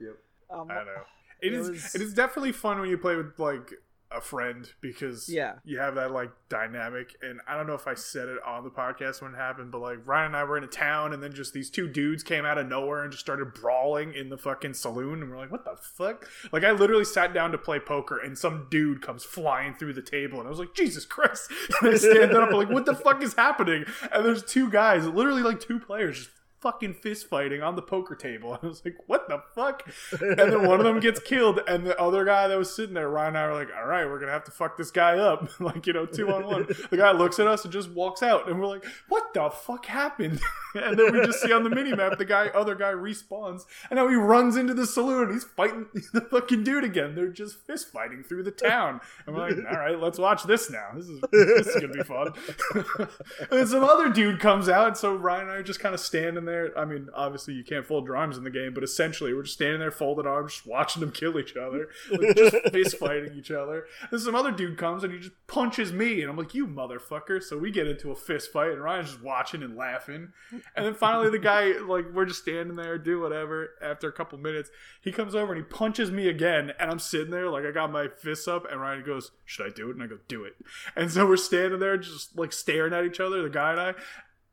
Yep. 0.00 0.16
Um, 0.48 0.70
I 0.70 0.74
know. 0.76 1.02
It 1.40 1.52
It 1.52 1.56
is. 1.60 1.68
was- 1.70 1.94
It 1.94 2.00
is 2.02 2.14
definitely 2.14 2.52
fun 2.52 2.80
when 2.80 2.88
you 2.90 2.98
play 2.98 3.16
with 3.16 3.38
like 3.38 3.72
a 4.10 4.22
friend 4.22 4.72
because 4.80 5.28
Yeah. 5.28 5.56
you 5.66 5.78
have 5.80 5.94
that 5.96 6.10
like 6.10 6.30
dynamic. 6.48 7.14
And 7.20 7.42
I 7.46 7.58
don't 7.58 7.66
know 7.66 7.74
if 7.74 7.86
I 7.86 7.92
said 7.92 8.26
it 8.28 8.38
on 8.42 8.64
the 8.64 8.70
podcast 8.70 9.20
when 9.20 9.34
it 9.34 9.36
happened, 9.36 9.70
but 9.70 9.80
like 9.82 9.98
Ryan 10.06 10.28
and 10.28 10.36
I 10.36 10.44
were 10.44 10.56
in 10.56 10.64
a 10.64 10.68
town, 10.68 11.12
and 11.12 11.22
then 11.22 11.34
just 11.34 11.52
these 11.52 11.68
two 11.68 11.86
dudes 11.86 12.22
came 12.22 12.46
out 12.46 12.56
of 12.56 12.66
nowhere 12.66 13.02
and 13.02 13.12
just 13.12 13.22
started 13.22 13.52
brawling 13.52 14.14
in 14.14 14.30
the 14.30 14.38
fucking 14.38 14.72
saloon, 14.72 15.20
and 15.20 15.30
we're 15.30 15.36
like, 15.36 15.52
what 15.52 15.66
the 15.66 15.76
fuck? 15.76 16.26
Like 16.52 16.64
I 16.64 16.70
literally 16.70 17.04
sat 17.04 17.34
down 17.34 17.52
to 17.52 17.58
play 17.58 17.78
poker, 17.80 18.16
and 18.18 18.38
some 18.38 18.66
dude 18.70 19.02
comes 19.02 19.24
flying 19.24 19.74
through 19.74 19.92
the 19.92 20.00
table, 20.00 20.38
and 20.38 20.46
I 20.46 20.50
was 20.50 20.58
like, 20.58 20.72
Jesus 20.72 21.04
Christ! 21.04 21.52
And 21.82 21.90
I 21.92 21.96
stand 21.98 22.32
up, 22.32 22.50
like, 22.50 22.70
what 22.70 22.86
the 22.86 22.94
fuck 22.94 23.22
is 23.22 23.34
happening? 23.34 23.84
And 24.10 24.24
there's 24.24 24.42
two 24.42 24.70
guys, 24.70 25.06
literally 25.06 25.42
like 25.42 25.60
two 25.60 25.78
players, 25.78 26.16
just 26.16 26.30
fucking 26.60 26.94
fist 26.94 27.28
fighting 27.28 27.62
on 27.62 27.76
the 27.76 27.82
poker 27.82 28.14
table. 28.14 28.58
I 28.62 28.66
was 28.66 28.84
like, 28.84 28.96
what 29.06 29.28
the 29.28 29.42
fuck? 29.54 29.88
And 30.20 30.38
then 30.38 30.66
one 30.66 30.80
of 30.80 30.84
them 30.84 31.00
gets 31.00 31.20
killed, 31.20 31.60
and 31.68 31.86
the 31.86 31.98
other 32.00 32.24
guy 32.24 32.48
that 32.48 32.58
was 32.58 32.74
sitting 32.74 32.94
there, 32.94 33.08
Ryan 33.08 33.28
and 33.28 33.38
I 33.38 33.46
were 33.46 33.54
like, 33.54 33.68
all 33.76 33.86
right, 33.86 34.06
we're 34.06 34.18
gonna 34.18 34.32
have 34.32 34.44
to 34.44 34.50
fuck 34.50 34.76
this 34.76 34.90
guy 34.90 35.18
up, 35.18 35.48
like 35.60 35.86
you 35.86 35.92
know, 35.92 36.06
two 36.06 36.32
on 36.32 36.46
one. 36.46 36.66
The 36.90 36.96
guy 36.96 37.12
looks 37.12 37.38
at 37.38 37.46
us 37.46 37.64
and 37.64 37.72
just 37.72 37.90
walks 37.90 38.22
out, 38.22 38.48
and 38.48 38.58
we're 38.58 38.66
like, 38.66 38.84
what 39.08 39.34
the 39.34 39.50
fuck 39.50 39.86
happened? 39.86 40.40
and 40.74 40.98
then 40.98 41.12
we 41.12 41.24
just 41.24 41.40
see 41.40 41.52
on 41.52 41.64
the 41.64 41.70
mini 41.70 41.94
map 41.94 42.18
the 42.18 42.24
guy, 42.24 42.48
other 42.48 42.74
guy 42.74 42.92
respawns, 42.92 43.62
and 43.90 43.96
now 43.96 44.08
he 44.08 44.14
runs 44.14 44.56
into 44.56 44.74
the 44.74 44.86
saloon. 44.86 45.24
and 45.24 45.32
He's 45.32 45.44
fighting 45.44 45.86
the 46.12 46.20
fucking 46.20 46.64
dude 46.64 46.84
again. 46.84 47.14
They're 47.14 47.28
just 47.28 47.66
fist 47.66 47.92
fighting 47.92 48.22
through 48.22 48.42
the 48.42 48.50
town, 48.50 49.00
and 49.26 49.34
we're 49.34 49.48
like, 49.48 49.58
all 49.70 49.78
right, 49.78 49.98
let's 49.98 50.18
watch 50.18 50.44
this 50.44 50.70
now. 50.70 50.88
This 50.94 51.08
is 51.08 51.20
this 51.30 51.66
is 51.68 51.74
gonna 51.80 51.92
be 51.92 52.02
fun. 52.02 52.32
and 52.74 53.50
then 53.50 53.66
some 53.66 53.84
other 53.84 54.08
dude 54.08 54.40
comes 54.40 54.68
out, 54.68 54.88
and 54.88 54.96
so 54.96 55.14
Ryan 55.14 55.42
and 55.42 55.50
I 55.50 55.54
are 55.56 55.62
just 55.62 55.80
kind 55.80 55.94
of 55.94 56.00
standing 56.00 56.47
there. 56.48 56.76
I 56.78 56.84
mean, 56.84 57.08
obviously 57.14 57.54
you 57.54 57.64
can't 57.64 57.86
fold 57.86 58.06
your 58.06 58.16
arms 58.16 58.36
in 58.36 58.44
the 58.44 58.50
game, 58.50 58.74
but 58.74 58.82
essentially 58.82 59.34
we're 59.34 59.42
just 59.42 59.54
standing 59.54 59.80
there, 59.80 59.90
folded 59.90 60.26
arms, 60.26 60.54
just 60.54 60.66
watching 60.66 61.00
them 61.00 61.12
kill 61.12 61.38
each 61.38 61.56
other, 61.56 61.88
like 62.10 62.36
just 62.36 62.56
fist 62.72 62.96
fighting 62.96 63.34
each 63.36 63.50
other. 63.50 63.86
Then 64.10 64.20
some 64.20 64.34
other 64.34 64.50
dude 64.50 64.78
comes 64.78 65.04
and 65.04 65.12
he 65.12 65.18
just 65.18 65.32
punches 65.46 65.92
me, 65.92 66.22
and 66.22 66.30
I'm 66.30 66.36
like, 66.36 66.54
"You 66.54 66.66
motherfucker!" 66.66 67.42
So 67.42 67.58
we 67.58 67.70
get 67.70 67.86
into 67.86 68.10
a 68.10 68.16
fist 68.16 68.52
fight, 68.52 68.72
and 68.72 68.82
Ryan's 68.82 69.10
just 69.10 69.22
watching 69.22 69.62
and 69.62 69.76
laughing. 69.76 70.32
And 70.76 70.86
then 70.86 70.94
finally, 70.94 71.30
the 71.30 71.38
guy, 71.38 71.72
like, 71.86 72.06
we're 72.12 72.24
just 72.24 72.42
standing 72.42 72.76
there, 72.76 72.98
do 72.98 73.20
whatever. 73.20 73.70
After 73.82 74.08
a 74.08 74.12
couple 74.12 74.38
minutes, 74.38 74.70
he 75.00 75.12
comes 75.12 75.34
over 75.34 75.52
and 75.52 75.64
he 75.64 75.68
punches 75.68 76.10
me 76.10 76.28
again, 76.28 76.72
and 76.78 76.90
I'm 76.90 76.98
sitting 76.98 77.30
there, 77.30 77.50
like, 77.50 77.64
I 77.64 77.70
got 77.70 77.92
my 77.92 78.08
fists 78.08 78.48
up, 78.48 78.70
and 78.70 78.80
Ryan 78.80 79.04
goes, 79.04 79.30
"Should 79.44 79.66
I 79.66 79.70
do 79.70 79.90
it?" 79.90 79.94
And 79.94 80.02
I 80.02 80.06
go, 80.06 80.18
"Do 80.28 80.44
it." 80.44 80.54
And 80.96 81.10
so 81.10 81.26
we're 81.26 81.36
standing 81.36 81.80
there, 81.80 81.96
just 81.96 82.36
like 82.36 82.52
staring 82.52 82.92
at 82.92 83.04
each 83.04 83.20
other, 83.20 83.42
the 83.42 83.50
guy 83.50 83.72
and 83.72 83.80
I, 83.80 83.94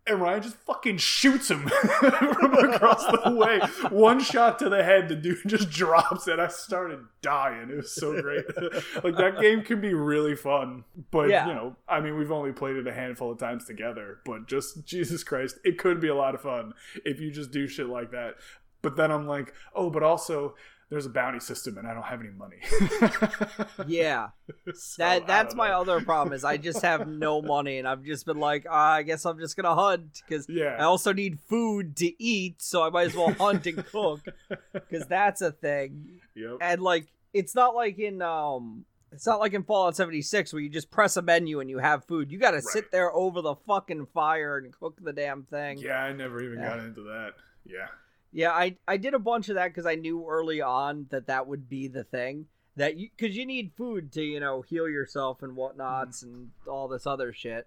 and 0.07 0.21
Ryan 0.21 0.43
just 0.43 0.55
fucking 0.57 0.97
shoots 0.97 1.49
him 1.49 1.67
from 1.99 2.53
across 2.73 3.03
the 3.05 3.35
way. 3.35 3.59
One 3.89 4.19
shot 4.19 4.59
to 4.59 4.69
the 4.69 4.83
head, 4.83 5.09
the 5.09 5.15
dude 5.15 5.39
just 5.47 5.69
drops, 5.69 6.27
and 6.27 6.39
I 6.41 6.47
started 6.47 6.99
dying. 7.21 7.69
It 7.71 7.77
was 7.77 7.91
so 7.93 8.21
great. 8.21 8.45
like 9.03 9.15
that 9.17 9.39
game 9.41 9.63
can 9.63 9.81
be 9.81 9.93
really 9.93 10.35
fun, 10.35 10.83
but 11.11 11.29
Yeah. 11.29 11.47
you 11.47 11.53
know, 11.53 11.75
I 11.87 11.99
mean, 12.01 12.17
we've 12.17 12.31
only 12.31 12.51
played 12.51 12.75
it 12.75 12.87
a 12.87 12.93
handful 12.93 13.31
of 13.31 13.39
times 13.39 13.65
together. 13.65 14.19
But 14.25 14.47
just 14.47 14.85
Jesus 14.85 15.23
Christ, 15.23 15.57
it 15.63 15.77
could 15.77 15.99
be 15.99 16.07
a 16.07 16.15
lot 16.15 16.35
of 16.35 16.41
fun 16.41 16.73
if 17.03 17.19
you 17.19 17.31
just 17.31 17.51
do 17.51 17.67
shit 17.67 17.87
like 17.87 18.11
that. 18.11 18.35
But 18.81 18.95
then 18.97 19.11
I'm 19.11 19.27
like, 19.27 19.53
oh, 19.73 19.89
but 19.89 20.03
also. 20.03 20.55
There's 20.89 21.05
a 21.07 21.09
bounty 21.09 21.39
system 21.39 21.77
and 21.79 21.87
I 21.87 21.93
don't 21.93 22.03
have 22.03 22.19
any 22.21 22.29
money. 22.29 22.57
Yeah, 23.87 24.29
So, 24.73 25.03
that 25.03 25.27
that's 25.27 25.55
my 25.55 25.69
know. 25.69 25.81
other 25.81 26.01
problem 26.01 26.33
is 26.33 26.43
I 26.43 26.57
just 26.57 26.81
have 26.83 27.07
no 27.07 27.41
money 27.55 27.77
and 27.79 27.87
I've 27.87 28.03
just 28.03 28.25
been 28.25 28.39
like, 28.39 28.65
ah, 28.69 28.93
I 28.93 29.03
guess 29.03 29.25
I'm 29.25 29.39
just 29.39 29.55
gonna 29.55 29.73
hunt 29.75 30.21
because 30.27 30.47
Yeah. 30.49 30.75
I 30.79 30.83
also 30.83 31.11
need 31.13 31.39
food 31.39 31.95
to 31.97 32.23
eat, 32.23 32.61
so 32.61 32.83
I 32.83 32.89
might 32.89 33.07
as 33.07 33.15
well 33.15 33.33
hunt 33.33 33.65
and 33.67 33.83
cook 33.85 34.21
because 34.73 35.07
that's 35.07 35.41
a 35.41 35.51
thing. 35.51 36.19
Yep. 36.35 36.57
And 36.61 36.81
like, 36.81 37.07
it's 37.33 37.55
not 37.55 37.75
like 37.75 37.97
in 37.99 38.21
um, 38.21 38.85
it's 39.11 39.25
not 39.25 39.39
like 39.39 39.53
in 39.53 39.63
Fallout 39.63 39.95
76 39.95 40.53
where 40.53 40.61
you 40.61 40.69
just 40.69 40.91
press 40.91 41.17
a 41.17 41.21
menu 41.21 41.59
and 41.61 41.69
you 41.69 41.79
have 41.79 42.05
food. 42.05 42.31
You 42.31 42.37
got 42.39 42.51
to 42.51 42.57
Right. 42.57 42.63
sit 42.65 42.91
there 42.91 43.11
over 43.13 43.41
the 43.41 43.55
fucking 43.55 44.07
fire 44.13 44.57
and 44.57 44.71
cook 44.77 44.97
the 45.01 45.13
damn 45.13 45.43
thing. 45.43 45.77
Yeah, 45.79 45.99
I 46.03 46.13
never 46.13 46.41
even 46.43 46.59
Yeah. 46.59 46.69
got 46.69 46.79
into 46.79 47.01
that. 47.03 47.33
Yeah. 47.65 47.87
Yeah, 48.35 48.51
I 48.51 48.75
I 48.85 48.97
did 48.97 49.13
a 49.13 49.19
bunch 49.19 49.47
of 49.47 49.55
that 49.55 49.69
because 49.69 49.85
I 49.85 49.95
knew 49.95 50.27
early 50.27 50.61
on 50.61 51.07
that 51.09 51.27
that 51.27 51.47
would 51.47 51.69
be 51.69 51.87
the 51.87 52.03
thing 52.03 52.47
that 52.75 52.97
you 52.97 53.07
because 53.15 53.37
you 53.37 53.45
need 53.45 53.71
food 53.77 54.11
to 54.11 54.21
you 54.21 54.41
know 54.41 54.61
heal 54.61 54.89
yourself 54.89 55.41
and 55.41 55.53
mm-hmm. 55.53 55.61
whatnots 55.61 56.21
and 56.21 56.51
all 56.67 56.89
this 56.89 57.07
other 57.07 57.31
shit. 57.31 57.65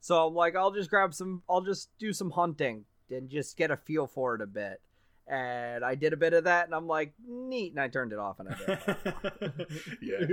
So 0.00 0.26
I'm 0.26 0.34
like, 0.34 0.54
I'll 0.54 0.72
just 0.72 0.90
grab 0.90 1.14
some, 1.14 1.42
I'll 1.48 1.62
just 1.62 1.88
do 1.98 2.12
some 2.12 2.32
hunting 2.32 2.84
and 3.10 3.30
just 3.30 3.56
get 3.56 3.70
a 3.70 3.78
feel 3.78 4.06
for 4.06 4.34
it 4.34 4.42
a 4.42 4.46
bit. 4.46 4.82
And 5.26 5.82
I 5.82 5.94
did 5.94 6.12
a 6.12 6.18
bit 6.18 6.34
of 6.34 6.44
that, 6.44 6.66
and 6.66 6.74
I'm 6.74 6.86
like, 6.86 7.12
neat, 7.26 7.72
and 7.72 7.80
I 7.80 7.88
turned 7.88 8.12
it 8.12 8.18
off, 8.18 8.40
and 8.40 8.48
I 8.48 8.56
did. 8.56 9.66
yeah. 10.02 10.26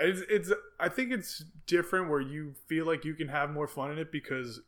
It's, 0.00 0.22
it's 0.28 0.52
I 0.80 0.88
think 0.88 1.12
it's 1.12 1.44
different 1.66 2.10
where 2.10 2.20
you 2.20 2.54
feel 2.66 2.86
like 2.86 3.04
you 3.04 3.14
can 3.14 3.28
have 3.28 3.50
more 3.50 3.68
fun 3.68 3.92
in 3.92 3.98
it 3.98 4.10
because 4.10 4.60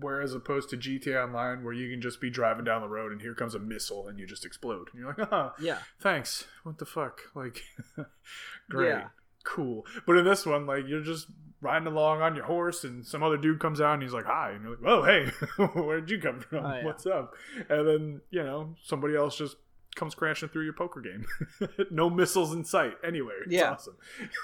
whereas 0.00 0.34
opposed 0.34 0.70
to 0.70 0.76
GTA 0.76 1.24
Online 1.24 1.64
where 1.64 1.72
you 1.72 1.90
can 1.90 2.00
just 2.00 2.20
be 2.20 2.30
driving 2.30 2.64
down 2.64 2.82
the 2.82 2.88
road 2.88 3.12
and 3.12 3.20
here 3.20 3.34
comes 3.34 3.54
a 3.54 3.58
missile 3.58 4.08
and 4.08 4.18
you 4.18 4.26
just 4.26 4.44
explode 4.44 4.88
and 4.92 5.00
you're 5.00 5.14
like, 5.16 5.28
ah, 5.32 5.54
yeah, 5.60 5.78
thanks. 6.00 6.46
What 6.64 6.78
the 6.78 6.84
fuck? 6.86 7.20
Like, 7.34 7.62
great, 8.70 8.88
Yeah. 8.90 9.08
cool. 9.44 9.86
But 10.06 10.16
in 10.18 10.24
this 10.24 10.44
one, 10.46 10.66
like 10.66 10.84
you're 10.86 11.02
just 11.02 11.26
riding 11.62 11.86
along 11.88 12.20
on 12.20 12.36
your 12.36 12.44
horse 12.44 12.84
and 12.84 13.04
some 13.06 13.22
other 13.22 13.36
dude 13.38 13.58
comes 13.60 13.80
out 13.80 13.94
and 13.94 14.02
he's 14.02 14.12
like, 14.12 14.26
hi, 14.26 14.50
and 14.50 14.62
you're 14.62 14.76
like, 14.76 14.86
oh 14.86 15.02
hey, 15.04 15.30
where'd 15.80 16.10
you 16.10 16.20
come 16.20 16.40
from? 16.40 16.64
Oh, 16.66 16.74
yeah. 16.76 16.84
What's 16.84 17.06
up? 17.06 17.34
And 17.68 17.86
then 17.88 18.20
you 18.30 18.42
know 18.42 18.74
somebody 18.84 19.16
else 19.16 19.36
just 19.38 19.56
comes 19.96 20.14
crashing 20.14 20.48
through 20.50 20.64
your 20.64 20.72
poker 20.74 21.00
game. 21.00 21.26
no 21.90 22.08
missiles 22.08 22.52
in 22.54 22.64
sight 22.64 22.94
anywhere. 23.04 23.42
It's 23.44 23.52
Yeah. 23.52 23.72
awesome. 23.72 23.96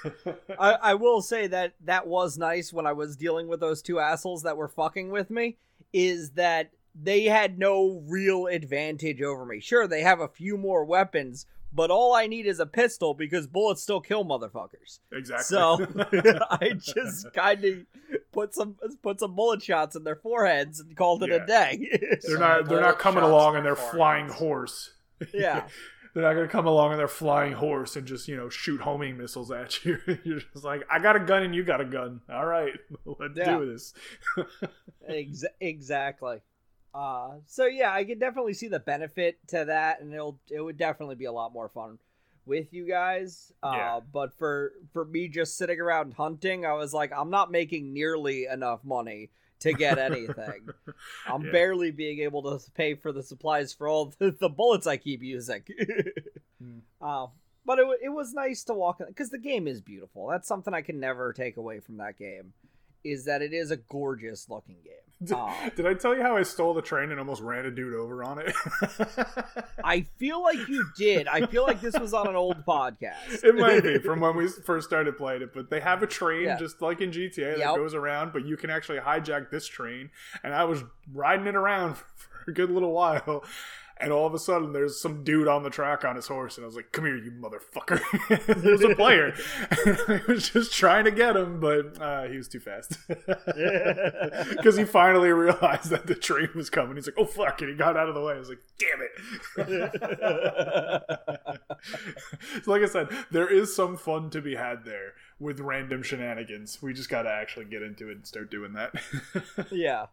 I, 0.59 0.71
I 0.73 0.93
will 0.95 1.21
say 1.21 1.47
that 1.47 1.73
that 1.85 2.07
was 2.07 2.37
nice 2.37 2.73
when 2.73 2.85
I 2.85 2.93
was 2.93 3.15
dealing 3.15 3.47
with 3.47 3.59
those 3.59 3.81
two 3.81 3.99
assholes 3.99 4.43
that 4.43 4.57
were 4.57 4.67
fucking 4.67 5.09
with 5.11 5.29
me. 5.29 5.57
Is 5.93 6.31
that 6.31 6.71
they 6.99 7.23
had 7.23 7.57
no 7.59 8.03
real 8.07 8.47
advantage 8.47 9.21
over 9.21 9.45
me. 9.45 9.59
Sure, 9.59 9.87
they 9.87 10.01
have 10.01 10.19
a 10.19 10.27
few 10.27 10.57
more 10.57 10.83
weapons, 10.85 11.45
but 11.71 11.89
all 11.91 12.13
I 12.15 12.25
need 12.27 12.45
is 12.47 12.59
a 12.59 12.65
pistol 12.65 13.13
because 13.13 13.45
bullets 13.47 13.81
still 13.83 14.01
kill 14.01 14.25
motherfuckers. 14.25 14.99
exactly. 15.11 15.43
So 15.45 15.85
I 16.51 16.73
just 16.79 17.31
kind 17.33 17.63
of 17.65 17.85
put 18.31 18.55
some 18.55 18.75
put 19.03 19.19
some 19.19 19.35
bullet 19.35 19.61
shots 19.61 19.95
in 19.95 20.03
their 20.03 20.15
foreheads 20.15 20.79
and 20.79 20.95
called 20.97 21.21
it 21.23 21.29
Yeah. 21.29 21.43
a 21.43 21.47
day. 21.47 22.17
they're 22.27 22.39
not 22.39 22.67
they're 22.67 22.81
not 22.81 22.97
coming 22.99 23.23
along 23.23 23.53
in 23.53 23.57
on 23.59 23.63
their 23.63 23.75
their 23.75 23.91
flying 23.91 24.25
foreheads. 24.27 24.39
horse. 24.39 24.91
Yeah, 25.33 25.67
They're 26.13 26.21
not 26.23 26.33
gonna 26.35 26.47
come 26.47 26.67
along 26.67 26.91
on 26.91 26.97
their 26.97 27.07
flying 27.07 27.53
horse 27.53 27.95
and 27.95 28.05
just 28.05 28.27
you 28.27 28.35
know 28.37 28.47
shoot 28.49 28.81
homing 28.81 29.17
missiles 29.17 29.49
at 29.51 29.83
you. 29.85 29.97
You're 30.23 30.39
just 30.53 30.63
like, 30.63 30.83
I 30.89 30.99
got 30.99 31.15
a 31.15 31.19
gun 31.19 31.43
and 31.43 31.55
you 31.55 31.63
got 31.63 31.81
a 31.81 31.85
gun. 31.85 32.21
All 32.31 32.45
right, 32.45 32.73
let's 33.05 33.33
Yeah. 33.35 33.57
do 33.57 33.71
this. 33.71 33.93
Ex- 35.07 35.43
exactly. 35.59 36.37
Uh, 36.93 37.37
so 37.47 37.65
yeah, 37.65 37.91
I 37.91 38.03
could 38.03 38.19
definitely 38.19 38.53
see 38.53 38.67
the 38.67 38.79
benefit 38.79 39.39
to 39.47 39.65
that, 39.65 40.01
and 40.01 40.13
it'll 40.13 40.39
it 40.51 40.61
would 40.61 40.77
definitely 40.77 41.15
be 41.15 41.25
a 41.25 41.31
lot 41.31 41.51
more 41.51 41.67
fun 41.69 41.97
with 42.45 42.71
you 42.71 42.87
guys. 42.87 43.51
Uh, 43.63 43.71
Yeah. 43.75 43.99
but 44.11 44.37
for 44.37 44.73
for 44.91 45.03
me 45.05 45.27
just 45.27 45.57
sitting 45.57 45.79
around 45.79 46.13
hunting, 46.13 46.65
I 46.65 46.73
was 46.73 46.93
like, 46.93 47.11
I'm 47.11 47.31
not 47.31 47.49
making 47.51 47.93
nearly 47.93 48.45
enough 48.45 48.83
money 48.83 49.31
to 49.63 49.73
get 49.73 49.97
anything. 49.99 50.69
I'm 51.27 51.43
Yeah. 51.45 51.51
barely 51.51 51.91
being 51.91 52.19
able 52.19 52.43
to 52.57 52.71
pay 52.71 52.95
for 52.95 53.11
the 53.11 53.23
supplies 53.23 53.73
for 53.73 53.87
all 53.87 54.13
the, 54.19 54.31
the 54.31 54.49
bullets 54.49 54.87
I 54.87 54.97
keep 54.97 55.21
using. 55.23 55.63
Hmm. 56.61 56.79
uh, 57.01 57.27
but 57.65 57.79
it, 57.79 57.87
it 58.03 58.09
was 58.09 58.33
nice 58.33 58.63
to 58.65 58.73
walk 58.73 58.99
because 59.05 59.29
the 59.29 59.37
game 59.39 59.67
is 59.67 59.81
beautiful. 59.81 60.27
That's 60.27 60.47
something 60.47 60.73
I 60.73 60.81
can 60.81 60.99
never 60.99 61.33
take 61.33 61.57
away 61.57 61.79
from 61.79 61.97
that 61.97 62.17
game. 62.17 62.53
Is 63.03 63.25
that 63.25 63.41
it 63.41 63.51
is 63.53 63.69
a 63.71 63.77
gorgeous 63.77 64.47
looking 64.49 64.77
game. 64.83 64.93
Did 65.75 65.85
I 65.87 65.93
tell 65.93 66.15
you 66.15 66.21
how 66.21 66.35
I 66.37 66.43
stole 66.43 66.73
the 66.73 66.81
train 66.81 67.11
and 67.11 67.19
almost 67.19 67.41
ran 67.41 67.65
a 67.65 67.71
dude 67.71 67.93
over 67.93 68.23
on 68.23 68.39
it? 68.39 68.53
I 69.83 70.01
feel 70.17 70.41
like 70.41 70.67
you 70.67 70.85
did. 70.97 71.27
I 71.27 71.45
feel 71.45 71.63
like 71.63 71.81
this 71.81 71.97
was 71.99 72.13
on 72.13 72.27
an 72.27 72.35
old 72.35 72.65
podcast. 72.65 73.43
it 73.43 73.55
might 73.55 73.83
be 73.83 73.99
from 73.99 74.19
when 74.19 74.35
we 74.35 74.47
first 74.47 74.87
started 74.87 75.17
playing 75.17 75.41
it, 75.41 75.53
but 75.53 75.69
they 75.69 75.79
have 75.79 76.03
a 76.03 76.07
train 76.07 76.43
Yeah. 76.43 76.57
just 76.57 76.81
like 76.81 77.01
in 77.01 77.11
GTA 77.11 77.51
that 77.57 77.59
Yep. 77.59 77.75
goes 77.75 77.93
around, 77.93 78.33
but 78.33 78.45
you 78.45 78.57
can 78.57 78.69
actually 78.69 78.99
hijack 78.99 79.49
this 79.49 79.67
train. 79.67 80.09
And 80.43 80.53
I 80.53 80.63
was 80.65 80.83
riding 81.13 81.47
it 81.47 81.55
around 81.55 81.95
for 82.15 82.51
a 82.51 82.53
good 82.53 82.69
little 82.71 82.91
while. 82.93 83.43
And 84.03 84.11
all 84.11 84.27
of 84.27 84.33
a 84.33 84.39
sudden, 84.39 84.73
there's 84.73 84.99
some 84.99 85.23
dude 85.23 85.47
on 85.47 85.63
the 85.63 85.69
track 85.69 86.03
on 86.03 86.17
his 86.17 86.27
horse, 86.27 86.57
and 86.57 86.65
I 86.65 86.67
was 86.67 86.75
like, 86.75 86.91
"Come 86.91 87.05
here, 87.05 87.15
you 87.15 87.31
motherfucker!" 87.31 88.01
There's 88.61 88.83
a 88.83 88.93
player. 88.95 89.33
I 89.71 90.21
was 90.27 90.49
just 90.49 90.73
trying 90.73 91.05
to 91.05 91.11
get 91.11 91.37
him, 91.37 91.61
but 91.61 92.01
uh, 92.01 92.23
he 92.23 92.35
was 92.35 92.49
too 92.49 92.59
fast. 92.59 92.97
Because 94.63 94.75
he 94.77 94.83
finally 94.83 95.29
realized 95.29 95.89
that 95.89 96.07
the 96.07 96.15
train 96.15 96.49
was 96.55 96.69
coming. 96.69 96.95
He's 96.95 97.07
like, 97.07 97.15
"Oh 97.17 97.25
fuck!" 97.25 97.61
and 97.61 97.69
he 97.69 97.75
got 97.77 97.95
out 97.95 98.09
of 98.09 98.15
the 98.15 98.21
way. 98.21 98.33
I 98.33 98.39
was 98.39 98.49
like, 98.49 98.59
"Damn 98.77 99.01
it!" 99.01 99.11
so 102.63 102.71
like 102.71 102.81
I 102.81 102.87
said, 102.87 103.07
there 103.31 103.47
is 103.47 103.75
some 103.75 103.95
fun 103.97 104.29
to 104.31 104.41
be 104.41 104.55
had 104.55 104.83
there 104.85 105.13
with 105.39 105.59
random 105.59 106.03
shenanigans. 106.03 106.81
We 106.81 106.93
just 106.93 107.09
got 107.09 107.23
to 107.23 107.29
actually 107.29 107.65
get 107.65 107.81
into 107.81 108.09
it 108.09 108.15
and 108.17 108.27
start 108.27 108.51
doing 108.51 108.73
that. 108.73 108.93
yeah. 109.71 110.07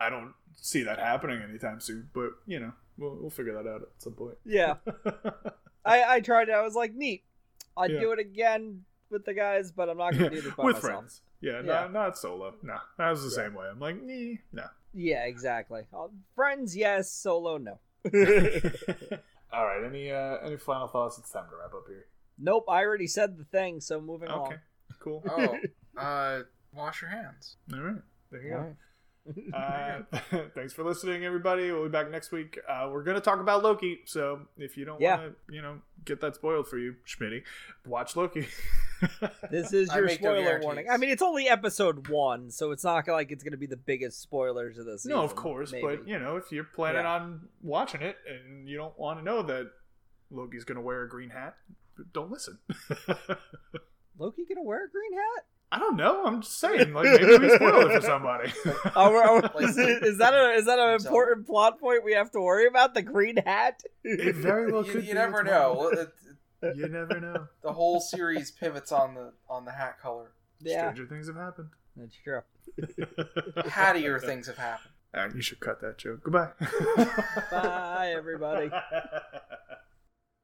I 0.00 0.10
don't 0.10 0.34
see 0.60 0.82
that 0.82 0.98
happening 0.98 1.40
anytime 1.42 1.80
soon, 1.80 2.08
but 2.12 2.30
you 2.46 2.58
know, 2.60 2.72
we'll 3.02 3.16
we'll 3.20 3.30
figure 3.30 3.52
that 3.54 3.68
out 3.68 3.82
at 3.82 3.88
some 3.98 4.14
point. 4.14 4.36
Yeah. 4.44 4.74
I, 5.84 6.04
I 6.16 6.20
tried 6.20 6.48
it. 6.48 6.52
I 6.54 6.62
was 6.62 6.74
like, 6.74 6.94
neat. 6.94 7.24
I'd 7.76 7.90
Yeah. 7.90 8.00
do 8.00 8.12
it 8.12 8.18
again 8.20 8.84
with 9.10 9.24
the 9.24 9.34
guys, 9.34 9.72
but 9.72 9.88
I'm 9.88 9.98
not 9.98 10.12
going 10.16 10.24
to 10.30 10.36
do 10.36 10.40
this 10.42 10.54
by 10.54 10.64
with 10.64 10.76
myself. 10.76 10.92
friends. 10.92 11.22
Yeah, 11.40 11.54
Yeah. 11.56 11.62
Not, 11.62 11.92
not 11.92 12.18
solo. 12.18 12.54
No, 12.62 12.76
that 12.98 13.10
was 13.10 13.22
the 13.24 13.30
same 13.30 13.54
way. 13.54 13.66
I'm 13.70 13.80
like, 13.80 14.00
nee, 14.00 14.38
no. 14.52 14.64
Yeah, 14.94 15.24
exactly. 15.24 15.82
Uh, 15.92 16.08
friends, 16.36 16.76
yes. 16.76 17.10
Solo, 17.10 17.58
no. 17.58 17.80
All 19.52 19.66
right. 19.66 19.84
Any 19.86 20.10
uh, 20.10 20.36
any 20.44 20.56
final 20.56 20.86
thoughts? 20.88 21.18
It's 21.18 21.30
time 21.30 21.44
to 21.50 21.56
wrap 21.56 21.74
up 21.74 21.84
here. 21.88 22.06
nope, 22.38 22.64
I 22.68 22.82
already 22.84 23.06
said 23.06 23.36
the 23.38 23.44
thing, 23.44 23.80
so 23.80 24.00
moving 24.00 24.28
on. 24.28 24.40
Okay. 24.46 24.54
on. 24.54 24.60
Cool. 25.00 25.24
Oh, 25.28 26.00
uh, 26.00 26.42
wash 26.74 27.02
your 27.02 27.10
hands. 27.10 27.56
All 27.72 27.80
right. 27.80 27.96
There 28.30 28.42
you 28.42 28.50
go. 28.50 28.56
Alright. 28.56 28.76
Uh, 29.54 30.00
thanks 30.54 30.72
for 30.72 30.82
listening, 30.82 31.24
everybody. 31.24 31.70
We'll 31.70 31.84
be 31.84 31.88
back 31.90 32.10
next 32.10 32.32
week. 32.32 32.58
Uh, 32.68 32.88
we're 32.90 33.04
gonna 33.04 33.20
talk 33.20 33.38
about 33.38 33.62
Loki. 33.62 34.00
So 34.04 34.40
if 34.56 34.76
you 34.76 34.84
don't 34.84 35.00
Yeah. 35.00 35.18
want 35.20 35.36
to, 35.48 35.54
you 35.54 35.62
know, 35.62 35.78
get 36.04 36.20
that 36.22 36.34
spoiled 36.34 36.66
for 36.66 36.76
you, 36.78 36.96
Schmitty, 37.06 37.42
watch 37.86 38.16
Loki. 38.16 38.48
This 39.50 39.72
is 39.72 39.92
your 39.94 40.06
make 40.06 40.22
no 40.22 40.34
spoiler 40.40 40.60
warning. 40.60 40.86
I 40.90 40.96
mean, 40.96 41.10
it's 41.10 41.22
only 41.22 41.48
episode 41.48 42.08
one, 42.08 42.50
so 42.52 42.70
it's 42.70 42.84
not 42.84 43.06
like 43.08 43.32
it's 43.32 43.42
going 43.42 43.50
to 43.52 43.56
be 43.58 43.66
the 43.66 43.76
biggest 43.76 44.20
spoilers 44.20 44.78
of 44.78 44.86
this. 44.86 45.04
no, 45.04 45.22
of 45.22 45.34
course, 45.34 45.72
maybe. 45.72 45.84
but 45.86 46.06
you 46.08 46.18
know, 46.20 46.36
if 46.36 46.50
you're 46.52 46.62
planning 46.64 47.02
Yeah. 47.02 47.14
on 47.16 47.48
watching 47.62 48.00
it 48.02 48.16
and 48.28 48.68
you 48.68 48.76
don't 48.76 48.96
want 48.98 49.18
to 49.18 49.24
know 49.24 49.42
that 49.42 49.70
Loki's 50.30 50.64
gonna 50.64 50.80
wear 50.80 51.02
a 51.02 51.08
green 51.08 51.30
hat, 51.30 51.56
don't 52.12 52.30
listen. 52.30 52.58
Loki 54.18 54.44
gonna 54.48 54.62
wear 54.62 54.84
a 54.84 54.90
green 54.90 55.12
hat? 55.14 55.46
I 55.74 55.78
don't 55.78 55.96
know. 55.96 56.26
I'm 56.26 56.42
just 56.42 56.60
saying, 56.60 56.92
like 56.92 57.04
maybe 57.06 57.24
we 57.38 57.50
spoiled 57.56 57.90
it 57.90 58.00
for 58.02 58.06
somebody. 58.06 58.52
We're- 58.64 58.82
oh, 58.94 59.40
is, 59.60 59.78
it- 59.78 60.02
is 60.02 60.18
that 60.18 60.34
a 60.34 60.50
is 60.52 60.66
that 60.66 60.78
an 60.78 61.00
So- 61.00 61.08
important 61.08 61.46
plot 61.46 61.80
point 61.80 62.04
we 62.04 62.12
have 62.12 62.30
to 62.32 62.40
worry 62.40 62.66
about? 62.66 62.92
The 62.92 63.00
green 63.02 63.38
hat? 63.38 63.82
it 64.04 64.36
very 64.36 64.70
well 64.70 64.84
You, 64.86 64.92
could. 64.92 65.02
you 65.04 65.10
be 65.12 65.14
never 65.14 65.40
it's 65.40 65.50
know. 65.50 65.74
Marvel. 65.74 65.98
It- 66.62 66.76
You 66.76 66.88
never 66.88 67.18
know. 67.20 67.48
the 67.62 67.72
whole 67.72 68.00
series 68.00 68.50
pivots 68.50 68.92
on 68.92 69.14
the 69.14 69.32
on 69.48 69.64
the 69.64 69.72
hat 69.72 69.98
color. 70.00 70.32
Yeah, 70.60 70.92
Stranger 70.92 71.06
things 71.08 71.26
have 71.26 71.36
happened. 71.36 71.70
that's 71.96 72.16
true. 72.22 72.42
Hattier 73.64 74.20
things 74.20 74.46
have 74.48 74.58
happened. 74.58 74.90
And 75.14 75.34
you 75.34 75.42
should 75.42 75.60
cut 75.60 75.80
that 75.80 75.98
joke. 75.98 76.22
Goodbye. 76.22 76.50
Bye, 77.50 78.12
everybody. 78.16 78.70